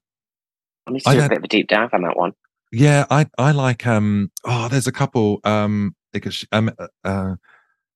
I 0.87 0.91
need 0.91 1.01
to 1.01 1.09
I 1.09 1.13
do 1.15 1.21
a 1.21 1.29
bit 1.29 1.37
of 1.39 1.43
a 1.43 1.47
deep 1.47 1.67
dive 1.67 1.89
on 1.93 2.01
that 2.03 2.17
one. 2.17 2.33
Yeah, 2.71 3.05
I 3.09 3.27
I 3.37 3.51
like 3.51 3.85
um 3.87 4.31
oh 4.43 4.67
there's 4.67 4.87
a 4.87 4.91
couple 4.91 5.39
um 5.43 5.95
because 6.13 6.45
um 6.51 6.71
uh, 6.77 6.87
uh, 7.03 7.35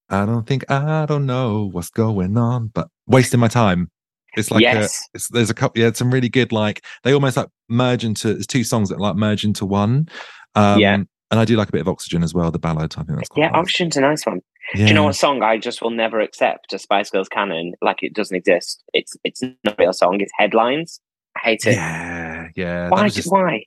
I 0.09 0.25
don't 0.25 0.47
think 0.47 0.69
I 0.71 1.05
don't 1.05 1.25
know 1.25 1.69
what's 1.71 1.89
going 1.89 2.37
on 2.37 2.67
but 2.67 2.87
wasting 3.07 3.39
my 3.39 3.47
time. 3.47 3.89
It's 4.37 4.51
like 4.51 4.61
a, 4.61 4.63
Yes. 4.63 5.01
it's, 5.13 5.27
there's 5.29 5.49
a 5.49 5.53
couple 5.53 5.81
yeah 5.81 5.91
some 5.93 6.11
really 6.11 6.29
good 6.29 6.51
like 6.51 6.83
they 7.03 7.13
almost 7.13 7.35
like 7.35 7.49
merge 7.67 8.05
into 8.05 8.33
there's 8.33 8.47
two 8.47 8.63
songs 8.63 8.89
that 8.89 8.99
like 8.99 9.15
merge 9.15 9.43
into 9.43 9.65
one. 9.65 10.07
Um 10.55 10.79
Yeah. 10.79 10.93
and 10.95 11.07
I 11.39 11.45
do 11.45 11.57
like 11.57 11.69
a 11.69 11.71
bit 11.71 11.81
of 11.81 11.87
Oxygen 11.87 12.23
as 12.23 12.33
well, 12.33 12.51
the 12.51 12.59
ballad. 12.59 12.93
I 12.97 13.03
think 13.03 13.17
that's 13.19 13.29
Yeah, 13.35 13.49
nice. 13.49 13.59
Oxygen's 13.59 13.97
a 13.97 14.01
nice 14.01 14.25
one. 14.25 14.41
Yeah. 14.75 14.85
Do 14.85 14.87
you 14.89 14.93
know 14.93 15.03
what 15.03 15.15
song 15.15 15.41
I 15.41 15.57
just 15.57 15.81
will 15.81 15.89
never 15.89 16.19
accept 16.19 16.71
a 16.73 16.79
Spice 16.79 17.09
Girls 17.09 17.27
canon? 17.27 17.73
Like 17.81 17.97
it 18.01 18.13
doesn't 18.13 18.35
exist. 18.37 18.83
It's 18.93 19.15
it's 19.23 19.41
not 19.41 19.73
a 19.73 19.75
real 19.77 19.93
song. 19.93 20.21
It's 20.21 20.31
headlines. 20.37 21.01
I 21.43 21.47
hate 21.49 21.65
it. 21.65 21.73
Yeah, 21.75 22.47
yeah. 22.55 22.89
why? 22.89 23.09
just- 23.09 23.31
why? 23.31 23.63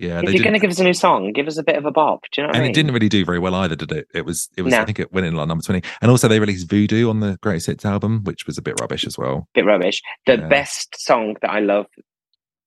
yeah, 0.00 0.20
if 0.22 0.32
you're 0.34 0.42
going 0.42 0.54
to 0.54 0.58
give 0.58 0.70
us 0.70 0.80
a 0.80 0.84
new 0.84 0.92
song, 0.92 1.32
give 1.32 1.46
us 1.46 1.56
a 1.56 1.62
bit 1.62 1.76
of 1.76 1.86
a 1.86 1.90
bop. 1.90 2.22
Do 2.32 2.40
you 2.40 2.42
know 2.42 2.48
what 2.48 2.56
and 2.56 2.64
I 2.64 2.68
it 2.68 2.74
didn't 2.74 2.92
really 2.92 3.08
do 3.08 3.24
very 3.24 3.38
well 3.38 3.54
either, 3.54 3.76
did 3.76 3.92
it? 3.92 4.08
It 4.12 4.24
was, 4.24 4.48
it 4.56 4.62
was. 4.62 4.74
I 4.74 4.84
think 4.84 4.98
it 4.98 5.12
went 5.12 5.26
in 5.26 5.34
like 5.36 5.46
number 5.48 5.62
twenty, 5.62 5.86
and 6.02 6.10
also 6.10 6.26
they 6.28 6.40
released 6.40 6.68
Voodoo 6.68 7.08
on 7.08 7.20
the 7.20 7.38
Greatest 7.42 7.68
Hits 7.68 7.84
album, 7.84 8.22
which 8.24 8.46
was 8.46 8.58
a 8.58 8.62
bit 8.62 8.74
rubbish 8.80 9.06
as 9.06 9.16
well. 9.16 9.48
bit 9.54 9.64
rubbish. 9.64 10.02
The 10.26 10.38
Yeah. 10.38 10.48
best 10.48 10.96
song 11.00 11.36
that 11.42 11.50
I 11.50 11.60
love 11.60 11.86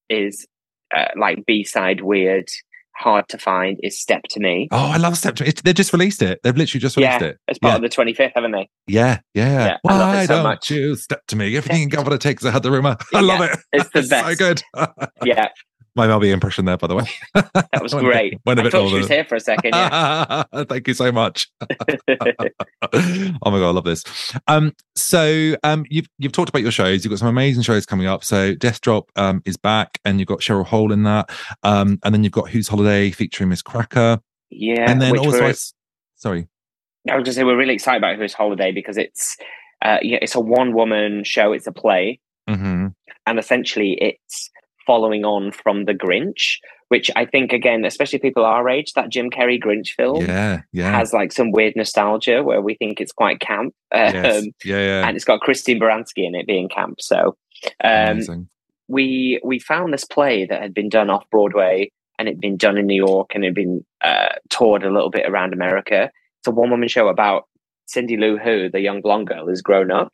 is 0.09 0.47
uh, 0.95 1.05
like 1.17 1.45
B 1.45 1.63
side 1.65 2.01
weird, 2.01 2.47
hard 2.97 3.27
to 3.29 3.37
find 3.37 3.79
is 3.83 3.99
Step 3.99 4.23
to 4.29 4.39
Me. 4.39 4.67
Oh, 4.71 4.91
I 4.91 4.97
love 4.97 5.17
Step. 5.17 5.39
It, 5.41 5.63
they 5.63 5.73
just 5.73 5.93
released 5.93 6.21
it. 6.21 6.39
They've 6.43 6.55
literally 6.55 6.81
just 6.81 6.97
released 6.97 7.21
yeah, 7.21 7.27
it. 7.27 7.37
It's 7.47 7.59
part 7.59 7.73
yeah. 7.73 7.75
of 7.75 7.81
the 7.81 7.89
25th, 7.89 8.31
haven't 8.35 8.51
they? 8.51 8.69
Yeah, 8.87 9.19
yeah. 9.33 9.65
Yeah, 9.65 9.77
I 9.85 9.97
love 9.97 10.13
it 10.13 10.17
Why 10.17 10.25
so 10.25 10.35
don't 10.35 10.43
much. 10.43 10.69
you 10.69 10.95
step 10.95 11.21
to 11.27 11.35
me? 11.35 11.55
Everything 11.55 11.83
in 11.83 11.89
governor 11.89 12.17
takes 12.17 12.43
a 12.43 12.51
had 12.51 12.63
the 12.63 12.71
rumor. 12.71 12.97
I 13.13 13.21
love 13.21 13.41
it. 13.41 13.57
it's 13.71 13.89
the 13.91 14.01
best. 14.09 14.27
so 14.27 14.35
good. 14.35 14.63
Yeah, 15.23 15.49
My 15.97 16.07
Mel 16.07 16.19
B 16.19 16.29
impression 16.31 16.65
there, 16.65 16.77
by 16.77 16.87
the 16.87 16.95
way. 16.95 17.09
that 17.33 17.81
was 17.81 17.93
Went 17.93 18.05
a 18.05 18.09
bit- 18.09 18.13
great. 18.13 18.39
went 18.45 18.59
a 18.59 18.61
I 18.61 18.63
bit 18.63 18.71
thought 18.71 18.89
she 18.89 18.95
was 18.99 19.07
here 19.07 19.25
for 19.25 19.35
a 19.35 19.39
second. 19.39 19.71
Yeah. 19.73 20.43
Thank 20.69 20.87
you 20.87 20.93
so 20.93 21.11
much. 21.11 21.49
oh 21.61 21.67
my 23.51 23.59
god, 23.59 23.69
I 23.69 23.71
love 23.71 23.83
this. 23.83 24.03
Um, 24.47 24.73
so 24.95 25.55
um, 25.63 25.85
you've 25.89 26.07
you've 26.19 26.31
talked 26.31 26.49
about 26.49 26.61
your 26.61 26.71
shows. 26.71 27.03
You've 27.03 27.09
got 27.11 27.19
some 27.19 27.27
amazing 27.27 27.63
shows 27.63 27.85
coming 27.85 28.07
up. 28.07 28.23
So 28.23 28.53
Death 28.55 28.81
Drop 28.81 29.11
um 29.15 29.41
is 29.45 29.57
back, 29.57 29.99
and 30.05 30.19
you've 30.19 30.27
got 30.27 30.39
Cheryl 30.39 30.65
Hole 30.65 30.91
in 30.91 31.03
that. 31.03 31.29
Um, 31.63 31.99
and 32.03 32.13
then 32.13 32.23
you've 32.23 32.33
got 32.33 32.49
Who's 32.49 32.67
Holiday 32.67 33.11
featuring 33.11 33.49
Miz 33.49 33.61
Cracker, 33.61 34.19
yeah, 34.49 34.89
and 34.89 35.01
then 35.01 35.17
also, 35.17 35.45
I 35.47 35.53
sorry, 36.15 36.47
I 37.09 37.15
was 37.15 37.23
going 37.23 37.25
to 37.25 37.33
say 37.33 37.43
we're 37.43 37.57
really 37.57 37.73
excited 37.73 37.97
about 37.97 38.17
Who's 38.17 38.33
Holiday 38.33 38.71
because 38.71 38.97
it's 38.97 39.35
uh, 39.83 39.97
yeah, 40.01 40.19
it's 40.21 40.35
a 40.35 40.39
one 40.39 40.73
woman 40.73 41.23
show. 41.23 41.51
It's 41.53 41.67
a 41.67 41.71
play, 41.71 42.19
hmm 42.47 42.87
and 43.25 43.39
essentially 43.39 43.97
it's 43.99 44.49
following 44.87 45.25
on 45.25 45.51
from 45.51 45.85
The 45.85 45.93
Grinch, 45.93 46.57
which 46.87 47.11
I 47.15 47.25
think 47.25 47.51
again, 47.51 47.85
especially 47.85 48.19
people 48.19 48.45
our 48.45 48.67
age, 48.67 48.93
that 48.93 49.09
Jim 49.09 49.29
Carrey 49.29 49.61
Grinch 49.61 49.89
film 49.89 50.25
yeah, 50.25 50.61
yeah, 50.71 50.97
has 50.97 51.13
like 51.13 51.31
some 51.31 51.51
weird 51.51 51.75
nostalgia 51.75 52.41
where 52.41 52.61
we 52.61 52.75
think 52.75 52.99
it's 52.99 53.11
quite 53.11 53.39
camp. 53.39 53.75
Um, 53.91 54.13
yes. 54.13 54.45
yeah, 54.63 54.79
yeah, 54.79 55.07
and 55.07 55.15
it's 55.15 55.25
got 55.25 55.41
Christine 55.41 55.79
Baranski 55.79 56.25
in 56.25 56.33
it 56.33 56.47
being 56.47 56.69
camp. 56.69 57.01
So 57.01 57.35
um, 57.83 58.49
we 58.87 59.39
we 59.43 59.59
found 59.59 59.93
this 59.93 60.05
play 60.05 60.45
that 60.45 60.61
had 60.61 60.73
been 60.73 60.89
done 60.89 61.09
off 61.09 61.29
Broadway 61.29 61.91
and 62.17 62.27
it'd 62.27 62.41
been 62.41 62.57
done 62.57 62.77
in 62.77 62.87
New 62.87 63.05
York 63.05 63.31
and 63.35 63.43
it'd 63.43 63.53
been 63.53 63.85
uh, 64.03 64.29
toured 64.49 64.83
a 64.83 64.91
little 64.91 65.11
bit 65.11 65.29
around 65.29 65.53
America. 65.53 66.09
It's 66.39 66.47
a 66.47 66.51
one 66.51 66.71
woman 66.71 66.87
show 66.87 67.09
about 67.09 67.43
Cindy 67.85 68.17
Lou 68.17 68.37
Who, 68.37 68.69
the 68.69 68.79
young 68.79 69.01
blonde 69.01 69.27
girl, 69.27 69.45
who's 69.45 69.61
grown 69.61 69.91
up 69.91 70.11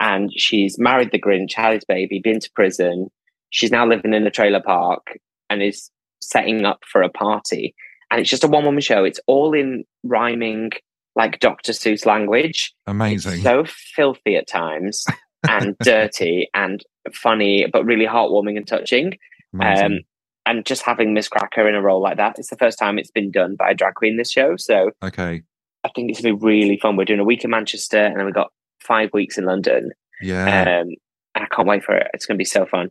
and 0.00 0.30
she's 0.36 0.78
married 0.78 1.10
the 1.12 1.20
Grinch, 1.20 1.54
had 1.54 1.74
his 1.74 1.84
baby, 1.84 2.20
been 2.22 2.40
to 2.40 2.50
prison. 2.54 3.08
She's 3.56 3.70
now 3.70 3.86
living 3.86 4.12
in 4.12 4.26
a 4.26 4.30
trailer 4.30 4.60
park 4.60 5.18
and 5.48 5.62
is 5.62 5.90
setting 6.20 6.66
up 6.66 6.80
for 6.86 7.00
a 7.00 7.08
party. 7.08 7.74
And 8.10 8.20
it's 8.20 8.28
just 8.28 8.44
a 8.44 8.48
one 8.48 8.66
woman 8.66 8.82
show. 8.82 9.02
It's 9.02 9.18
all 9.26 9.54
in 9.54 9.84
rhyming, 10.04 10.72
like 11.14 11.40
Dr. 11.40 11.72
Seuss 11.72 12.04
language. 12.04 12.74
Amazing. 12.86 13.32
It's 13.32 13.42
so 13.42 13.64
filthy 13.64 14.36
at 14.36 14.46
times 14.46 15.06
and 15.48 15.74
dirty 15.80 16.50
and 16.52 16.84
funny, 17.14 17.66
but 17.72 17.86
really 17.86 18.04
heartwarming 18.04 18.58
and 18.58 18.68
touching. 18.68 19.14
Um, 19.58 20.00
and 20.44 20.66
just 20.66 20.82
having 20.82 21.14
Miz 21.14 21.28
Cracker 21.28 21.66
in 21.66 21.74
a 21.74 21.80
role 21.80 22.02
like 22.02 22.18
that, 22.18 22.38
it's 22.38 22.50
the 22.50 22.56
first 22.56 22.78
time 22.78 22.98
it's 22.98 23.10
been 23.10 23.30
done 23.30 23.56
by 23.56 23.70
a 23.70 23.74
drag 23.74 23.94
queen 23.94 24.18
this 24.18 24.30
show. 24.30 24.56
So 24.56 24.90
okay. 25.02 25.40
I 25.82 25.88
think 25.94 26.10
it's 26.10 26.20
going 26.20 26.34
to 26.34 26.38
be 26.38 26.46
really 26.46 26.78
fun. 26.78 26.96
We're 26.96 27.06
doing 27.06 27.20
a 27.20 27.24
week 27.24 27.42
in 27.42 27.50
Manchester 27.50 28.04
and 28.04 28.18
then 28.18 28.26
we've 28.26 28.34
got 28.34 28.52
five 28.80 29.14
weeks 29.14 29.38
in 29.38 29.46
London. 29.46 29.92
Yeah. 30.20 30.82
Um, 30.82 30.88
and 31.34 31.44
I 31.44 31.46
can't 31.46 31.66
wait 31.66 31.84
for 31.84 31.96
it. 31.96 32.08
It's 32.12 32.26
going 32.26 32.36
to 32.36 32.38
be 32.38 32.44
so 32.44 32.66
fun. 32.66 32.90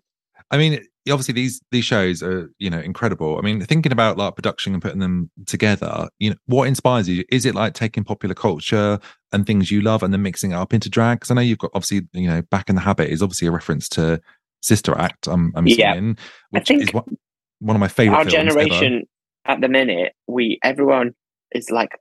I 0.52 0.58
mean, 0.58 0.86
obviously 1.10 1.34
these 1.34 1.62
these 1.72 1.86
shows 1.86 2.22
are 2.24 2.50
you 2.60 2.70
know 2.70 2.80
incredible. 2.80 3.38
I 3.38 3.42
mean, 3.42 3.62
thinking 3.66 3.92
about 3.92 4.18
like 4.18 4.36
production 4.36 4.74
and 4.74 4.82
putting 4.82 5.00
them 5.00 5.30
together, 5.46 6.08
you 6.20 6.30
know, 6.32 6.36
what 6.46 6.68
inspires 6.68 7.08
you? 7.10 7.24
Is 7.30 7.46
it 7.46 7.56
like 7.56 7.74
taking 7.74 8.04
popular 8.04 8.36
culture 8.36 9.00
and 9.32 9.46
things 9.46 9.72
you 9.72 9.82
love 9.82 10.04
and 10.04 10.14
then 10.14 10.22
mixing 10.22 10.52
it 10.52 10.56
up 10.56 10.74
into 10.74 10.90
drag? 10.90 11.18
Because 11.20 11.32
I 11.32 11.36
know 11.36 11.42
you've 11.42 11.58
got 11.58 11.72
obviously 11.74 12.08
you 12.14 12.28
know, 12.28 12.42
back 12.44 12.70
in 12.70 12.76
the 12.76 12.82
habit 12.82 13.10
is 13.10 13.22
obviously 13.22 13.48
a 13.48 13.52
reference 13.52 13.90
to 13.90 14.22
Sister 14.62 14.98
Act. 14.98 15.28
I'm 15.28 15.52
I'm 15.56 15.68
Yeah. 15.68 15.94
assuming, 15.94 16.18
I 16.54 16.60
think 16.60 16.82
is 16.84 16.94
one, 16.94 17.18
one 17.60 17.76
of 17.76 17.80
my 17.80 17.88
favorite. 17.88 18.18
Our 18.18 18.26
films 18.26 18.56
ever. 18.56 18.68
generation 18.68 19.04
at 19.46 19.62
the 19.62 19.68
minute, 19.68 20.14
we 20.28 20.60
everyone 20.64 21.14
is 21.52 21.70
like 21.70 21.92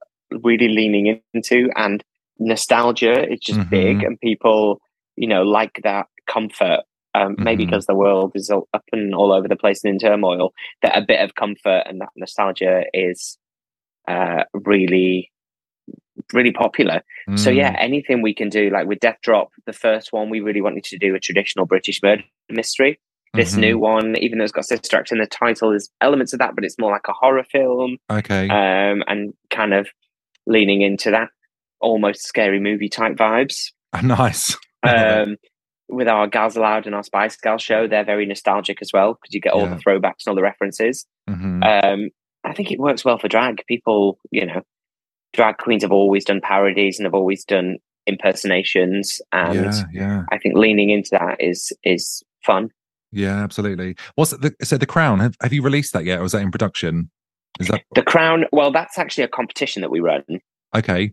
really 0.42 0.68
leaning 0.68 1.20
into 1.32 1.70
and 1.76 2.02
nostalgia 2.38 3.30
is 3.30 3.38
just 3.40 3.60
Mhm. 3.60 3.70
big 3.70 4.02
and 4.02 4.20
people, 4.20 4.80
you 5.16 5.28
know, 5.28 5.42
like 5.42 5.80
that 5.82 6.06
comfort. 6.26 6.80
Um, 7.14 7.36
maybe 7.38 7.62
Mhm. 7.64 7.68
because 7.68 7.86
the 7.86 7.94
world 7.94 8.32
is 8.34 8.50
all 8.50 8.68
up 8.74 8.82
and 8.92 9.14
all 9.14 9.32
over 9.32 9.46
the 9.46 9.54
place 9.56 9.84
and 9.84 9.92
in 9.92 9.98
turmoil, 10.00 10.52
that 10.82 10.96
a 10.98 11.00
bit 11.06 11.20
of 11.20 11.34
comfort 11.36 11.84
and 11.86 12.00
that 12.00 12.08
nostalgia 12.16 12.84
is 12.92 13.38
uh, 14.08 14.44
really, 14.52 15.30
really 16.32 16.50
popular. 16.52 17.02
So 17.36 17.50
Mm, 17.50 17.56
yeah, 17.56 17.76
anything 17.78 18.20
we 18.20 18.34
can 18.34 18.48
do, 18.48 18.68
like 18.70 18.86
with 18.86 18.98
Death 19.00 19.18
Drop, 19.22 19.48
the 19.66 19.72
first 19.72 20.12
one, 20.12 20.28
we 20.28 20.40
really 20.40 20.60
wanted 20.60 20.84
to 20.84 20.98
do 20.98 21.14
a 21.14 21.20
traditional 21.20 21.66
British 21.66 22.02
murder 22.02 22.22
mystery. 22.50 22.98
This 23.32 23.54
mhm. 23.56 23.60
new 23.60 23.78
one, 23.78 24.16
even 24.18 24.38
though 24.38 24.44
it's 24.44 24.52
got 24.52 24.66
Sister 24.66 24.96
Act 24.96 25.10
in 25.10 25.18
the 25.18 25.26
title, 25.26 25.72
is 25.72 25.90
elements 26.00 26.32
of 26.32 26.38
that, 26.40 26.54
but 26.54 26.64
it's 26.64 26.78
more 26.78 26.90
like 26.92 27.08
a 27.08 27.12
horror 27.12 27.44
film, 27.44 27.96
Okay. 28.10 28.48
um, 28.48 29.02
and 29.06 29.32
kind 29.50 29.72
of 29.72 29.88
leaning 30.46 30.82
into 30.82 31.10
that 31.10 31.30
almost 31.80 32.24
scary 32.24 32.60
movie 32.60 32.88
type 32.88 33.16
vibes. 33.16 33.72
nice. 34.02 34.56
Um, 34.82 35.36
with 35.88 36.08
our 36.08 36.26
Gals 36.26 36.56
Aloud 36.56 36.86
and 36.86 36.94
our 36.94 37.02
Spice 37.02 37.36
Girl 37.36 37.58
show, 37.58 37.86
they're 37.86 38.04
very 38.04 38.26
nostalgic 38.26 38.78
as 38.80 38.90
well 38.92 39.14
because 39.14 39.34
you 39.34 39.40
get 39.40 39.52
all 39.52 39.62
Yeah. 39.62 39.74
the 39.74 39.80
throwbacks 39.82 40.24
and 40.24 40.28
all 40.28 40.34
the 40.34 40.42
references. 40.42 41.06
Mhm. 41.28 41.62
Um, 41.84 42.10
I 42.44 42.52
think 42.54 42.70
it 42.72 42.78
works 42.78 43.04
well 43.04 43.18
for 43.18 43.28
drag. 43.28 43.62
People, 43.66 44.18
you 44.30 44.46
know, 44.46 44.62
drag 45.32 45.56
queens 45.58 45.82
have 45.82 45.92
always 45.92 46.24
done 46.24 46.40
parodies 46.42 46.98
and 46.98 47.06
have 47.06 47.14
always 47.14 47.44
done 47.44 47.78
impersonations, 48.06 49.20
and 49.32 49.54
yeah, 49.54 49.82
yeah, 49.92 50.22
I 50.30 50.38
think 50.38 50.56
leaning 50.56 50.90
into 50.90 51.10
that 51.12 51.36
is 51.40 51.72
is 51.84 52.22
fun. 52.44 52.70
yeah, 53.12 53.42
absolutely. 53.42 53.96
What's 54.16 54.32
the 54.32 54.54
so 54.62 54.76
the 54.76 54.86
crown? 54.86 55.20
Have, 55.20 55.36
have 55.40 55.52
you 55.52 55.62
released 55.62 55.92
that 55.94 56.04
yet, 56.04 56.20
or 56.20 56.24
is 56.24 56.32
that 56.32 56.42
in 56.42 56.50
production? 56.50 57.10
Is 57.60 57.68
that 57.68 57.82
The 57.94 58.02
Crown, 58.02 58.46
well, 58.50 58.72
that's 58.72 58.98
actually 58.98 59.22
a 59.22 59.28
competition 59.28 59.80
that 59.82 59.90
we 59.90 60.00
run. 60.00 60.24
okay? 60.74 61.12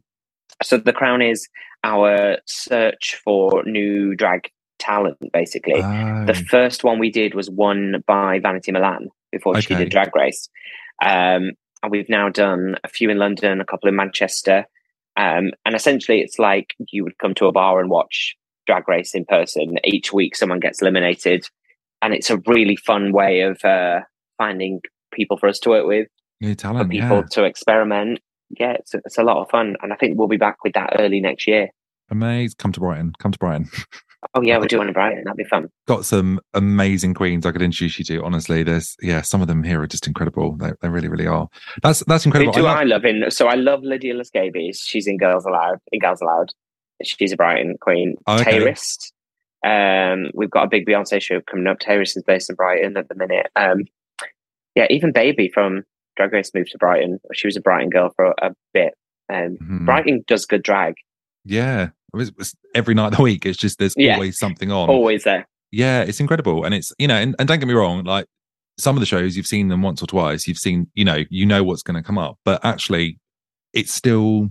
So 0.64 0.78
the 0.78 0.92
Crown 0.92 1.22
is 1.22 1.48
our 1.84 2.40
search 2.48 3.16
for 3.24 3.62
new 3.66 4.16
drag 4.16 4.50
talent, 4.82 5.18
basically. 5.32 5.82
Oh, 5.82 6.26
The 6.26 6.34
first 6.34 6.84
one 6.84 7.00
we 7.00 7.12
did 7.12 7.34
was 7.36 7.50
won 7.50 8.04
by 8.08 8.40
Vanity 8.40 8.72
Milan 8.72 9.10
before 9.32 9.62
she 9.62 9.76
did 9.76 9.90
Drag 9.90 10.14
Race. 10.16 10.50
Um, 11.04 11.52
and 11.84 11.92
we've 11.92 12.10
now 12.10 12.30
done 12.30 12.76
a 12.84 12.88
few 12.88 13.10
in 13.10 13.18
London, 13.18 13.62
a 13.62 13.66
couple 13.66 13.88
in 13.90 13.96
Manchester. 13.96 14.66
Um, 15.18 15.52
and 15.66 15.76
essentially, 15.76 16.22
it's 16.22 16.40
like 16.40 16.74
you 16.92 17.04
would 17.04 17.18
come 17.20 17.34
to 17.36 17.46
a 17.46 17.52
bar 17.52 17.80
and 17.80 17.90
watch 17.90 18.36
Drag 18.68 18.88
Race 18.88 19.14
in 19.16 19.26
person. 19.26 19.78
Each 19.84 20.12
week, 20.12 20.36
someone 20.36 20.60
gets 20.60 20.82
eliminated. 20.82 21.48
And 22.02 22.14
it's 22.14 22.30
a 22.30 22.42
really 22.48 22.76
fun 22.76 23.14
way 23.14 23.42
of 23.42 23.64
uh, 23.64 24.02
finding 24.38 24.82
people 25.14 25.38
for 25.38 25.48
us 25.48 25.60
to 25.60 25.70
work 25.70 25.86
with, 25.86 26.08
new 26.40 26.54
for 26.54 26.56
talent. 26.56 26.90
people 26.92 27.18
Yeah, 27.18 27.24
to 27.32 27.44
experiment. 27.44 28.20
Yeah, 28.60 28.74
it's 28.74 28.94
a, 28.94 29.02
it's 29.06 29.18
a 29.18 29.24
lot 29.24 29.42
of 29.42 29.50
fun. 29.50 29.76
And 29.82 29.94
I 29.94 29.96
think 29.96 30.18
we'll 30.18 30.28
be 30.28 30.38
back 30.38 30.64
with 30.64 30.74
that 30.74 30.96
early 31.00 31.22
next 31.22 31.48
year. 31.48 31.70
amazing. 32.10 32.56
Come 32.58 32.72
to 32.74 32.80
Brighton. 32.80 33.14
Come 33.20 33.32
to 33.32 33.40
Brighton. 33.40 33.70
Oh, 34.36 34.42
yeah, 34.42 34.58
we're 34.60 34.68
doing 34.68 34.94
Brighton. 34.94 35.24
That'd 35.26 35.38
be 35.38 35.44
fun. 35.44 35.68
Got 35.88 36.06
some 36.06 36.40
amazing 36.54 37.14
queens 37.16 37.46
I 37.46 37.52
could 37.52 37.62
introduce 37.62 37.98
you 38.00 38.06
to. 38.06 38.24
Honestly, 38.24 38.62
there's 38.64 38.96
yeah, 39.02 39.22
some 39.22 39.42
of 39.42 39.48
them 39.48 39.64
here 39.64 39.82
are 39.82 39.88
just 39.88 40.06
incredible. 40.08 40.56
They, 40.58 40.72
they 40.82 40.90
really, 40.90 41.08
really 41.08 41.28
are. 41.28 41.48
That's 41.82 42.02
that's 42.06 42.24
Who 42.24 42.30
incredible. 42.30 42.54
do 42.54 42.66
I 42.68 42.82
I 42.82 42.84
love- 42.84 43.04
love 43.04 43.06
in? 43.06 43.32
So 43.32 43.48
I 43.48 43.56
love 43.56 43.82
Lydia 43.84 44.14
L'Scabies. 44.16 44.80
She's 44.86 45.08
in 45.08 45.18
Girls 45.18 45.46
Aloud. 45.46 45.80
In 45.92 46.00
Girls 46.00 46.22
Aloud, 46.22 46.50
she's 47.04 47.32
a 47.32 47.36
Brighton 47.38 47.76
queen. 47.82 48.16
Oh, 48.28 48.40
okay. 48.40 48.60
Tayrist. 48.60 49.12
Um, 49.66 50.32
we've 50.34 50.50
got 50.50 50.64
a 50.66 50.70
big 50.70 50.86
Beyonce 50.86 51.22
show 51.22 51.42
coming 51.42 51.68
up. 51.68 51.80
Tayrist 51.80 52.18
is 52.18 52.24
based 52.26 52.50
in 52.50 52.56
Brighton 52.56 52.98
at 52.98 53.10
the 53.10 53.16
minute. 53.16 53.48
Um, 53.56 53.86
yeah, 54.76 54.88
even 54.90 55.12
Baby 55.12 55.50
from 55.54 55.84
Drag 56.16 56.32
Race 56.32 56.52
moved 56.54 56.72
to 56.72 56.78
Brighton. 56.78 57.20
She 57.34 57.48
was 57.48 57.58
a 57.58 57.62
Brighton 57.62 57.90
girl 57.90 58.12
for 58.16 58.34
a 58.42 58.52
bit. 58.74 58.94
Um, 59.32 59.58
Mhm. 59.62 59.86
Brighton 59.86 60.24
does 60.28 60.46
good 60.46 60.64
drag. 60.64 60.96
Yeah, 61.46 61.90
It 62.14 62.18
was- 62.18 62.30
it 62.30 62.38
was 62.38 62.56
every 62.76 62.94
night 62.94 63.08
of 63.08 63.18
the 63.18 63.24
week. 63.24 63.46
It's 63.46 63.58
just 63.58 63.80
there's 63.80 63.96
Yeah. 63.98 64.16
always 64.16 64.38
something 64.38 64.72
on. 64.72 64.90
Always 64.90 65.24
there. 65.24 65.48
Yeah, 65.72 66.02
it's 66.02 66.20
incredible, 66.20 66.66
and 66.66 66.74
it's 66.76 66.92
you 67.00 67.08
know, 67.08 67.16
and, 67.16 67.36
and 67.40 67.48
don't 67.48 67.60
get 67.60 67.68
me 67.68 67.74
wrong, 67.74 68.04
like 68.04 68.26
some 68.78 68.96
of 68.98 69.00
the 69.00 69.06
shows 69.06 69.38
you've 69.38 69.48
seen 69.48 69.70
them 69.70 69.82
once 69.82 70.02
or 70.02 70.08
twice, 70.08 70.48
you've 70.48 70.58
seen, 70.58 70.88
you 70.96 71.06
know, 71.06 71.24
you 71.30 71.46
know 71.46 71.64
what's 71.64 71.84
going 71.84 71.96
to 71.96 72.02
come 72.06 72.18
up, 72.18 72.38
but 72.44 72.64
actually, 72.66 73.20
it's 73.74 73.94
still 73.94 74.50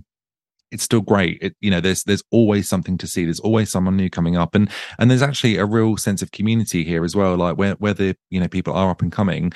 it's 0.71 0.83
still 0.83 1.01
great. 1.01 1.37
It, 1.41 1.53
you 1.59 1.69
know, 1.69 1.81
there's 1.81 2.03
there's 2.05 2.23
always 2.31 2.67
something 2.67 2.97
to 2.97 3.05
see. 3.07 3.25
There's 3.25 3.41
always 3.41 3.69
someone 3.69 3.97
new 3.97 4.09
coming 4.09 4.35
up, 4.37 4.55
and 4.55 4.69
and 4.97 5.11
there's 5.11 5.21
actually 5.21 5.57
a 5.57 5.65
real 5.65 5.97
sense 5.97 6.21
of 6.23 6.31
community 6.31 6.83
here 6.83 7.03
as 7.03 7.15
well. 7.15 7.35
Like 7.35 7.57
where 7.57 7.73
where 7.73 7.93
the 7.93 8.15
you 8.31 8.39
know 8.39 8.47
people 8.47 8.73
are 8.73 8.89
up 8.89 9.01
and 9.03 9.11
coming, 9.11 9.51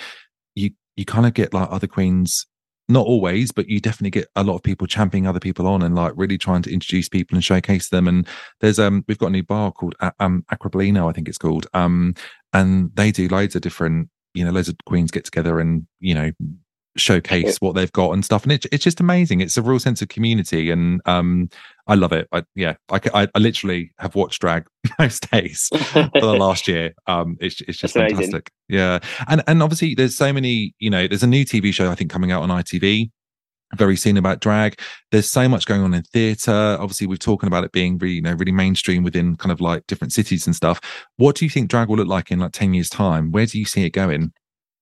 you 0.56 0.72
you 0.97 1.06
kind 1.06 1.26
of 1.26 1.34
get 1.34 1.53
like 1.53 1.70
other 1.72 1.88
queens. 1.88 2.45
Not 2.88 3.08
always, 3.08 3.52
but 3.52 3.68
you 3.68 3.80
definitely 3.80 4.12
get 4.12 4.28
a 4.36 4.44
lot 4.44 4.56
of 4.56 4.62
people 4.64 4.86
championing 4.86 5.28
other 5.28 5.40
people 5.40 5.66
on 5.66 5.82
and 5.82 5.96
like 5.96 6.14
really 6.16 6.38
trying 6.38 6.62
to 6.62 6.72
introduce 6.72 7.10
people 7.10 7.36
and 7.36 7.44
showcase 7.44 7.90
them. 7.90 8.08
And 8.08 8.28
there's 8.62 8.78
um 8.78 9.04
we've 9.08 9.18
got 9.18 9.28
a 9.28 9.32
new 9.32 9.42
bar 9.44 9.72
called 9.72 9.96
um 10.20 10.46
Acrobolino, 10.52 11.10
I 11.10 11.14
think 11.14 11.28
it's 11.28 11.40
called. 11.40 11.66
Um 11.74 12.14
and 12.54 12.92
they 12.94 13.12
do 13.12 13.28
loads 13.28 13.56
of 13.56 13.64
different, 13.64 14.10
you 14.36 14.46
know, 14.46 14.52
loads 14.52 14.70
of 14.70 14.76
queens 14.86 15.10
get 15.10 15.26
together 15.26 15.60
and, 15.60 15.88
you 16.00 16.14
know, 16.14 16.32
showcase 16.98 17.58
what 17.60 17.76
they've 17.76 17.91
got 17.91 18.12
and 18.12 18.24
stuff. 18.24 18.43
And 18.43 18.52
it, 18.52 18.66
it's 18.72 18.84
just 18.84 19.00
amazing. 19.00 19.41
It's 19.41 19.58
a 19.58 19.62
real 19.62 19.80
sense 19.80 20.02
of 20.02 20.08
community. 20.10 20.72
And 20.72 21.02
um 21.06 21.50
I 21.88 21.93
love 21.96 22.14
it. 22.14 22.28
I, 22.32 22.43
yeah, 22.56 22.76
I, 22.89 23.00
I, 23.14 23.28
I 23.36 23.39
literally 23.39 23.91
have 24.00 24.16
watched 24.16 24.41
drag 24.41 24.66
most 25.00 25.30
days 25.30 25.70
for 25.91 26.10
the 26.14 26.34
last 26.39 26.68
year. 26.68 26.93
Um, 27.06 27.38
it's 27.39 27.62
it's 27.62 27.78
just 27.78 27.93
That's 27.93 28.12
amazing. 28.12 28.32
fantastic. 28.32 28.52
Yeah, 28.68 29.00
and 29.28 29.43
and 29.48 29.62
obviously 29.62 29.93
there's 29.93 30.18
so 30.18 30.34
many. 30.34 30.74
You 30.80 30.89
know, 30.89 31.08
there's 31.08 31.24
a 31.24 31.28
new 31.28 31.46
TV 31.46 31.74
show 31.74 31.91
I 31.91 31.96
think 31.96 32.10
coming 32.10 32.32
out 32.32 32.41
on 32.41 32.50
ITV 32.50 33.12
very 33.76 33.96
soon 33.96 34.18
about 34.18 34.41
drag. 34.41 34.80
There's 35.12 35.30
so 35.30 35.48
much 35.50 35.66
going 35.66 35.82
on 35.82 35.93
in 35.93 36.04
theatre. 36.04 36.78
Obviously, 36.80 37.08
we're 37.08 37.18
talking 37.18 37.48
about 37.48 37.64
it 37.64 37.72
being 37.72 37.98
really, 37.98 38.16
you 38.16 38.22
know, 38.22 38.34
really 38.34 38.52
mainstream 38.52 39.04
within 39.04 39.36
kind 39.36 39.52
of 39.52 39.62
like 39.62 39.86
different 39.88 40.14
cities 40.14 40.46
and 40.46 40.56
stuff. 40.56 40.80
What 41.18 41.36
do 41.36 41.46
you 41.46 41.50
think 41.50 41.70
drag 41.70 41.89
will 41.89 41.98
look 41.98 42.08
like 42.08 42.32
in 42.32 42.39
like 42.39 42.54
ten 42.54 42.74
years' 42.74 42.89
time? 42.89 43.32
Where 43.32 43.46
do 43.46 43.60
you 43.60 43.66
see 43.66 43.84
it 43.86 43.91
going? 43.91 44.34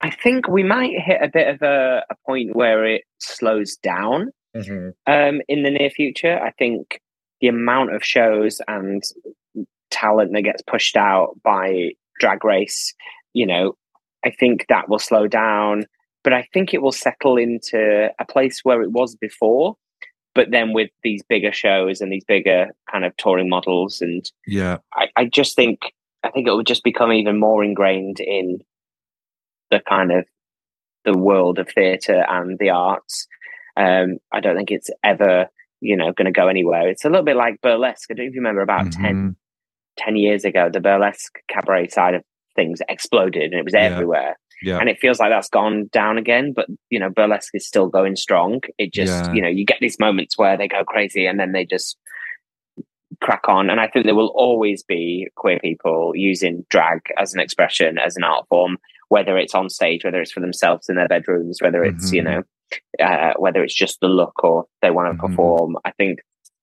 I 0.04 0.10
think 0.10 0.50
we 0.50 0.64
might 0.64 0.92
hit 1.00 1.22
a 1.22 1.30
bit 1.30 1.48
of 1.48 1.62
a, 1.62 2.04
a 2.10 2.16
point 2.26 2.56
where 2.56 2.86
it 2.86 3.04
slows 3.20 3.78
down 3.78 4.32
um, 5.08 5.42
in 5.48 5.64
the 5.64 5.72
near 5.72 5.90
future. 5.90 6.38
I 6.38 6.52
think 6.52 7.00
the 7.40 7.48
amount 7.48 7.96
of 7.96 8.04
shows 8.04 8.62
and 8.68 9.02
talent 9.92 10.34
that 10.34 10.42
gets 10.42 10.62
pushed 10.62 10.98
out 10.98 11.40
by 11.42 11.92
Drag 12.20 12.44
Race, 12.44 12.94
you 13.32 13.46
know, 13.46 13.78
I 14.26 14.32
think 14.32 14.66
that 14.68 14.90
will 14.90 15.00
slow 15.00 15.26
down. 15.26 15.86
But 16.22 16.34
I 16.34 16.48
think 16.54 16.74
it 16.74 16.82
will 16.82 16.92
settle 16.92 17.38
into 17.38 18.10
a 18.20 18.26
place 18.26 18.60
where 18.64 18.82
it 18.82 18.92
was 18.92 19.16
before. 19.16 19.78
But 20.36 20.52
then 20.52 20.74
with 20.74 20.90
these 21.04 21.24
bigger 21.24 21.54
shows 21.54 22.02
and 22.02 22.12
these 22.12 22.26
bigger 22.26 22.72
kind 22.92 23.06
of 23.06 23.16
touring 23.16 23.48
models, 23.50 24.02
and 24.02 24.30
Yeah, 24.48 24.80
I, 24.94 25.08
I 25.16 25.26
just 25.26 25.56
think 25.56 25.80
I 26.24 26.30
think 26.30 26.48
it 26.48 26.52
will 26.52 26.64
just 26.64 26.84
become 26.84 27.14
even 27.14 27.40
more 27.40 27.64
ingrained 27.64 28.20
in 28.20 28.60
the 29.74 29.82
kind 29.90 30.12
of 30.12 30.26
the 31.06 31.18
world 31.18 31.58
of 31.60 31.68
theatre 31.70 32.24
and 32.30 32.58
the 32.60 32.70
arts. 32.70 33.28
Um, 33.76 34.18
I 34.32 34.40
don't 34.40 34.56
think 34.56 34.72
it's 34.72 34.90
ever, 35.04 35.48
you 35.82 35.98
know, 35.98 36.12
going 36.14 36.26
to 36.26 36.32
go 36.32 36.48
anywhere. 36.48 36.88
It's 36.90 37.06
a 37.06 37.10
little 37.10 37.26
bit 37.26 37.36
like 37.36 37.60
burlesque. 37.62 38.10
I 38.12 38.14
don't 38.14 38.26
know 38.26 38.30
if 38.30 38.36
you 38.36 38.42
remember 38.42 38.62
about 38.62 38.92
ten, 38.92 39.16
Mhm. 39.32 39.36
10 39.98 40.16
years 40.16 40.46
ago, 40.46 40.70
the 40.72 40.80
burlesque 40.80 41.40
cabaret 41.48 41.88
side 41.90 42.14
of 42.16 42.24
things 42.56 42.82
exploded 42.90 43.52
and 43.52 43.60
it 43.60 43.66
was 43.66 43.74
Yeah. 43.74 43.82
everywhere. 43.92 44.38
yeah, 44.62 44.78
And 44.80 44.88
it 44.90 44.98
feels 45.00 45.20
like 45.20 45.30
that's 45.30 45.50
gone 45.50 45.90
down 45.92 46.18
again, 46.18 46.54
but 46.56 46.68
you 46.90 47.00
know, 47.00 47.10
burlesque 47.10 47.54
is 47.54 47.68
still 47.68 47.88
going 47.90 48.16
strong. 48.16 48.62
It 48.78 48.94
just, 48.94 49.26
Yeah. 49.26 49.34
you 49.34 49.42
know, 49.42 49.50
you 49.50 49.66
get 49.66 49.80
these 49.82 50.00
moments 50.00 50.38
where 50.38 50.56
they 50.58 50.68
go 50.70 50.84
crazy 50.86 51.26
and 51.26 51.38
then 51.40 51.52
they 51.52 51.66
just 51.66 51.98
crack 53.22 53.48
on. 53.50 53.70
And 53.70 53.80
I 53.82 53.88
think 53.88 54.06
there 54.06 54.16
will 54.16 54.34
always 54.36 54.84
be 54.84 55.28
queer 55.36 55.60
people 55.60 56.14
using 56.16 56.66
drag 56.70 57.00
as 57.18 57.34
an 57.34 57.40
expression, 57.42 57.98
as 57.98 58.16
an 58.16 58.24
art 58.24 58.48
form, 58.48 58.78
whether 59.14 59.38
it's 59.38 59.54
on 59.54 59.70
stage, 59.70 60.04
whether 60.04 60.20
it's 60.20 60.32
for 60.32 60.40
themselves 60.40 60.90
in 60.90 60.96
their 60.96 61.08
bedrooms, 61.08 61.62
whether 61.62 61.84
it's, 61.84 62.12
you 62.12 62.24
Mhm. 62.24 62.26
know, 62.26 63.06
uh, 63.06 63.34
whether 63.38 63.64
it's 63.64 63.76
just 63.76 64.00
the 64.02 64.08
look 64.08 64.44
or 64.44 64.66
they 64.82 64.90
want 64.90 65.08
to 65.08 65.14
Mhm. 65.14 65.28
perform. 65.30 65.78
I 65.86 65.92
think 65.92 66.20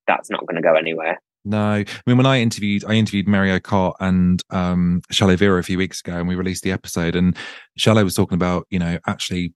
that's 0.09 0.31
not 0.31 0.45
going 0.47 0.57
to 0.61 0.69
go 0.69 0.75
anywhere. 0.75 1.21
No, 1.45 1.75
I 1.77 1.85
mean 2.07 2.17
when 2.17 2.27
I 2.27 2.41
interviewed, 2.41 2.85
I 2.85 2.95
interviewed 2.95 3.29
Mario 3.29 3.61
Cart 3.61 3.97
and 4.01 4.43
um 4.51 5.01
Chalet 5.13 5.37
Vera 5.37 5.61
a 5.61 5.63
few 5.63 5.79
weeks 5.79 6.01
ago, 6.01 6.15
and 6.19 6.29
we 6.29 6.35
released 6.35 6.65
the 6.65 6.73
episode. 6.73 7.15
And 7.15 7.37
Chalet 7.79 8.03
was 8.03 8.17
talking 8.17 8.35
about, 8.35 8.67
you 8.69 8.81
know, 8.81 8.99
actually 9.07 9.55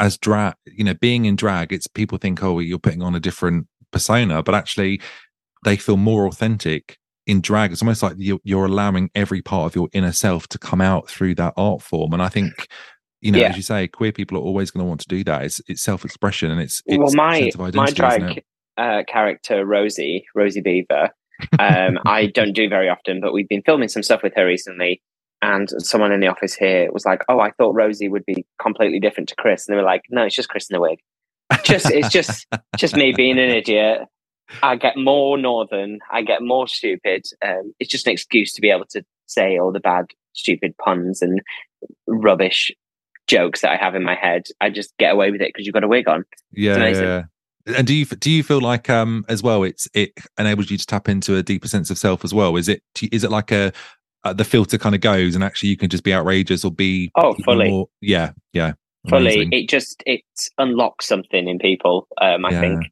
as 0.00 0.18
drag, 0.18 0.54
you 0.66 0.84
know, 0.84 0.94
being 0.94 1.24
in 1.24 1.36
drag, 1.36 1.72
it's 1.72 1.86
people 1.86 2.18
think, 2.18 2.42
oh, 2.42 2.58
you're 2.58 2.80
putting 2.80 3.02
on 3.02 3.14
a 3.14 3.20
different 3.20 3.68
persona, 3.92 4.42
but 4.42 4.54
actually 4.56 5.00
they 5.64 5.76
feel 5.76 5.96
more 5.96 6.26
authentic 6.26 6.98
in 7.26 7.40
drag. 7.40 7.72
It's 7.72 7.82
almost 7.82 8.02
like 8.02 8.14
you're, 8.18 8.40
you're 8.44 8.66
allowing 8.66 9.10
every 9.14 9.42
part 9.42 9.66
of 9.66 9.74
your 9.74 9.88
inner 9.92 10.12
self 10.12 10.46
to 10.48 10.58
come 10.58 10.80
out 10.80 11.08
through 11.08 11.34
that 11.36 11.54
art 11.56 11.82
form. 11.82 12.12
And 12.12 12.22
I 12.22 12.28
think, 12.28 12.68
you 13.20 13.32
know, 13.32 13.38
Yeah. 13.38 13.48
as 13.50 13.56
you 13.56 13.62
say, 13.62 13.88
queer 13.88 14.12
people 14.12 14.36
are 14.38 14.42
always 14.42 14.70
going 14.70 14.84
to 14.84 14.88
want 14.88 15.00
to 15.00 15.08
do 15.08 15.24
that. 15.24 15.42
It's 15.42 15.60
it's 15.68 15.82
self 15.82 16.04
expression 16.04 16.50
and 16.50 16.60
it's, 16.60 16.82
it's 16.86 16.98
well, 16.98 17.12
my 17.14 17.50
my 17.74 17.90
drag 17.90 18.42
uh, 18.76 19.02
character 19.08 19.64
Rosie, 19.64 20.26
Rosie 20.34 20.60
Beaver. 20.60 21.10
Um, 21.58 21.98
I 22.06 22.26
don't 22.26 22.52
do 22.52 22.68
very 22.68 22.88
often, 22.88 23.20
but 23.20 23.32
we've 23.32 23.48
been 23.48 23.62
filming 23.66 23.88
some 23.88 24.04
stuff 24.04 24.22
with 24.22 24.32
her 24.36 24.46
recently. 24.46 25.02
And 25.42 25.68
someone 25.78 26.12
in 26.12 26.20
the 26.20 26.28
office 26.28 26.54
here 26.54 26.90
was 26.92 27.04
like, 27.04 27.22
"Oh, 27.28 27.40
I 27.40 27.50
thought 27.50 27.74
Rosie 27.74 28.08
would 28.08 28.24
be 28.24 28.46
completely 28.62 29.00
different 29.00 29.28
to 29.30 29.34
Chris," 29.36 29.66
and 29.66 29.74
they 29.74 29.76
were 29.76 29.84
like, 29.86 30.02
"No, 30.10 30.22
it's 30.22 30.36
just 30.36 30.48
Chris 30.48 30.70
in 30.70 30.74
the 30.74 30.80
wig. 30.80 31.00
Just 31.64 31.90
it's 31.90 32.08
just 32.08 32.46
just 32.78 32.94
me 32.94 33.12
being 33.12 33.36
an 33.38 33.50
idiot. 33.50 34.02
I 34.62 34.76
get 34.76 34.96
more 34.96 35.38
northern. 35.38 35.98
I 36.12 36.22
get 36.22 36.42
more 36.42 36.68
stupid. 36.68 37.24
Um, 37.44 37.72
it's 37.80 37.90
just 37.90 38.06
an 38.06 38.12
excuse 38.12 38.52
to 38.54 38.60
be 38.60 38.70
able 38.70 38.86
to 38.90 39.04
say 39.26 39.58
all 39.58 39.72
the 39.72 39.80
bad, 39.80 40.06
stupid 40.34 40.76
puns 40.78 41.22
and 41.22 41.40
rubbish 42.06 42.70
jokes 43.26 43.62
that 43.62 43.70
I 43.72 43.76
have 43.76 43.94
in 43.94 44.02
my 44.04 44.14
head. 44.14 44.44
I 44.60 44.70
just 44.70 44.96
get 44.98 45.12
away 45.12 45.30
with 45.30 45.40
it 45.40 45.48
because 45.52 45.66
you've 45.66 45.72
got 45.74 45.84
a 45.84 45.88
wig 45.88 46.08
on. 46.08 46.24
yeah, 46.52 46.76
yeah. 46.88 47.22
And 47.66 47.86
do 47.86 47.94
you 47.94 48.04
do 48.04 48.30
you 48.30 48.42
feel 48.42 48.60
like 48.60 48.90
um 48.90 49.24
as 49.30 49.42
well 49.42 49.62
it's 49.62 49.88
it 49.94 50.12
enables 50.38 50.70
you 50.70 50.76
to 50.76 50.84
tap 50.86 51.08
into 51.08 51.36
a 51.36 51.42
deeper 51.42 51.66
sense 51.66 51.88
of 51.88 51.96
self 51.96 52.22
as 52.22 52.34
well? 52.34 52.56
Is 52.56 52.68
it 52.68 52.82
is 53.10 53.24
it 53.24 53.30
like 53.30 53.50
a 53.50 53.72
uh, 54.24 54.34
the 54.34 54.44
filter 54.44 54.76
kind 54.76 54.94
of 54.94 55.00
goes 55.00 55.34
and 55.34 55.42
actually 55.42 55.70
you 55.70 55.76
can 55.78 55.88
just 55.88 56.04
be 56.04 56.12
outrageous 56.12 56.62
or 56.64 56.70
be 56.70 57.10
Oh, 57.16 57.34
fully. 57.44 57.70
more- 57.70 57.88
yeah 58.02 58.32
yeah 58.52 58.72
fully 59.08 59.34
Amazing. 59.34 59.52
it 59.52 59.68
just 59.68 60.02
it 60.06 60.22
unlocks 60.58 61.06
something 61.06 61.46
in 61.46 61.58
people 61.58 62.06
um 62.22 62.44
i 62.46 62.50
Yeah. 62.50 62.60
think 62.60 62.84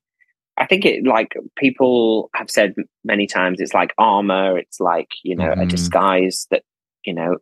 I 0.63 0.67
think 0.67 0.85
it 0.87 1.05
like 1.05 1.35
people 1.57 2.31
have 2.37 2.49
said 2.51 2.75
many 3.05 3.27
times 3.27 3.61
it's 3.61 3.75
like 3.75 3.93
armor, 3.99 4.57
it's 4.57 4.79
like, 4.81 5.09
you 5.25 5.35
know, 5.35 5.51
Mhm. 5.51 5.63
a 5.63 5.67
disguise 5.67 6.47
that, 6.53 6.63
you 7.05 7.13
know, 7.13 7.39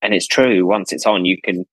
and 0.00 0.14
it's 0.14 0.26
true. 0.26 0.66
Once 0.66 0.92
it's 0.92 1.06
on, 1.06 1.26
you 1.26 1.36
can 1.42 1.66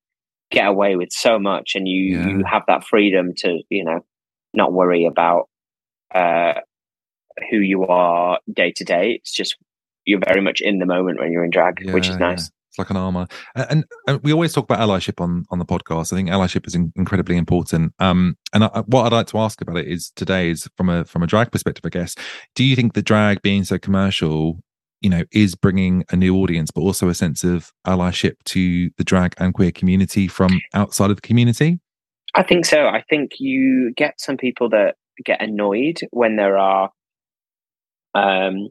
get 0.52 0.68
away 0.68 0.98
with 0.98 1.12
so 1.12 1.40
much 1.40 1.76
and 1.76 1.88
you, 1.88 2.04
you 2.04 2.44
have 2.46 2.64
that 2.68 2.84
freedom 2.84 3.34
to, 3.38 3.62
you 3.70 3.86
know, 3.86 4.02
not 4.54 4.74
worry 4.74 5.06
about 5.06 5.50
uh 6.14 6.56
who 7.50 7.58
you 7.58 7.86
are 7.86 8.40
day 8.54 8.72
to 8.76 8.84
day. 8.84 9.14
It's 9.14 9.32
just 9.34 9.56
you're 10.06 10.20
very 10.26 10.42
much 10.42 10.62
in 10.62 10.80
the 10.80 10.86
moment 10.86 11.20
when 11.20 11.32
you're 11.32 11.46
in 11.46 11.52
drag, 11.52 11.76
which 11.92 12.10
is 12.10 12.18
Yeah, 12.20 12.28
nice. 12.28 12.52
It's 12.70 12.78
like 12.78 12.92
an 12.92 12.98
armor, 12.98 13.28
and, 13.56 13.66
and, 13.70 13.86
and 14.08 14.24
we 14.24 14.32
always 14.32 14.54
talk 14.54 14.66
about 14.66 14.80
allyship 14.80 15.20
on 15.20 15.46
on 15.50 15.58
the 15.58 15.66
podcast. 15.66 16.14
I 16.14 16.18
think 16.18 16.30
allyship 16.30 16.68
is 16.68 16.76
in, 16.76 16.94
incredibly 16.96 17.36
important. 17.36 17.94
Um, 18.00 18.38
and 18.54 18.64
I, 18.64 18.84
what 18.86 19.06
I'd 19.06 19.16
like 19.16 19.28
to 19.28 19.40
ask 19.40 19.60
about 19.60 19.78
it 19.78 19.88
is 19.88 20.12
today 20.16 20.52
is 20.52 20.70
from 20.78 20.90
a 20.90 21.04
from 21.06 21.24
a 21.24 21.28
drag 21.28 21.52
perspective, 21.52 21.84
I 21.84 21.90
guess. 21.90 22.16
Do 22.54 22.64
you 22.64 22.76
think 22.76 22.94
the 22.94 23.02
drag 23.02 23.42
being 23.42 23.64
so 23.64 23.80
commercial, 23.80 24.60
you 25.02 25.10
know, 25.10 25.24
is 25.32 25.56
bringing 25.56 26.06
a 26.12 26.16
new 26.16 26.36
audience, 26.38 26.70
but 26.70 26.82
also 26.82 27.10
a 27.10 27.16
sense 27.16 27.44
of 27.44 27.72
allyship 27.88 28.36
to 28.46 28.92
the 28.98 29.04
drag 29.04 29.34
and 29.40 29.54
queer 29.54 29.72
community 29.72 30.28
from 30.28 30.62
outside 30.74 31.10
of 31.10 31.18
the 31.18 31.22
community? 31.22 31.80
I 32.36 32.44
think 32.44 32.66
so. 32.66 32.86
I 32.86 33.04
think 33.10 33.40
you 33.40 33.94
get 33.98 34.22
some 34.22 34.38
people 34.38 34.70
that 34.70 34.96
get 35.26 35.42
annoyed 35.42 36.00
when 36.12 36.36
there 36.36 36.58
are 36.58 36.92
um, 38.14 38.70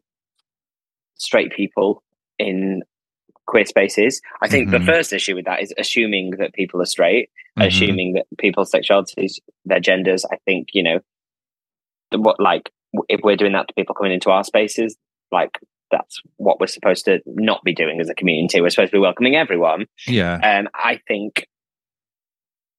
straight 1.14 1.52
people 1.52 2.02
in 2.38 2.82
queer 3.48 3.64
spaces. 3.64 4.20
I 4.42 4.48
think 4.48 4.68
Mhm. 4.68 4.72
the 4.78 4.84
first 4.92 5.12
issue 5.12 5.34
with 5.34 5.46
that 5.46 5.60
is 5.62 5.72
assuming 5.78 6.30
that 6.38 6.52
people 6.52 6.80
are 6.82 6.84
straight, 6.96 7.30
Mhm. 7.58 7.66
assuming 7.66 8.12
that 8.12 8.26
people's 8.38 8.70
sexualities, 8.70 9.32
their 9.64 9.80
genders. 9.80 10.24
I 10.30 10.36
think 10.44 10.68
you 10.74 10.82
know 10.82 11.00
the, 12.12 12.18
what 12.20 12.38
like 12.38 12.70
if 13.08 13.20
we're 13.22 13.36
doing 13.36 13.52
that 13.52 13.68
to 13.68 13.74
people 13.74 13.94
coming 13.94 14.12
into 14.12 14.30
our 14.30 14.44
spaces, 14.44 14.96
like 15.32 15.50
that's 15.90 16.20
what 16.36 16.60
we're 16.60 16.66
supposed 16.66 17.04
to 17.06 17.20
not 17.26 17.64
be 17.64 17.72
doing 17.74 18.00
as 18.00 18.08
a 18.10 18.14
community. 18.14 18.60
We're 18.60 18.70
supposed 18.70 18.92
to 18.92 18.96
be 18.98 19.00
welcoming 19.00 19.36
everyone. 19.36 19.86
Yeah, 20.06 20.34
Um, 20.58 20.68
I 20.74 21.00
think 21.08 21.46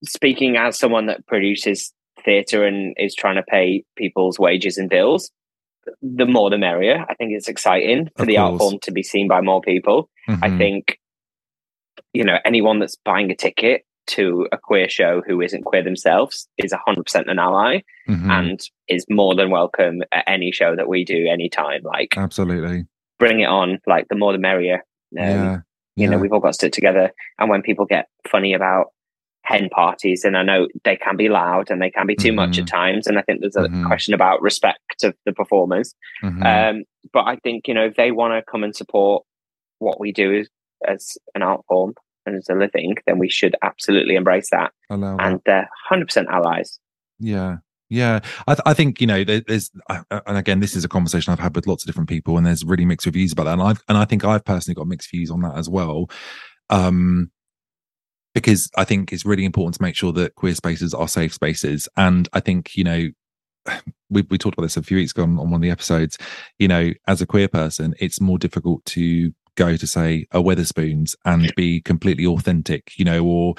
speaking 0.04 0.56
as 0.56 0.78
someone 0.78 1.06
that 1.06 1.26
produces 1.26 1.92
theatre 2.24 2.64
and 2.64 2.94
is 2.98 3.14
trying 3.14 3.36
to 3.36 3.42
pay 3.42 3.82
people's 3.96 4.38
wages 4.38 4.78
and 4.78 4.88
bills, 4.88 5.30
the 6.02 6.26
more 6.26 6.50
the 6.50 6.58
merrier. 6.58 7.04
I 7.08 7.14
think 7.14 7.32
it's 7.32 7.48
exciting 7.48 8.08
for 8.16 8.22
Of 8.22 8.28
the 8.28 8.38
art 8.38 8.58
form 8.58 8.78
to 8.82 8.92
be 8.92 9.02
seen 9.02 9.28
by 9.28 9.40
more 9.40 9.60
people. 9.60 10.08
I 10.28 10.48
Mhm. 10.48 10.58
think, 10.58 10.98
you 12.12 12.24
know, 12.24 12.38
anyone 12.44 12.78
that's 12.78 12.96
buying 13.04 13.30
a 13.30 13.34
ticket 13.36 13.84
to 14.08 14.46
a 14.52 14.58
queer 14.58 14.88
show 14.88 15.22
who 15.26 15.40
isn't 15.40 15.64
queer 15.64 15.82
themselves 15.82 16.48
is 16.58 16.72
100% 16.72 17.28
an 17.30 17.38
ally 17.38 17.80
Mhm. 18.08 18.30
and 18.30 18.60
is 18.88 19.06
more 19.08 19.34
than 19.34 19.50
welcome 19.50 20.02
at 20.12 20.24
any 20.26 20.50
show 20.52 20.74
that 20.74 20.88
we 20.88 21.04
do 21.04 21.26
anytime. 21.28 21.82
Like, 21.82 22.16
absolutely. 22.16 22.84
bring 23.18 23.40
it 23.40 23.46
on. 23.46 23.78
Like, 23.86 24.08
the 24.08 24.16
more 24.16 24.32
the 24.32 24.38
merrier. 24.38 24.84
Um, 25.18 25.26
yeah, 25.26 25.56
you 25.96 26.08
know 26.08 26.18
we've 26.18 26.32
all 26.32 26.40
got 26.40 26.48
to 26.48 26.52
stick 26.54 26.72
together 26.72 27.10
and 27.38 27.50
when 27.50 27.62
people 27.62 27.84
get 27.84 28.08
funny 28.28 28.54
about 28.54 28.86
hen 29.50 29.68
parties 29.70 30.24
and 30.24 30.36
i 30.36 30.42
know 30.42 30.68
they 30.84 30.96
can 30.96 31.16
be 31.16 31.28
loud 31.28 31.70
and 31.70 31.82
they 31.82 31.90
can 31.90 32.06
be 32.06 32.14
too 32.16 32.32
much 32.32 32.56
Mhm. 32.56 32.60
at 32.62 32.66
times 32.68 33.06
and 33.06 33.18
i 33.18 33.22
think 33.22 33.40
there's 33.40 33.56
a 33.56 33.68
Mhm. 33.68 33.86
question 33.86 34.14
about 34.14 34.40
respect 34.42 35.02
of 35.02 35.14
the 35.26 35.32
performers 35.32 35.94
Mhm. 36.22 36.44
um 36.44 36.84
but 37.12 37.24
i 37.26 37.36
think 37.36 37.66
you 37.68 37.74
know 37.74 37.86
if 37.86 37.96
they 37.96 38.10
want 38.12 38.32
to 38.34 38.50
come 38.50 38.62
and 38.64 38.74
support 38.76 39.24
what 39.78 39.98
we 39.98 40.12
do 40.12 40.28
as, 40.40 40.48
as 40.86 41.18
an 41.34 41.42
art 41.42 41.62
form 41.68 41.94
and 42.26 42.36
as 42.36 42.48
a 42.48 42.54
living 42.54 42.94
then 43.06 43.18
we 43.18 43.28
should 43.30 43.54
absolutely 43.62 44.14
embrace 44.14 44.50
that 44.50 44.70
Allow 44.90 45.16
that. 45.16 45.26
and 45.26 45.40
they're 45.46 45.68
100% 45.90 46.28
allies 46.28 46.78
Yeah, 47.18 47.56
yeah. 47.88 48.20
I, 48.46 48.54
th- 48.54 48.62
I 48.66 48.74
think 48.74 49.00
you 49.00 49.06
know 49.06 49.24
there, 49.24 49.42
there's, 49.48 49.70
uh, 49.90 50.02
and 50.26 50.36
again, 50.38 50.60
this 50.60 50.74
is 50.76 50.84
a 50.84 50.88
conversation 50.88 51.32
I've 51.32 51.38
had 51.46 51.54
with 51.56 51.66
lots 51.66 51.82
of 51.82 51.86
different 51.88 52.08
people, 52.08 52.36
and 52.38 52.46
there's 52.46 52.64
really 52.64 52.84
mixed 52.86 53.04
reviews 53.06 53.32
about 53.32 53.44
that. 53.44 53.54
And 53.58 53.62
I've, 53.62 53.82
and 53.88 53.98
I 53.98 54.04
think 54.06 54.24
I've 54.24 54.44
personally 54.44 54.74
got 54.76 54.86
mixed 54.86 55.10
views 55.10 55.30
on 55.30 55.40
that 55.42 55.56
as 55.56 55.68
well, 55.68 56.08
um, 56.70 57.30
because 58.34 58.70
I 58.76 58.84
think 58.84 59.12
it's 59.12 59.24
really 59.24 59.44
important 59.44 59.74
to 59.76 59.82
make 59.82 59.96
sure 59.96 60.12
that 60.12 60.34
queer 60.36 60.54
spaces 60.54 60.94
are 60.94 61.08
safe 61.08 61.32
spaces. 61.34 61.88
And 61.96 62.28
I 62.32 62.40
think 62.40 62.76
you 62.76 62.84
know, 62.84 63.08
we 64.10 64.22
we 64.30 64.38
talked 64.38 64.54
about 64.58 64.64
this 64.66 64.76
a 64.76 64.82
few 64.82 64.96
weeks 64.96 65.12
ago 65.12 65.22
on, 65.22 65.38
on 65.38 65.50
one 65.50 65.54
of 65.54 65.62
the 65.62 65.70
episodes. 65.70 66.18
You 66.58 66.68
know, 66.68 66.90
as 67.06 67.20
a 67.20 67.26
queer 67.26 67.48
person, 67.48 67.94
it's 68.00 68.20
more 68.20 68.38
difficult 68.38 68.84
to 68.86 69.32
go 69.56 69.76
to 69.76 69.86
say 69.86 70.26
a 70.32 70.40
Wetherspoons 70.40 71.14
and 71.24 71.52
be 71.56 71.80
completely 71.80 72.26
authentic. 72.26 72.92
You 72.98 73.04
know, 73.04 73.24
or 73.24 73.54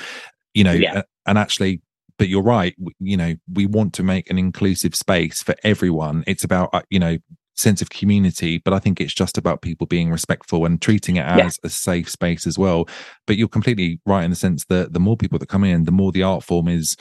you 0.54 0.64
know, 0.64 0.74
Yeah. 0.74 1.04
and 1.26 1.38
actually 1.38 1.82
but 2.18 2.28
you're 2.28 2.44
right 2.44 2.76
you 3.00 3.18
know 3.18 3.34
we 3.52 3.66
want 3.66 3.94
to 3.94 4.04
make 4.04 4.30
an 4.30 4.38
inclusive 4.38 4.94
space 4.94 5.42
for 5.42 5.56
everyone 5.64 6.24
it's 6.28 6.44
about 6.44 6.70
uh, 6.72 6.82
you 6.92 7.00
know 7.00 7.18
sense 7.62 7.82
of 7.82 7.90
community 7.90 8.58
but 8.66 8.74
i 8.74 8.80
think 8.80 9.00
it's 9.00 9.14
just 9.14 9.38
about 9.38 9.62
people 9.62 9.88
being 9.88 10.10
respectful 10.12 10.66
and 10.66 10.82
treating 10.82 11.16
it 11.16 11.26
Yeah. 11.26 11.46
as 11.46 11.60
a 11.64 11.70
safe 11.70 12.10
space 12.10 12.46
as 12.48 12.58
well. 12.58 12.88
But 13.28 13.38
you're 13.38 13.48
completely 13.48 14.00
right 14.06 14.24
in 14.24 14.30
the 14.32 14.36
sense 14.36 14.66
that 14.66 14.94
the 14.94 15.00
more 15.00 15.16
people 15.18 15.40
that 15.40 15.50
come 15.50 15.64
in 15.64 15.86
the 15.86 15.92
more 15.92 16.12
the 16.12 16.24
art 16.24 16.44
form 16.44 16.68
is 16.68 16.96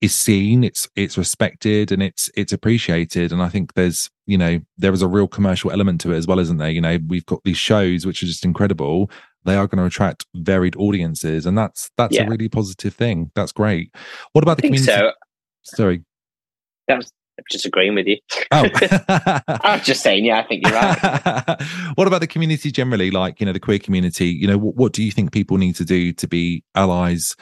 is 0.00 0.14
seen 0.14 0.64
it's 0.64 0.88
it's 0.96 1.16
respected 1.16 1.92
and 1.92 2.02
it's 2.02 2.28
it's 2.36 2.52
appreciated. 2.52 3.32
And 3.32 3.40
i 3.42 3.48
think 3.48 3.74
there's 3.74 4.10
you 4.26 4.36
know 4.38 4.60
there 4.76 4.92
is 4.92 5.02
a 5.02 5.08
real 5.08 5.28
commercial 5.28 5.70
element 5.70 6.00
to 6.02 6.12
it 6.12 6.16
as 6.16 6.26
well 6.26 6.38
isn't 6.40 6.58
there? 6.58 6.70
You 6.70 6.80
know 6.80 6.98
we've 7.08 7.26
got 7.26 7.40
these 7.44 7.56
shows 7.58 8.04
which 8.06 8.22
are 8.22 8.26
just 8.26 8.44
incredible. 8.44 9.10
They 9.44 9.56
are 9.56 9.66
going 9.66 9.78
to 9.80 9.86
attract 9.86 10.26
varied 10.34 10.76
audiences 10.76 11.46
and 11.46 11.56
that's 11.56 11.90
that's 11.96 12.14
Yeah. 12.16 12.26
a 12.26 12.30
really 12.30 12.48
positive 12.48 12.94
thing. 12.94 13.30
That's 13.34 13.52
great. 13.52 13.90
What 14.32 14.42
about 14.44 14.52
i 14.52 14.54
the 14.56 14.62
community 14.68 14.92
so. 14.92 15.12
Sorry. 15.62 16.02
That 16.88 16.98
was 16.98 17.12
I'm 17.38 17.44
just 17.50 17.64
agreeing 17.66 17.94
with 17.94 18.06
you. 18.06 18.18
Oh. 18.50 18.68
I'm 19.48 19.80
just 19.80 20.02
saying 20.02 20.24
yeah 20.24 20.38
i 20.38 20.46
think 20.46 20.66
you're 20.66 20.74
right. 20.74 21.62
What 21.94 22.06
about 22.06 22.20
the 22.20 22.26
community 22.26 22.70
generally 22.70 23.10
like 23.10 23.40
you 23.40 23.46
know 23.46 23.52
the 23.52 23.60
queer 23.60 23.78
community? 23.78 24.26
You 24.28 24.46
know 24.48 24.58
what, 24.58 24.74
what 24.76 24.92
do 24.92 25.02
you 25.02 25.10
think 25.10 25.32
people 25.32 25.56
need 25.58 25.76
to 25.76 25.84
do 25.84 26.12
to 26.12 26.28
be 26.28 26.62
allies 26.74 27.34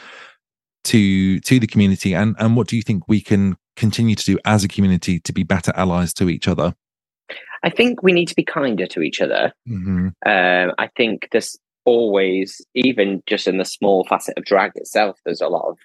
to 0.85 1.41
to 1.41 1.59
the 1.61 1.67
community? 1.67 2.15
And 2.15 2.37
and 2.39 2.57
what 2.57 2.69
do 2.69 2.77
you 2.77 2.83
think 2.83 3.09
we 3.09 3.21
can 3.21 3.57
continue 3.77 4.15
to 4.15 4.25
do 4.25 4.39
as 4.45 4.65
a 4.65 4.69
community 4.69 5.21
to 5.21 5.33
be 5.33 5.43
better 5.43 5.73
allies 5.75 6.13
to 6.15 6.29
each 6.29 6.49
other? 6.49 6.75
I 7.63 7.71
think 7.71 8.03
we 8.03 8.13
need 8.13 8.29
to 8.29 8.35
be 8.35 8.45
kinder 8.45 8.87
to 8.87 9.03
each 9.03 9.21
other. 9.21 9.53
Hmm 9.67 10.09
Um, 10.27 10.73
I 10.79 10.89
think 10.97 11.29
there's 11.33 11.57
always, 11.85 12.61
even 12.75 13.23
just 13.27 13.47
in 13.47 13.59
the 13.59 13.65
small 13.65 14.05
facet 14.05 14.39
of 14.39 14.45
drag 14.45 14.73
itself, 14.77 15.19
there's 15.25 15.41
a 15.41 15.49
lot 15.49 15.69
of 15.69 15.77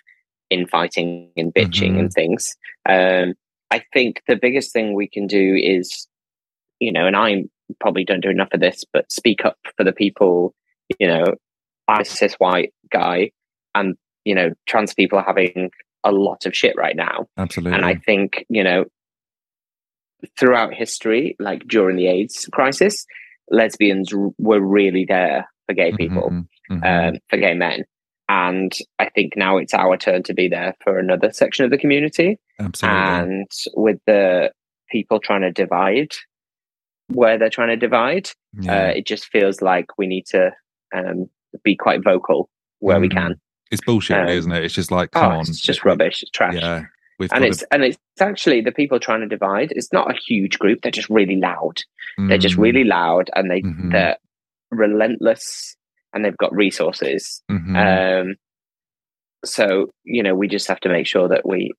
infighting 0.49 1.31
and 1.37 1.53
bitching 1.53 1.93
Mhm. 1.93 1.99
and 1.99 2.11
things. 2.13 2.55
Um, 2.87 3.33
I 3.71 3.83
think 3.93 4.21
the 4.27 4.35
biggest 4.35 4.71
thing 4.73 4.93
we 4.93 5.07
can 5.07 5.27
do 5.27 5.55
is, 5.55 6.07
you 6.79 6.91
know, 6.91 7.07
and 7.07 7.15
I 7.15 7.45
probably 7.79 8.05
don't 8.05 8.21
do 8.21 8.29
enough 8.29 8.49
of 8.53 8.59
this, 8.59 8.83
but 8.93 9.11
speak 9.11 9.43
up 9.43 9.57
for 9.75 9.83
the 9.83 9.91
people, 9.93 10.53
you 10.99 11.07
know, 11.07 11.25
I 11.87 12.03
cis 12.03 12.35
white 12.35 12.73
guy 12.91 13.31
and, 13.73 13.95
you 14.23 14.35
know, 14.35 14.51
trans 14.67 14.93
people 14.93 15.19
are 15.19 15.25
having 15.25 15.71
a 16.03 16.11
lot 16.11 16.45
of 16.45 16.55
shit 16.55 16.75
right 16.77 16.95
now. 16.95 17.27
absolutely 17.37 17.75
And 17.75 17.85
I 17.85 17.95
think, 17.95 18.45
you 18.49 18.63
know, 18.63 18.85
throughout 20.37 20.73
history, 20.73 21.35
like 21.39 21.67
during 21.67 21.97
the 21.97 22.07
AIDS 22.07 22.47
crisis, 22.51 23.05
lesbians 23.49 24.13
r- 24.13 24.29
were 24.37 24.61
really 24.61 25.05
there 25.05 25.47
for 25.67 25.73
gay 25.73 25.91
people, 25.91 26.29
Mhm, 26.29 26.47
mhm. 26.71 27.09
um, 27.09 27.19
for 27.29 27.37
gay 27.37 27.53
men. 27.53 27.85
And 28.27 28.71
I 28.99 29.09
think 29.09 29.33
now 29.37 29.57
it's 29.57 29.73
our 29.73 29.97
turn 29.97 30.23
to 30.23 30.33
be 30.33 30.47
there 30.47 30.75
for 30.83 30.97
another 30.97 31.31
section 31.31 31.63
of 31.65 31.71
the 31.71 31.77
community. 31.77 32.39
absolutely 32.59 32.99
And 33.01 33.51
with 33.75 33.99
the 34.07 34.51
people 34.89 35.19
trying 35.19 35.41
to 35.41 35.51
divide 35.51 36.11
where 37.09 37.37
they're 37.37 37.49
trying 37.51 37.67
to 37.69 37.75
divide, 37.77 38.29
yeah. 38.59 38.85
uh, 38.87 38.87
it 38.95 39.05
just 39.05 39.27
feels 39.27 39.61
like 39.61 39.97
we 39.97 40.07
need 40.07 40.25
to 40.27 40.51
um, 40.95 41.29
be 41.63 41.75
quite 41.75 42.03
vocal 42.03 42.49
where 42.79 42.99
we 42.99 43.09
Mhm. 43.09 43.13
can. 43.13 43.35
it's 43.71 43.81
bullshit 43.83 44.17
um, 44.17 44.27
isn't 44.27 44.51
it 44.51 44.63
it's 44.63 44.73
just 44.75 44.91
like 44.91 45.11
come 45.11 45.31
Oh, 45.31 45.35
on 45.37 45.41
it's 45.41 45.59
just 45.59 45.83
rubbish. 45.85 46.21
It's 46.23 46.31
trash. 46.31 46.53
yeah 46.55 46.85
we've 47.19 47.31
and 47.33 47.43
it's 47.43 47.63
and 47.71 47.83
it's 47.83 47.97
actually 48.19 48.61
the 48.61 48.71
people 48.71 48.99
trying 48.99 49.21
to 49.21 49.27
divide. 49.27 49.71
It's 49.71 49.91
not 49.93 50.09
a 50.09 50.13
huge 50.17 50.57
group. 50.59 50.81
They're 50.81 50.91
just 50.91 51.09
really 51.09 51.35
loud. 51.37 51.77
to, 51.77 52.27
They're 52.27 52.37
just 52.37 52.55
Mm, 52.57 52.61
really 52.63 52.83
loud, 52.85 53.29
and 53.35 53.49
they 53.51 53.61
Mhm. 53.61 53.91
they're 53.91 54.17
relentless, 54.71 55.75
and 56.15 56.25
they've 56.25 56.37
got 56.37 56.51
resources. 56.55 57.43
mhm. 57.51 57.75
Um, 58.31 58.35
so 59.43 59.91
you 60.03 60.23
know, 60.23 60.33
we 60.35 60.47
just 60.47 60.67
have 60.67 60.79
to 60.81 60.89
make 60.89 61.05
sure 61.07 61.27
that 61.27 61.47
we 61.47 61.71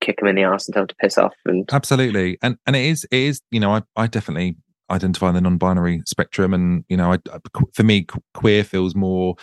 kick 0.00 0.18
them 0.18 0.28
in 0.28 0.36
the 0.36 0.42
ass 0.42 0.66
and 0.66 0.74
tell 0.74 0.82
them 0.82 0.88
to 0.88 0.94
piss 1.00 1.16
off. 1.16 1.32
And 1.46 1.66
absolutely 1.72 2.36
and 2.42 2.56
and 2.66 2.76
it 2.76 2.84
is 2.84 3.04
it 3.10 3.16
is 3.18 3.40
you 3.50 3.60
know 3.60 3.70
i 3.70 3.82
i 3.96 4.06
definitely 4.06 4.56
identify 4.90 5.30
the 5.32 5.40
non-binary 5.40 6.02
spectrum 6.06 6.52
and 6.52 6.84
you 6.90 6.96
know 6.96 7.12
I, 7.12 7.18
I- 7.32 7.38
for 7.72 7.82
me 7.84 8.06
queer 8.34 8.64
feels 8.64 8.94
more 8.94 9.36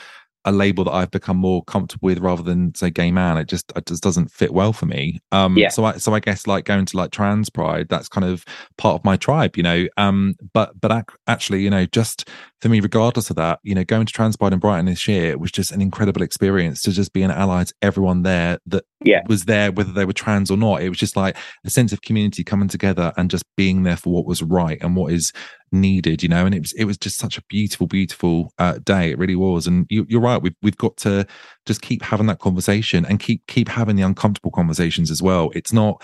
a 0.46 0.52
label 0.52 0.84
that 0.84 0.92
i've 0.92 1.10
become 1.12 1.38
more 1.38 1.64
comfortable 1.64 2.06
with 2.08 2.20
rather 2.20 2.44
than 2.44 2.74
say 2.76 2.90
gay 2.92 3.12
man 3.12 3.38
it 3.40 3.48
just 3.48 3.72
it 3.76 3.86
just 3.88 4.04
doesn't 4.04 4.30
fit 4.32 4.54
well 4.54 4.72
for 4.74 4.86
me 4.86 5.20
um 5.32 5.58
Yeah. 5.58 5.70
so 5.70 5.84
i 5.86 5.98
so 5.98 6.14
i 6.14 6.20
guess 6.20 6.46
like 6.46 6.66
going 6.66 6.86
to 6.86 6.98
like 6.98 7.10
trans 7.12 7.50
pride 7.50 7.88
that's 7.90 8.08
kind 8.08 8.26
of 8.26 8.46
part 8.78 8.96
of 9.00 9.04
my 9.06 9.18
tribe 9.18 9.58
you 9.58 9.64
know 9.64 9.88
um 9.98 10.36
but 10.54 10.80
but 10.80 10.92
ac- 10.92 11.18
actually 11.28 11.62
you 11.64 11.70
know 11.72 11.86
just 11.88 12.28
for 12.62 12.70
me, 12.70 12.80
regardless 12.80 13.30
of 13.32 13.36
that, 13.38 13.60
you 13.64 13.74
know, 13.74 13.84
going 13.84 14.06
to 14.06 14.14
Transpride 14.14 14.52
and 14.52 14.62
Brighton 14.62 14.86
this 14.86 15.08
year 15.08 15.38
was 15.38 15.52
just 15.52 15.72
an 15.72 15.82
incredible 15.82 16.22
experience 16.22 16.84
to 16.84 16.92
just 16.92 17.12
be 17.12 17.24
an 17.24 17.32
ally 17.32 17.64
to 17.64 17.74
everyone 17.82 18.22
there 18.22 18.60
that 18.68 18.84
Yeah. 19.04 19.22
was 19.28 19.46
there, 19.46 19.72
whether 19.72 19.92
they 19.92 20.06
were 20.06 20.14
trans 20.14 20.52
or 20.52 20.58
not. 20.58 20.84
It 20.84 20.90
was 20.90 21.00
just 21.00 21.16
like 21.16 21.36
a 21.66 21.72
sense 21.72 21.92
of 21.92 22.04
community 22.04 22.44
coming 22.44 22.68
together 22.68 23.14
and 23.18 23.32
just 23.32 23.44
being 23.58 23.82
there 23.82 23.98
for 23.98 24.14
what 24.14 24.28
was 24.28 24.44
right 24.44 24.78
and 24.82 24.96
what 24.96 25.12
is 25.12 25.34
needed, 25.72 26.22
you 26.22 26.30
know. 26.30 26.46
And 26.46 26.54
it 26.54 26.60
was 26.60 26.74
it 26.74 26.86
was 26.86 26.98
just 27.00 27.18
such 27.18 27.38
a 27.38 27.44
beautiful, 27.50 27.88
beautiful 27.88 28.54
uh, 28.60 28.78
day. 28.84 29.10
It 29.10 29.18
really 29.18 29.36
was. 29.36 29.66
And 29.66 29.88
you, 29.90 30.06
you're 30.08 30.22
right. 30.22 30.42
We've 30.42 30.56
we've 30.62 30.78
got 30.78 30.98
to 30.98 31.26
just 31.66 31.82
keep 31.82 32.04
having 32.04 32.28
that 32.28 32.40
conversation 32.40 33.06
and 33.06 33.20
keep 33.20 33.46
keep 33.48 33.70
having 33.70 33.96
the 33.96 34.04
uncomfortable 34.04 34.52
conversations 34.52 35.10
as 35.10 35.22
well. 35.22 35.50
It's 35.56 35.74
not 35.74 36.04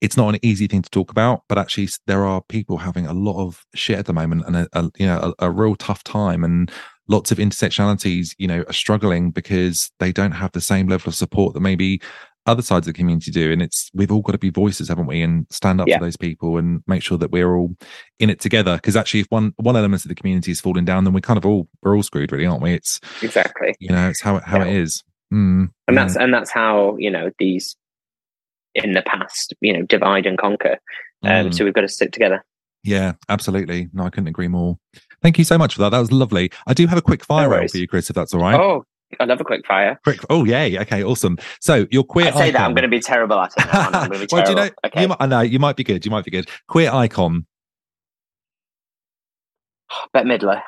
it's 0.00 0.16
not 0.16 0.34
an 0.34 0.40
easy 0.42 0.66
thing 0.66 0.82
to 0.82 0.90
talk 0.90 1.10
about, 1.10 1.42
but 1.48 1.58
actually 1.58 1.88
there 2.06 2.24
are 2.24 2.40
people 2.48 2.76
having 2.78 3.06
a 3.06 3.12
lot 3.12 3.42
of 3.44 3.64
shit 3.74 3.98
at 3.98 4.06
the 4.06 4.12
moment 4.12 4.44
and 4.46 4.56
a, 4.56 4.68
a 4.72 4.90
you 4.98 5.06
know 5.06 5.34
a, 5.40 5.46
a 5.46 5.50
real 5.50 5.74
tough 5.76 6.04
time 6.04 6.44
and 6.44 6.70
lots 7.08 7.32
of 7.32 7.38
intersectionalities 7.38 8.34
you 8.38 8.46
know 8.46 8.62
are 8.68 8.72
struggling 8.72 9.30
because 9.30 9.90
they 9.98 10.12
don't 10.12 10.32
have 10.32 10.52
the 10.52 10.60
same 10.60 10.88
level 10.88 11.08
of 11.08 11.14
support 11.14 11.54
that 11.54 11.60
maybe 11.60 12.00
other 12.46 12.62
sides 12.62 12.86
of 12.86 12.94
the 12.94 12.96
community 12.98 13.30
do 13.30 13.52
and 13.52 13.60
it's 13.60 13.90
we've 13.92 14.10
all 14.12 14.22
got 14.22 14.32
to 14.32 14.38
be 14.38 14.48
voices 14.50 14.88
haven't 14.88 15.06
we 15.06 15.20
and 15.22 15.46
stand 15.50 15.80
up 15.80 15.88
Yeah. 15.88 15.98
for 15.98 16.04
those 16.04 16.16
people 16.16 16.56
and 16.56 16.82
make 16.86 17.02
sure 17.02 17.18
that 17.18 17.30
we're 17.30 17.54
all 17.56 17.74
in 18.20 18.30
it 18.30 18.40
together 18.40 18.76
because 18.76 18.96
actually 18.96 19.20
if 19.20 19.26
one 19.28 19.52
one 19.56 19.76
element 19.76 20.04
of 20.04 20.08
the 20.08 20.14
community 20.14 20.50
is 20.50 20.60
falling 20.60 20.84
down 20.86 21.04
then 21.04 21.12
we're 21.12 21.20
kind 21.20 21.36
of 21.38 21.44
all 21.44 21.68
we're 21.82 21.94
all 21.96 22.02
screwed 22.02 22.32
really 22.32 22.46
aren't 22.46 22.62
we 22.62 22.72
it's 22.72 23.00
Exactly. 23.22 23.74
you 23.80 23.90
know 23.90 24.08
it's 24.08 24.20
how 24.22 24.36
it 24.36 24.44
how 24.44 24.60
it 24.62 24.68
Yeah. 24.68 24.80
is 24.80 25.02
Mm, 25.30 25.68
and 25.86 25.94
yeah. 25.94 26.02
that's 26.04 26.16
and 26.16 26.32
that's 26.32 26.50
how 26.50 26.96
you 26.98 27.10
know 27.10 27.30
these 27.38 27.76
in 28.84 28.92
the 28.92 29.02
past 29.02 29.54
you 29.60 29.72
know 29.72 29.82
divide 29.82 30.26
and 30.26 30.38
conquer 30.38 30.78
um 31.24 31.48
Mm. 31.48 31.54
so 31.54 31.64
we've 31.64 31.74
got 31.74 31.80
to 31.82 31.88
stick 31.88 32.12
together 32.12 32.44
Yeah, 32.84 33.12
absolutely. 33.28 33.88
No, 33.92 34.04
I 34.04 34.10
couldn't 34.10 34.28
agree 34.28 34.46
more. 34.48 34.78
Thank 35.20 35.36
you 35.36 35.44
so 35.44 35.58
much 35.58 35.74
for 35.74 35.80
that. 35.82 35.88
That 35.90 35.98
was 35.98 36.12
lovely. 36.12 36.50
I 36.68 36.74
do 36.74 36.86
have 36.86 36.96
a 36.96 37.02
quick 37.02 37.24
fire 37.24 37.48
round 37.48 37.70
for 37.72 37.78
you, 37.78 37.88
Chris, 37.88 38.08
if 38.08 38.14
that's 38.14 38.32
all 38.32 38.40
right. 38.40 38.54
oh 38.58 38.84
i 39.20 39.24
love 39.24 39.40
a 39.40 39.44
quick 39.44 39.66
fire 39.66 39.98
Quick. 40.04 40.20
Oh, 40.30 40.44
yay. 40.44 40.78
Okay, 40.78 41.02
awesome. 41.02 41.38
So 41.60 41.86
your 41.90 42.04
queer 42.04 42.26
i 42.28 42.30
say 42.30 42.50
that 42.52 42.60
i'm 42.60 42.74
going 42.74 42.82
to 42.82 42.88
be 42.88 43.00
terrible 43.00 43.38
at 43.40 43.52
it 43.56 43.64
now, 43.72 43.86
and 43.86 43.96
i'm 43.96 44.08
going 44.10 44.20
to 44.20 44.26
be 44.26 44.32
well, 44.36 44.44
do 44.44 44.50
you 44.50 44.56
know? 44.56 44.70
okay 44.86 45.02
You 45.02 45.08
might, 45.08 45.16
I 45.20 45.26
know 45.26 45.40
you 45.40 45.58
might 45.58 45.76
be 45.76 45.82
good. 45.84 46.04
You 46.04 46.10
might 46.12 46.24
be 46.24 46.30
good. 46.30 46.48
Queer 46.68 46.90
icon. 46.92 47.46
Bette 50.12 50.26
midler 50.28 50.60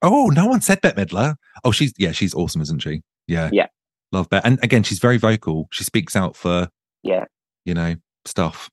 Oh, 0.00 0.26
no 0.28 0.46
one 0.46 0.60
said 0.60 0.80
Bette 0.80 0.94
Midler. 1.02 1.34
Oh, 1.64 1.72
she's 1.72 1.92
yeah, 1.98 2.12
she's 2.12 2.32
awesome, 2.32 2.60
isn't 2.62 2.80
she? 2.82 3.02
Yeah, 3.26 3.50
Yeah. 3.52 3.66
Love 4.12 4.28
Bette, 4.30 4.46
and 4.46 4.58
again, 4.62 4.82
she's 4.84 5.00
very 5.00 5.16
vocal. 5.18 5.66
She 5.72 5.82
speaks 5.84 6.14
out 6.14 6.36
for 6.36 6.68
yeah 7.02 7.24
you 7.68 7.74
know 7.74 7.94
stuff. 8.24 8.68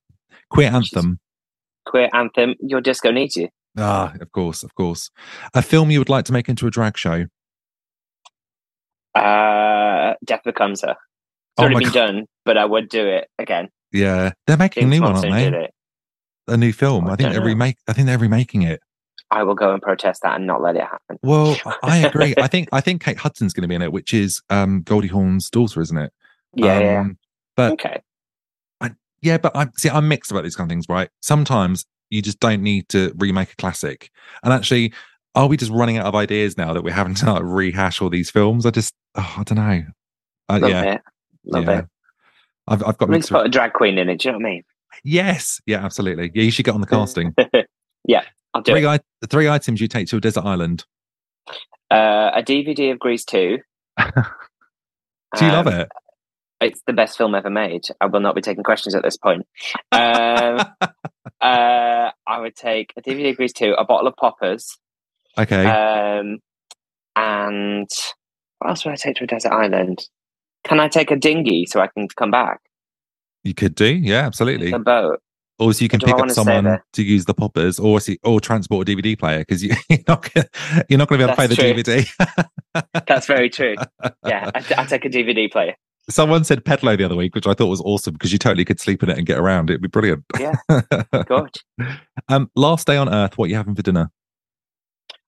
Queer 0.50 0.72
anthem. 0.72 1.20
queer 1.86 2.10
anthem 2.14 2.56
your 2.62 2.82
disco 2.82 3.12
needs 3.12 3.36
you 3.36 3.50
Ah, 3.78 4.14
of 4.22 4.32
course, 4.32 4.64
of 4.64 4.74
course. 4.74 5.10
A 5.54 5.62
film 5.62 5.92
you 5.92 6.00
would 6.00 6.08
like 6.10 6.24
to 6.26 6.34
make 6.34 6.48
into 6.48 6.66
a 6.66 6.72
drag 6.72 6.98
show. 6.98 7.26
uh 9.16 10.14
death 10.26 10.42
becomes 10.44 10.82
her 10.82 10.92
it's 10.92 10.98
Oh 11.58 11.64
already 11.64 11.86
been 11.86 11.94
God. 11.94 12.06
done 12.08 12.26
but 12.46 12.58
i 12.58 12.66
would 12.66 12.90
do 12.90 13.06
it 13.08 13.28
again 13.40 13.70
Yeah, 13.92 14.32
they're 14.48 14.58
making 14.58 14.84
a 14.86 14.88
new 14.88 15.02
one, 15.02 15.16
aren't 15.16 15.32
they? 15.32 15.70
A 16.48 16.58
new 16.58 16.74
film. 16.74 17.08
I 17.08 17.14
I 17.14 17.16
think 17.16 17.32
they're 17.32 17.40
know. 17.40 17.46
remake. 17.48 17.78
I 17.88 17.94
think 17.94 18.06
they're 18.08 18.20
remaking 18.20 18.62
it. 18.64 18.80
i 19.32 19.42
will 19.44 19.56
go 19.56 19.74
and 19.74 19.82
protest 19.82 20.22
that 20.24 20.36
and 20.36 20.46
not 20.46 20.62
let 20.62 20.76
it 20.76 20.84
happen 20.84 21.18
Well, 21.24 21.58
I 21.82 21.98
agree. 22.10 22.36
I 22.38 22.48
think 22.48 22.70
I 22.72 22.82
think 22.82 23.04
Kate 23.04 23.18
Hudson's 23.18 23.52
going 23.54 23.64
to 23.64 23.68
be 23.68 23.76
in 23.76 23.82
it, 23.82 23.92
which 23.92 24.14
is 24.14 24.42
um, 24.50 24.82
Goldie 24.84 25.08
Hawn's 25.08 25.50
daughter, 25.50 25.82
isn't 25.82 25.98
it? 25.98 26.12
yeah 26.56 26.80
yeah 26.80 27.00
Um, 27.02 27.18
But 27.58 27.74
okay 27.74 28.02
yeah, 29.26 29.38
but 29.38 29.56
I 29.56 29.68
see. 29.78 29.90
I'm 29.90 30.08
mixed 30.08 30.32
about 30.32 30.44
these 30.44 30.56
kind 30.56 30.70
of 30.70 30.72
things, 30.72 30.86
right? 30.88 31.10
Sometimes 31.22 31.86
you 32.10 32.22
just 32.22 32.40
don't 32.40 32.62
need 32.62 32.88
to 32.90 33.12
remake 33.18 33.52
a 33.52 33.56
classic. 33.56 34.10
And 34.44 34.54
actually, 34.54 34.94
are 35.34 35.48
we 35.48 35.58
just 35.58 35.72
running 35.72 35.98
out 35.98 36.06
of 36.06 36.16
ideas 36.16 36.58
now 36.58 36.74
that 36.74 36.84
we're 36.84 36.94
having 36.94 37.16
to 37.16 37.34
like, 37.34 37.42
rehash 37.46 38.02
all 38.02 38.10
these 38.10 38.30
films? 38.30 38.66
I 38.66 38.70
just, 38.72 38.94
oh, 39.16 39.36
I 39.38 39.44
don't 39.44 39.58
know. 39.58 39.84
Uh, 40.48 40.60
love 40.62 40.70
yeah, 40.70 40.84
it 40.94 41.02
love 41.46 41.64
yeah. 41.66 41.80
it 41.80 41.86
I've 42.68 42.84
I've 42.84 42.98
got 43.00 43.10
we 43.10 43.14
need 43.14 43.18
mixed. 43.18 43.30
to 43.30 43.34
put 43.36 43.46
a 43.48 43.50
drag 43.50 43.74
queen 43.74 43.98
in 43.98 44.10
it 44.10 44.20
do 44.20 44.28
you 44.28 44.32
know 44.34 44.38
what 44.38 44.46
i 44.46 44.50
mean 44.52 44.64
Yes, 45.04 45.60
yeah, 45.66 45.84
absolutely. 45.84 46.32
Yeah, 46.36 46.44
you 46.44 46.52
should 46.52 46.66
get 46.66 46.76
on 46.76 46.82
the 46.82 46.88
casting. 46.96 47.34
yeah 48.08 48.22
i'll 48.54 48.62
do 48.62 48.72
three, 48.74 48.84
it 48.84 48.88
I- 48.88 49.00
the 49.22 49.28
three 49.28 49.50
items 49.50 49.82
you 49.82 49.88
take 49.88 50.08
to 50.10 50.18
a 50.18 50.22
desert 50.22 50.46
island. 50.46 50.86
uh, 51.92 52.30
a 52.36 52.44
dvd 52.44 52.92
of 52.92 53.00
grease 53.00 53.26
2 53.26 53.58
Do 53.98 55.46
you 55.46 55.52
love 55.52 55.66
Um, 55.68 55.74
it? 55.82 55.90
It's 56.62 56.82
the 56.88 56.94
best 56.94 57.18
film 57.18 57.36
ever 57.36 57.50
made. 57.50 57.84
I 58.00 58.06
will 58.06 58.22
not 58.22 58.36
be 58.36 58.42
taking 58.42 58.64
questions 58.64 58.96
at 58.96 59.04
this 59.04 59.18
point. 59.18 59.46
Um, 59.92 60.60
uh, 61.42 62.12
I 62.28 62.40
would 62.40 62.56
take 62.56 62.94
a 62.98 63.02
DVD 63.02 63.36
Grease 63.36 63.54
2, 63.54 63.74
a 63.78 63.86
bottle 63.86 64.08
of 64.08 64.16
poppers, 64.16 64.78
Okay. 65.38 65.66
um, 65.66 66.40
and 67.16 67.90
what 68.60 68.70
else 68.70 68.86
would 68.86 68.94
I 68.94 68.96
take 68.96 69.18
to 69.18 69.26
a 69.26 69.28
desert 69.28 69.52
island? 69.52 70.00
Can 70.64 70.80
I 70.80 70.88
take 70.88 71.12
a 71.12 71.16
dinghy 71.16 71.66
so 71.66 71.82
I 71.82 71.88
can 71.88 72.08
come 72.08 72.32
back? 72.32 72.60
you 73.44 73.54
could 73.54 73.76
do, 73.76 73.86
yeah, 73.86 74.26
absolutely. 74.26 74.72
A 74.72 74.80
boat. 74.80 75.22
Or 75.60 75.72
so 75.72 75.84
you 75.84 75.90
can 75.90 76.00
do 76.00 76.08
pick 76.08 76.16
up 76.16 76.32
someone 76.32 76.82
to 76.94 77.04
use 77.04 77.26
the 77.26 77.34
poppers, 77.34 77.80
or 77.80 78.02
see, 78.02 78.20
or 78.24 78.42
transport 78.42 78.90
a 78.90 78.92
DVD 78.92 79.18
player 79.18 79.40
because 79.40 79.64
you, 79.64 79.74
you're 79.90 80.00
not 80.08 80.30
gonna, 80.34 80.48
you're 80.90 80.98
not 80.98 81.08
going 81.08 81.20
to 81.22 81.28
be 81.28 81.32
able 81.32 81.34
to 81.34 81.48
play 81.48 81.48
the 81.48 81.56
That's 81.56 82.90
DVD. 82.94 83.06
That's 83.08 83.28
very 83.28 83.50
true. 83.50 83.76
Yeah, 84.26 84.52
I, 84.54 84.66
I 84.78 84.86
take 84.86 85.06
a 85.06 85.10
DVD 85.10 85.50
player. 85.50 85.76
Someone 86.10 86.44
said 86.44 86.64
Pedalo 86.64 86.96
the 86.98 87.04
other 87.04 87.16
week, 87.16 87.34
which 87.34 87.48
I 87.48 87.54
thought 87.54 87.66
was 87.68 87.82
awesome 87.82 88.14
because 88.14 88.32
you 88.32 88.38
totally 88.38 88.64
could 88.66 88.80
sleep 88.80 89.02
in 89.02 89.10
it 89.10 89.18
and 89.18 89.26
get 89.26 89.40
around. 89.40 89.70
It'd 89.72 89.82
be 89.82 89.88
brilliant. 89.88 90.24
Yeah, 90.40 90.54
good. 91.26 91.56
um, 92.30 92.50
last 92.56 92.86
day 92.86 92.96
on 92.98 93.12
Earth, 93.12 93.38
what 93.38 93.46
are 93.46 93.50
you 93.50 93.56
having 93.56 93.74
for 93.76 93.82
dinner? 93.82 94.12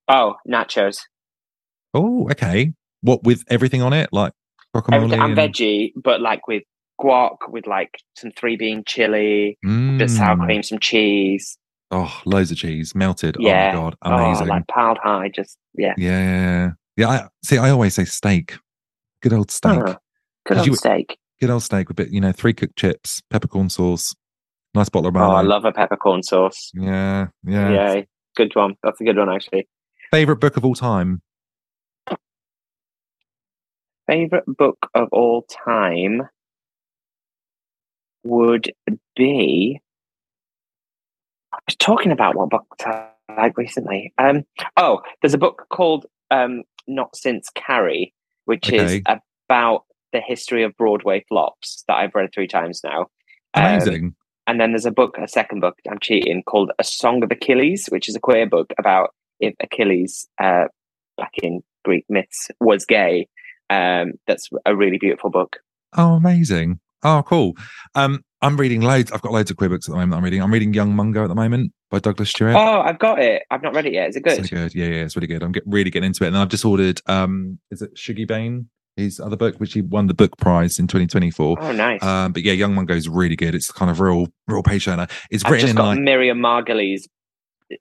Oh, 0.08 0.36
nachos. 0.48 1.00
Oh, 1.94 2.30
okay. 2.32 2.74
What 3.02 3.24
with 3.24 3.44
everything 3.50 3.82
on 3.82 3.94
it, 3.94 4.10
like 4.12 4.34
guacamole? 4.76 5.14
I'm 5.20 5.32
and- 5.32 5.38
veggie, 5.38 5.94
but 5.96 6.22
like 6.22 6.48
with 6.48 6.64
guac, 7.02 7.38
with 7.50 7.66
like 7.68 8.00
some 8.16 8.32
three 8.32 8.56
bean 8.56 8.84
chili, 8.86 9.58
bit 9.64 10.02
of 10.02 10.12
sour 10.12 10.36
Mm. 10.36 10.46
cream, 10.46 10.64
some 10.64 10.80
cheese. 10.80 11.58
Oh, 11.90 12.22
loads 12.26 12.52
of 12.52 12.58
cheese 12.58 12.94
melted. 12.94 13.38
Yeah. 13.40 13.72
Oh 13.74 13.76
my 13.76 13.82
god, 13.82 13.96
Oh, 14.04 14.14
amazing. 14.26 14.48
like 14.48 14.68
piled 14.68 14.98
high. 15.02 15.30
Just 15.34 15.58
yeah. 15.76 15.94
yeah, 15.98 16.72
yeah, 16.98 17.08
I, 17.10 17.28
see, 17.44 17.58
I 17.58 17.70
always 17.70 17.96
say 17.96 18.06
steak. 18.06 18.58
Good 19.24 19.34
old 19.34 19.50
steak. 19.52 19.80
Oh, 19.86 19.96
good 20.48 20.58
old 20.58 20.68
you- 20.68 20.76
steak. 20.76 21.18
Good 21.40 21.52
old 21.52 21.62
steak 21.62 21.88
with 21.88 21.98
bit, 21.98 22.10
you 22.10 22.20
know, 22.20 22.32
three 22.32 22.54
cooked 22.54 22.78
chips, 22.78 23.22
peppercorn 23.30 23.70
sauce, 23.70 24.16
nice 24.74 24.90
bottle 24.90 25.10
of 25.10 25.16
Oh, 25.16 25.20
I 25.20 25.42
love 25.42 25.66
a 25.66 25.72
peppercorn 25.72 26.24
sauce. 26.24 26.72
Yeah, 26.74 27.28
yeah. 27.44 27.72
Yeah. 27.72 28.02
good 28.36 28.56
one. 28.56 28.76
That's 28.82 29.00
a 29.02 29.04
good 29.04 29.18
one 29.18 29.32
actually. 29.32 29.68
Favorite 30.10 30.38
book 30.40 30.58
of 30.58 30.66
all 30.66 30.74
time? 30.74 31.22
Favorite 34.08 34.46
book 34.48 34.90
of 34.96 35.10
all 35.12 35.44
time 35.44 36.28
would 38.24 38.72
be. 39.16 39.80
I 41.54 41.58
was 41.68 41.76
talking 41.76 42.12
about 42.12 42.36
what 42.36 42.50
book 42.50 42.66
I 42.86 43.10
like 43.36 43.58
recently. 43.58 44.14
Um, 44.18 44.44
oh, 44.78 45.02
there's 45.22 45.34
a 45.34 45.38
book 45.38 45.68
called 45.70 46.06
um, 46.32 46.64
"Not 46.88 47.16
Since 47.16 47.50
Carrie," 47.54 48.14
which 48.46 48.72
is 48.72 49.02
about 49.50 49.84
the 50.14 50.22
history 50.22 50.64
of 50.64 50.76
Broadway 50.78 51.24
flops 51.28 51.84
that 51.88 51.96
I've 51.96 52.16
read 52.16 52.30
three 52.34 52.48
times 52.48 52.82
now. 52.84 53.08
Um, 53.54 53.66
Amazing. 53.66 54.16
and 54.48 54.60
then 54.60 54.72
there's 54.72 54.86
a 54.86 54.92
book, 54.92 55.18
a 55.18 55.28
second 55.28 55.60
book, 55.62 55.78
I'm 55.90 56.00
cheating, 56.00 56.44
called 56.44 56.72
A 56.80 56.84
Song 56.84 57.24
of 57.24 57.32
Achilles, 57.32 57.88
which 57.90 58.08
is 58.08 58.16
a 58.16 58.20
queer 58.20 58.46
book 58.48 58.72
about 58.78 59.14
if 59.40 59.54
Achilles, 59.62 60.28
uh, 60.42 60.66
back 61.18 61.34
in 61.42 61.62
Greek 61.86 62.06
myths, 62.10 62.50
was 62.60 62.86
gay. 62.86 63.28
Um, 63.70 64.14
that's 64.28 64.50
a 64.66 64.76
really 64.76 64.98
beautiful 64.98 65.30
book. 65.30 65.58
oh, 65.98 66.14
amazing. 66.14 66.80
Oh, 67.04 67.24
cool. 67.26 67.54
Um, 67.96 68.24
I'm 68.42 68.58
reading 68.58 68.82
loads. 68.82 69.12
I've 69.12 69.22
got 69.22 69.32
loads 69.32 69.52
of 69.52 69.58
queer 69.58 69.70
books 69.70 69.88
at 69.88 69.92
the 69.92 69.98
moment. 69.98 70.16
I'm 70.16 70.24
reading. 70.24 70.42
I'm 70.42 70.52
reading 70.52 70.74
Young 70.74 70.96
Mungo 70.96 71.24
at 71.24 71.28
the 71.28 71.36
moment 71.36 71.72
by 71.90 72.00
Douglas 72.00 72.30
Stuart. 72.30 72.56
Oh, 72.56 72.82
I've 72.82 73.00
got 73.00 73.20
it. 73.20 73.44
I've 73.50 73.62
not 73.62 73.74
read 73.76 73.86
it 73.86 73.94
yet. 73.94 74.10
Is 74.10 74.16
it 74.16 74.24
good? 74.24 74.46
So 74.48 74.56
good. 74.56 74.76
Yeah, 74.76 74.88
yeah, 74.88 75.04
it's 75.04 75.16
really 75.16 75.28
good. 75.28 75.44
I'm 75.44 75.52
get, 75.52 75.64
really 75.66 75.90
getting 75.90 76.08
into 76.08 76.24
it. 76.24 76.28
And 76.28 76.36
then 76.36 76.42
I've 76.42 76.50
just 76.50 76.66
ordered 76.66 77.02
um 77.08 77.60
is 77.72 77.82
it 77.82 77.96
Shuggie 77.96 78.28
Bain? 78.28 78.70
His 78.98 79.20
other 79.20 79.38
book, 79.38 79.56
which 79.58 79.74
he 79.74 79.82
won 79.82 80.08
the 80.08 80.14
book 80.14 80.38
prize 80.38 80.80
in 80.80 80.88
2024. 80.88 81.58
Oh, 81.62 81.72
nice. 81.72 82.04
Um, 82.04 82.34
but 82.34 82.42
yeah, 82.44 82.54
Young 82.54 82.74
Mungo 82.74 82.96
is 82.96 83.08
really 83.08 83.36
good. 83.36 83.56
It's 83.56 83.72
kind 83.72 83.90
of 83.92 84.00
real, 84.00 84.28
real 84.48 84.64
page 84.64 84.86
turner. 84.86 85.08
It's 85.30 85.46
I've 85.46 85.52
written 85.52 85.68
just 85.68 85.72
in 85.72 85.78
got 85.78 85.88
like 85.88 86.00
Miriam 86.00 86.40
Margolyes 86.40 87.04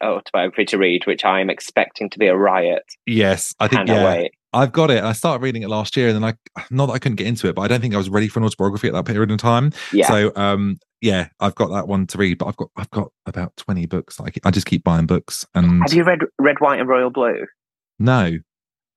autobiography 0.03 0.65
to 0.67 0.79
read, 0.79 1.07
which 1.07 1.25
I 1.25 1.41
am 1.41 1.51
expecting 1.51 2.11
to 2.11 2.19
be 2.19 2.27
a 2.27 2.37
riot. 2.37 2.85
yes, 3.07 3.55
I 3.61 3.69
think 3.69 3.89
yeah, 3.89 4.05
wait. 4.05 4.33
I've 4.53 4.73
got 4.73 4.91
it. 4.91 5.05
I 5.05 5.13
started 5.13 5.43
reading 5.43 5.63
it 5.63 5.69
last 5.69 5.97
year, 5.97 6.09
and 6.09 6.17
then 6.17 6.25
I 6.25 6.63
not 6.71 6.87
that 6.87 6.93
I 6.93 6.99
couldn't 6.99 7.17
get 7.17 7.27
into 7.27 7.49
it, 7.49 7.55
but 7.55 7.63
I 7.63 7.69
don't 7.69 7.81
think 7.81 7.95
I 7.95 7.99
was 7.99 8.09
ready 8.09 8.29
for 8.29 8.41
an 8.41 8.47
autobiography 8.47 8.89
at 8.89 8.95
that 8.95 9.05
period 9.05 9.31
in 9.31 9.39
time. 9.39 9.73
Yeah. 9.93 10.09
So 10.09 10.33
um, 10.35 10.79
yeah, 11.01 11.29
I've 11.41 11.55
got 11.55 11.71
that 11.71 11.89
one 11.89 12.07
to 12.09 12.19
read, 12.19 12.39
but 12.39 12.47
I've 12.47 12.57
got 12.57 12.71
I've 12.77 12.91
got 12.91 13.13
about 13.27 13.57
20 13.57 13.87
books. 13.87 14.21
I, 14.21 14.29
I 14.45 14.51
just 14.51 14.67
keep 14.67 14.83
buying 14.83 15.07
books, 15.07 15.47
and 15.55 15.83
Have 15.83 15.93
you 15.93 16.05
read 16.05 16.21
Red, 16.39 16.57
White, 16.61 16.81
and 16.81 16.89
Royal 16.89 17.11
Blue? 17.11 17.47
no, 17.99 18.39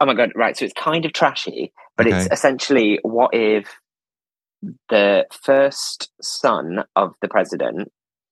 Oh 0.02 0.06
my 0.06 0.14
god! 0.14 0.32
Right, 0.36 0.56
so 0.56 0.66
it's 0.66 0.74
kind 0.74 1.06
of 1.06 1.14
trashy, 1.14 1.74
but 1.98 2.08
it's 2.08 2.28
essentially 2.32 3.00
what 3.02 3.32
if 3.34 3.68
the 4.90 5.26
first 5.44 6.10
son 6.22 6.84
of 6.96 7.14
the 7.22 7.28
president 7.28 7.92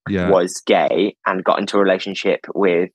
yeah, 0.09 0.29
was 0.29 0.61
gay 0.65 1.15
and 1.25 1.43
got 1.43 1.59
into 1.59 1.77
a 1.77 1.81
relationship 1.81 2.45
with 2.53 2.89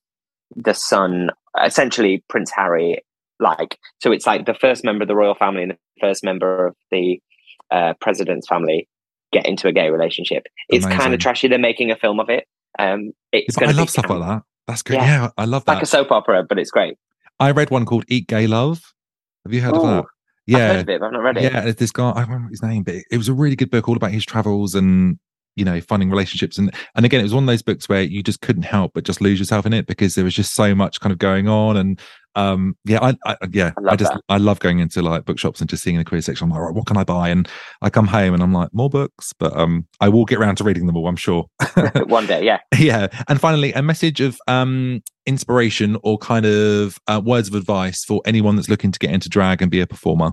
the 0.54 0.74
son, 0.74 1.30
essentially 1.62 2.24
Prince 2.28 2.50
Harry, 2.54 3.04
like 3.40 3.78
so 4.00 4.12
it's 4.12 4.26
like 4.26 4.46
the 4.46 4.54
first 4.54 4.84
member 4.84 5.02
of 5.02 5.08
the 5.08 5.16
royal 5.16 5.34
family 5.34 5.62
and 5.62 5.72
the 5.72 5.78
first 6.00 6.24
member 6.24 6.66
of 6.66 6.76
the 6.90 7.20
uh, 7.70 7.94
president's 8.00 8.46
family 8.46 8.88
get 9.32 9.46
into 9.46 9.66
a 9.66 9.72
gay 9.72 9.90
relationship. 9.90 10.46
It's 10.68 10.86
kind 10.86 11.14
of 11.14 11.20
trashy. 11.20 11.48
They're 11.48 11.58
making 11.58 11.90
a 11.90 11.96
film 11.96 12.20
of 12.20 12.28
it. 12.28 12.46
Um, 12.78 13.12
it's 13.32 13.56
I 13.56 13.60
going 13.60 13.72
to 13.72 13.76
love 13.76 13.86
be 13.86 13.90
stuff 13.90 14.08
like 14.08 14.20
that. 14.20 14.42
That's 14.66 14.82
good. 14.82 14.94
Yeah. 14.94 15.04
Yeah, 15.04 15.30
I 15.36 15.44
love 15.46 15.64
that. 15.64 15.74
like 15.74 15.82
a 15.82 15.86
soap 15.86 16.12
opera, 16.12 16.44
but 16.48 16.58
it's 16.58 16.70
great. 16.70 16.96
I 17.42 17.50
read 17.50 17.70
one 17.70 17.84
called 17.84 18.04
Eat 18.06 18.28
Gay 18.28 18.46
Love. 18.46 18.80
Have 19.44 19.52
you 19.52 19.60
heard 19.60 19.74
of 19.74 19.82
Ooh, 19.82 19.88
that? 19.88 20.04
I've 20.04 20.06
Yeah. 20.46 20.68
heard 20.68 20.80
of 20.82 20.88
it, 20.88 21.00
but 21.00 21.06
I've 21.06 21.12
not 21.12 21.22
read 21.22 21.36
it. 21.38 21.42
Yeah, 21.42 21.64
it's 21.64 21.80
this 21.80 21.90
guy. 21.90 22.10
I 22.10 22.20
don't 22.20 22.28
remember 22.28 22.50
his 22.50 22.62
name, 22.62 22.84
but 22.84 22.94
it 23.10 23.16
was 23.16 23.28
a 23.28 23.34
really 23.34 23.56
good 23.56 23.68
book 23.68 23.88
all 23.88 23.96
about 23.96 24.12
his 24.12 24.24
travels 24.24 24.76
and 24.76 25.18
you 25.56 25.64
know 25.64 25.80
finding 25.82 26.08
relationships 26.08 26.56
and 26.56 26.74
and 26.94 27.04
again 27.04 27.20
it 27.20 27.24
was 27.24 27.34
one 27.34 27.42
of 27.42 27.46
those 27.46 27.60
books 27.60 27.86
where 27.86 28.00
you 28.00 28.22
just 28.22 28.40
couldn't 28.40 28.62
help 28.62 28.92
but 28.94 29.04
just 29.04 29.20
lose 29.20 29.38
yourself 29.38 29.66
in 29.66 29.74
it 29.74 29.86
because 29.86 30.14
there 30.14 30.24
was 30.24 30.32
just 30.34 30.54
so 30.54 30.74
much 30.74 30.98
kind 30.98 31.12
of 31.12 31.18
going 31.18 31.46
on 31.46 31.76
and 31.76 32.00
um 32.34 32.76
yeah 32.84 32.98
I, 33.02 33.16
I 33.26 33.36
yeah 33.50 33.72
I 33.76 33.92
I 33.92 33.96
just 33.96 34.12
that. 34.12 34.22
I 34.28 34.38
love 34.38 34.58
going 34.60 34.78
into 34.78 35.02
like 35.02 35.24
bookshops 35.24 35.60
and 35.60 35.68
just 35.68 35.82
seeing 35.82 35.98
the 35.98 36.04
queer 36.04 36.22
section. 36.22 36.46
I'm 36.46 36.50
like 36.50 36.60
right 36.60 36.74
what 36.74 36.86
can 36.86 36.96
I 36.96 37.04
buy? 37.04 37.28
And 37.28 37.48
I 37.82 37.90
come 37.90 38.06
home 38.06 38.34
and 38.34 38.42
I'm 38.42 38.52
like 38.52 38.72
more 38.72 38.88
books? 38.88 39.32
But 39.38 39.56
um 39.56 39.86
I 40.00 40.08
will 40.08 40.24
get 40.24 40.38
around 40.38 40.56
to 40.56 40.64
reading 40.64 40.86
them 40.86 40.96
all 40.96 41.08
I'm 41.08 41.16
sure. 41.16 41.46
One 42.06 42.26
day, 42.26 42.44
yeah. 42.44 42.58
yeah 42.78 43.08
and 43.28 43.40
finally 43.40 43.72
a 43.72 43.82
message 43.82 44.20
of 44.20 44.38
um 44.48 45.02
inspiration 45.26 45.96
or 46.02 46.18
kind 46.18 46.46
of 46.46 46.98
uh, 47.06 47.20
words 47.24 47.48
of 47.48 47.54
advice 47.54 48.04
for 48.04 48.20
anyone 48.24 48.56
that's 48.56 48.68
looking 48.68 48.90
to 48.92 48.98
get 48.98 49.10
into 49.10 49.28
drag 49.28 49.62
and 49.62 49.70
be 49.70 49.80
a 49.80 49.86
performer. 49.86 50.32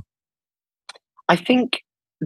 I 1.28 1.36
think 1.36 1.84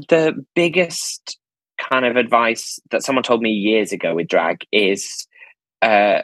the 0.10 0.34
biggest 0.56 1.38
kind 1.78 2.06
of 2.06 2.16
advice 2.16 2.80
that 2.92 3.04
someone 3.04 3.24
told 3.24 3.42
me 3.42 3.50
years 3.50 3.92
ago 3.92 4.16
with 4.16 4.28
drag 4.28 4.66
is 4.72 5.28
uh, 5.82 6.22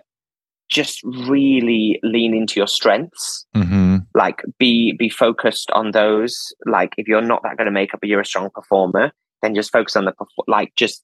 just 0.70 1.01
really 1.03 1.99
lean 2.03 2.34
into 2.34 2.59
your 2.59 2.67
strengths. 2.67 3.45
hmm 3.53 3.97
Like 4.13 4.41
be 4.57 4.93
be 4.93 5.09
focused 5.09 5.70
on 5.72 5.91
those. 5.91 6.53
Like 6.65 6.93
if 6.97 7.07
you're 7.07 7.22
not 7.22 7.43
that 7.43 7.57
good 7.57 7.67
at 7.67 7.74
makeup, 7.74 7.99
but 8.01 8.09
you're 8.09 8.22
a 8.22 8.26
strong 8.26 8.49
performer, 8.51 9.11
then 9.41 9.55
just 9.55 9.72
focus 9.72 9.95
on 9.95 10.05
the 10.05 10.13
like 10.47 10.74
just. 10.76 11.03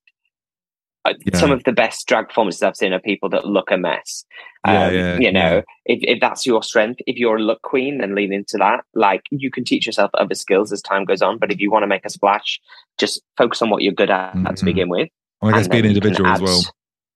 Uh, 1.08 1.14
Yeah. 1.32 1.38
Some 1.38 1.52
of 1.52 1.64
the 1.66 1.72
best 1.72 2.08
drag 2.08 2.30
performances 2.30 2.64
I've 2.64 2.76
seen 2.76 2.92
are 2.92 3.00
people 3.00 3.30
that 3.30 3.46
look 3.46 3.70
a 3.70 3.78
mess. 3.78 4.26
Yeah, 4.66 4.88
Um, 4.88 4.94
yeah, 4.96 5.18
you 5.20 5.32
know, 5.32 5.56
yeah. 5.58 5.62
if, 5.86 6.00
if 6.02 6.20
that's 6.20 6.48
your 6.48 6.64
strength, 6.64 7.00
if 7.06 7.18
you're 7.18 7.36
a 7.36 7.42
look 7.50 7.62
queen, 7.62 8.00
then 8.00 8.16
lean 8.16 8.34
into 8.34 8.58
that. 8.58 8.84
Like 8.96 9.22
you 9.30 9.52
can 9.52 9.64
teach 9.64 9.86
yourself 9.86 10.10
other 10.16 10.34
skills 10.34 10.72
as 10.74 10.82
time 10.82 11.06
goes 11.06 11.22
on, 11.22 11.38
but 11.38 11.52
if 11.52 11.60
you 11.60 11.70
want 11.70 11.84
to 11.84 11.88
make 11.88 12.06
a 12.06 12.10
splash, 12.10 12.60
just 12.98 13.22
focus 13.38 13.62
on 13.62 13.70
what 13.70 13.84
you're 13.84 13.94
good 13.94 14.10
at 14.10 14.34
Mhm. 14.34 14.56
to 14.56 14.66
begin 14.66 14.90
with. 14.90 15.10
I 15.44 15.52
guess 15.52 15.68
be 15.68 15.78
an 15.78 15.86
individual 15.86 16.28
as 16.28 16.42
well 16.42 16.62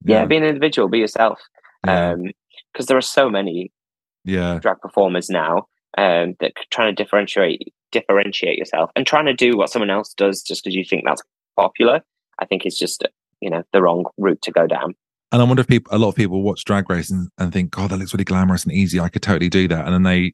Yeah, 0.06 0.26
be 0.26 0.38
an 0.38 0.44
individual, 0.44 0.88
be 0.88 1.00
yourself. 1.00 1.40
Yeah. 1.86 2.12
Um, 2.12 2.32
because 2.74 2.86
there 2.88 2.98
are 2.98 3.02
so 3.02 3.30
many 3.30 3.72
yeah 4.26 4.60
drag 4.62 4.80
performers 4.82 5.30
now 5.30 5.66
um, 5.98 6.36
that 6.40 6.54
trying 6.72 6.94
to 6.94 7.04
differentiate 7.04 7.74
differentiate 7.92 8.58
yourself 8.58 8.92
and 8.96 9.08
trying 9.08 9.26
to 9.26 9.34
do 9.34 9.58
what 9.58 9.70
someone 9.70 9.90
else 9.90 10.14
does 10.14 10.42
just 10.44 10.64
because 10.64 10.76
you 10.76 10.84
think 10.86 11.04
that's 11.06 11.24
popular. 11.56 12.02
I 12.40 12.46
think 12.46 12.66
it's 12.66 12.78
just 12.78 13.04
you 13.42 13.50
know 13.50 13.64
the 13.74 13.82
wrong 13.82 14.06
route 14.18 14.42
to 14.44 14.52
go 14.52 14.68
down. 14.68 14.96
And 15.32 15.42
I 15.44 15.46
wonder 15.46 15.62
if 15.62 15.68
people, 15.68 15.96
a 15.96 16.00
lot 16.00 16.10
of 16.10 16.16
people 16.16 16.42
watch 16.42 16.66
Drag 16.66 16.90
Race 16.90 17.12
and, 17.12 17.30
and 17.38 17.54
think, 17.54 17.70
God, 17.70 17.92
that 17.92 17.98
looks 17.98 18.14
really 18.16 18.24
glamorous 18.24 18.64
and 18.64 18.74
easy. 18.74 19.00
I 19.00 19.10
could 19.10 19.22
totally 19.22 19.48
do 19.48 19.68
that. 19.68 19.86
And 19.86 19.94
then 19.94 20.02
they, 20.02 20.34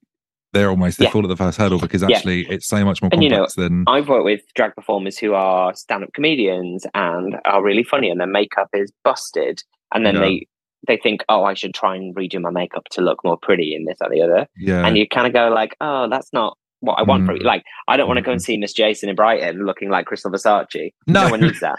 they're 0.54 0.70
almost, 0.70 1.00
they 1.00 1.04
Yeah. 1.04 1.12
fall 1.12 1.22
at 1.24 1.28
the 1.28 1.36
first 1.36 1.58
hurdle 1.58 1.80
because 1.80 2.02
Yeah. 2.02 2.16
actually 2.16 2.48
it's 2.50 2.66
so 2.66 2.86
much 2.86 3.02
more 3.02 3.10
And, 3.12 3.22
you 3.22 3.28
know, 3.28 3.39
complex 3.39 3.56
than, 3.56 3.84
I've 3.88 4.08
worked 4.08 4.24
with 4.24 4.41
drag 4.56 4.74
performers 4.74 5.18
who 5.18 5.34
are 5.34 5.74
stand-up 5.74 6.14
comedians 6.14 6.86
and 6.93 7.36
are 7.43 7.62
really 7.62 7.84
funny, 7.84 8.10
and 8.10 8.22
their 8.22 8.28
makeup 8.28 8.70
is 8.72 8.89
busted, 9.04 9.62
and 9.93 10.06
then 10.06 10.16
Yeah. 10.16 10.22
they 10.22 10.48
they 10.88 10.97
think, 10.97 11.21
oh, 11.29 11.43
I 11.43 11.53
should 11.53 11.73
try 11.73 11.95
and 11.95 12.15
redo 12.15 12.41
my 12.41 12.49
makeup 12.51 12.86
to 12.91 13.01
look 13.01 13.23
more 13.23 13.38
pretty 13.38 13.75
in 13.75 13.86
this 13.86 13.97
or 14.01 14.09
the 14.09 14.21
other, 14.21 14.47
yeah. 14.57 14.86
and 14.86 14.97
you 14.97 15.07
kind 15.07 15.27
of 15.27 15.33
go 15.33 15.49
like, 15.53 15.75
oh, 15.81 16.07
that's 16.09 16.31
not 16.33 16.57
what 16.81 16.99
I 16.99 17.03
want 17.03 17.25
for 17.25 17.33
Mm. 17.33 17.39
you. 17.39 17.43
Like, 17.45 17.63
I 17.88 17.97
don't 17.97 18.07
want 18.07 18.17
to 18.17 18.21
go 18.21 18.31
and 18.31 18.39
Mhm. 18.39 18.43
see 18.45 18.57
Miss 18.57 18.73
Jason 18.73 19.09
in 19.09 19.15
Brighton 19.15 19.65
looking 19.65 19.89
like 19.89 20.05
Crystal 20.05 20.29
Versace. 20.29 20.91
No. 21.07 21.29
one 21.29 21.39
needs 21.41 21.59
that. 21.61 21.77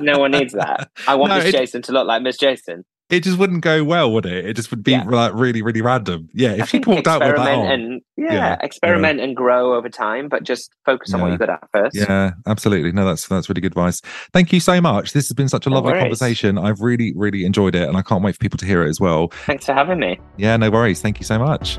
No 0.00 0.18
one 0.18 0.30
needs 0.30 0.52
that. 0.52 0.88
I 1.08 1.14
want 1.16 1.30
No, 1.32 1.36
Miss 1.38 1.46
it- 1.46 1.52
Jason 1.52 1.82
to 1.82 1.92
look 1.92 2.06
like 2.06 2.22
Miss 2.22 2.36
Jason. 2.36 2.84
It 3.08 3.22
just 3.22 3.38
wouldn't 3.38 3.60
go 3.62 3.84
well, 3.84 4.12
would 4.12 4.26
it? 4.26 4.44
It 4.46 4.54
just 4.54 4.70
would 4.72 4.82
be 4.82 4.90
Yeah. 4.92 5.04
like 5.04 5.32
really, 5.34 5.62
really 5.62 5.80
random. 5.80 6.28
Yeah. 6.34 6.52
If 6.52 6.70
think 6.70 6.86
walked 6.88 7.06
out 7.06 7.20
with 7.20 7.36
that 7.36 7.42
experiment 7.42 7.68
on. 7.68 7.80
and 7.80 8.02
yeah, 8.16 8.32
Yeah, 8.34 8.56
experiment 8.62 9.20
and 9.20 9.36
grow 9.36 9.74
over 9.74 9.88
time, 9.88 10.28
but 10.28 10.42
just 10.42 10.70
focus 10.84 11.14
on 11.14 11.20
what 11.20 11.28
you're 11.28 11.38
good 11.38 11.50
at 11.50 11.62
first. 11.72 11.94
Yeah, 11.94 12.32
absolutely. 12.46 12.90
No, 12.92 13.04
that's 13.04 13.28
that's 13.28 13.48
really 13.48 13.60
good 13.60 13.72
advice. 13.72 14.00
Thank 14.32 14.52
you 14.52 14.58
so 14.58 14.80
much. 14.80 15.12
This 15.12 15.28
has 15.28 15.34
been 15.34 15.48
such 15.48 15.66
a 15.66 15.70
No 15.70 15.76
lovely 15.76 15.92
worries. 15.92 16.02
conversation. 16.02 16.58
I've 16.58 16.80
really, 16.80 17.12
really 17.14 17.44
enjoyed 17.44 17.76
it, 17.76 17.88
and 17.88 17.96
I 17.96 18.02
can't 18.02 18.24
wait 18.24 18.32
for 18.34 18.38
people 18.40 18.58
to 18.58 18.66
hear 18.66 18.82
it 18.84 18.88
as 18.88 19.00
well. 19.00 19.28
Thanks 19.46 19.66
for 19.66 19.72
having 19.74 20.00
me. 20.00 20.18
Yeah, 20.36 20.56
no 20.56 20.70
worries. 20.70 21.00
Thank 21.00 21.20
you 21.20 21.24
so 21.24 21.38
much. 21.38 21.78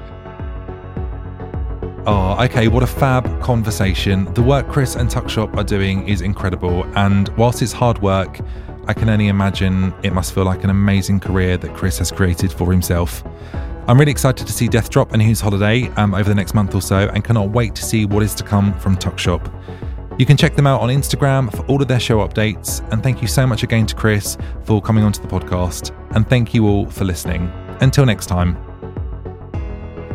Oh, 2.10 2.42
okay. 2.46 2.70
What 2.70 2.84
a 2.84 2.88
fab 2.88 3.42
conversation. 3.42 4.34
The 4.34 4.42
work 4.42 4.70
Chris 4.70 4.96
and 4.96 5.10
Tuckshop 5.10 5.58
are 5.58 5.64
doing 5.64 6.08
is 6.08 6.22
incredible. 6.22 6.86
And 6.96 7.28
whilst 7.38 7.62
it's 7.62 7.74
hard 7.74 8.02
work, 8.02 8.40
I 8.88 8.94
can 8.94 9.10
only 9.10 9.28
imagine 9.28 9.94
it 10.04 10.14
must 10.14 10.34
feel 10.34 10.46
like 10.46 10.64
an 10.64 10.70
amazing 10.70 11.20
career 11.20 11.58
that 11.58 11.74
Chris 11.76 11.98
has 11.98 12.12
created 12.12 12.52
for 12.52 12.72
himself. 12.72 13.24
I'm 13.88 14.00
really 14.00 14.12
excited 14.12 14.48
to 14.48 14.54
see 14.54 14.68
Death 14.68 14.90
Drop 14.90 15.14
and 15.14 15.22
Who's 15.22 15.42
Holiday 15.42 15.90
um, 15.98 16.14
over 16.14 16.28
the 16.28 16.36
next 16.36 16.54
month 16.54 16.76
or 16.76 16.82
so 16.82 17.10
and 17.14 17.24
cannot 17.24 17.50
wait 17.50 17.76
to 17.76 17.84
see 17.84 18.06
what 18.06 18.24
is 18.24 18.34
to 18.36 18.44
come 18.44 18.78
from 18.80 18.98
Tuck 18.98 19.20
Shop. 19.20 19.50
You 20.18 20.26
can 20.26 20.36
check 20.36 20.56
them 20.56 20.66
out 20.66 20.82
on 20.82 20.90
Instagram 20.90 21.56
for 21.56 21.66
all 21.68 21.82
of 21.82 21.88
their 21.88 22.00
show 22.00 22.26
updates. 22.28 22.82
And 22.92 23.04
thank 23.04 23.22
you 23.22 23.28
so 23.28 23.46
much 23.46 23.64
again 23.64 23.86
to 23.86 23.96
Chris 23.96 24.38
for 24.64 24.82
coming 24.82 25.04
onto 25.04 25.22
the 25.22 25.28
podcast. 25.28 25.96
And 26.16 26.28
thank 26.28 26.54
you 26.54 26.68
all 26.68 26.86
for 26.90 27.06
listening. 27.06 27.52
Until 27.82 28.06
next 28.06 28.26
time. 28.26 28.58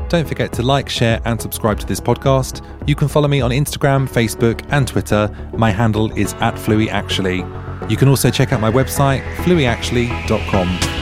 Don't 0.09 0.27
forget 0.27 0.53
to 0.55 0.63
like, 0.63 0.89
share, 0.89 1.21
and 1.25 1.41
subscribe 1.41 1.79
to 1.81 1.87
this 1.87 2.01
podcast. 2.01 2.67
You 2.87 2.95
can 2.95 3.09
follow 3.09 3.29
me 3.29 3.41
on 3.41 3.51
Instagram, 3.51 4.09
Facebook, 4.09 4.67
and 4.71 4.89
Twitter. 4.89 5.31
My 5.57 5.71
handle 5.71 6.11
is 6.19 6.35
at 6.35 6.55
FlueyActually. 6.55 7.62
You 7.89 7.97
can 7.97 8.09
also 8.09 8.31
check 8.31 8.53
out 8.53 8.61
my 8.61 8.71
website, 8.71 9.23
flueyactually.com. 9.37 11.02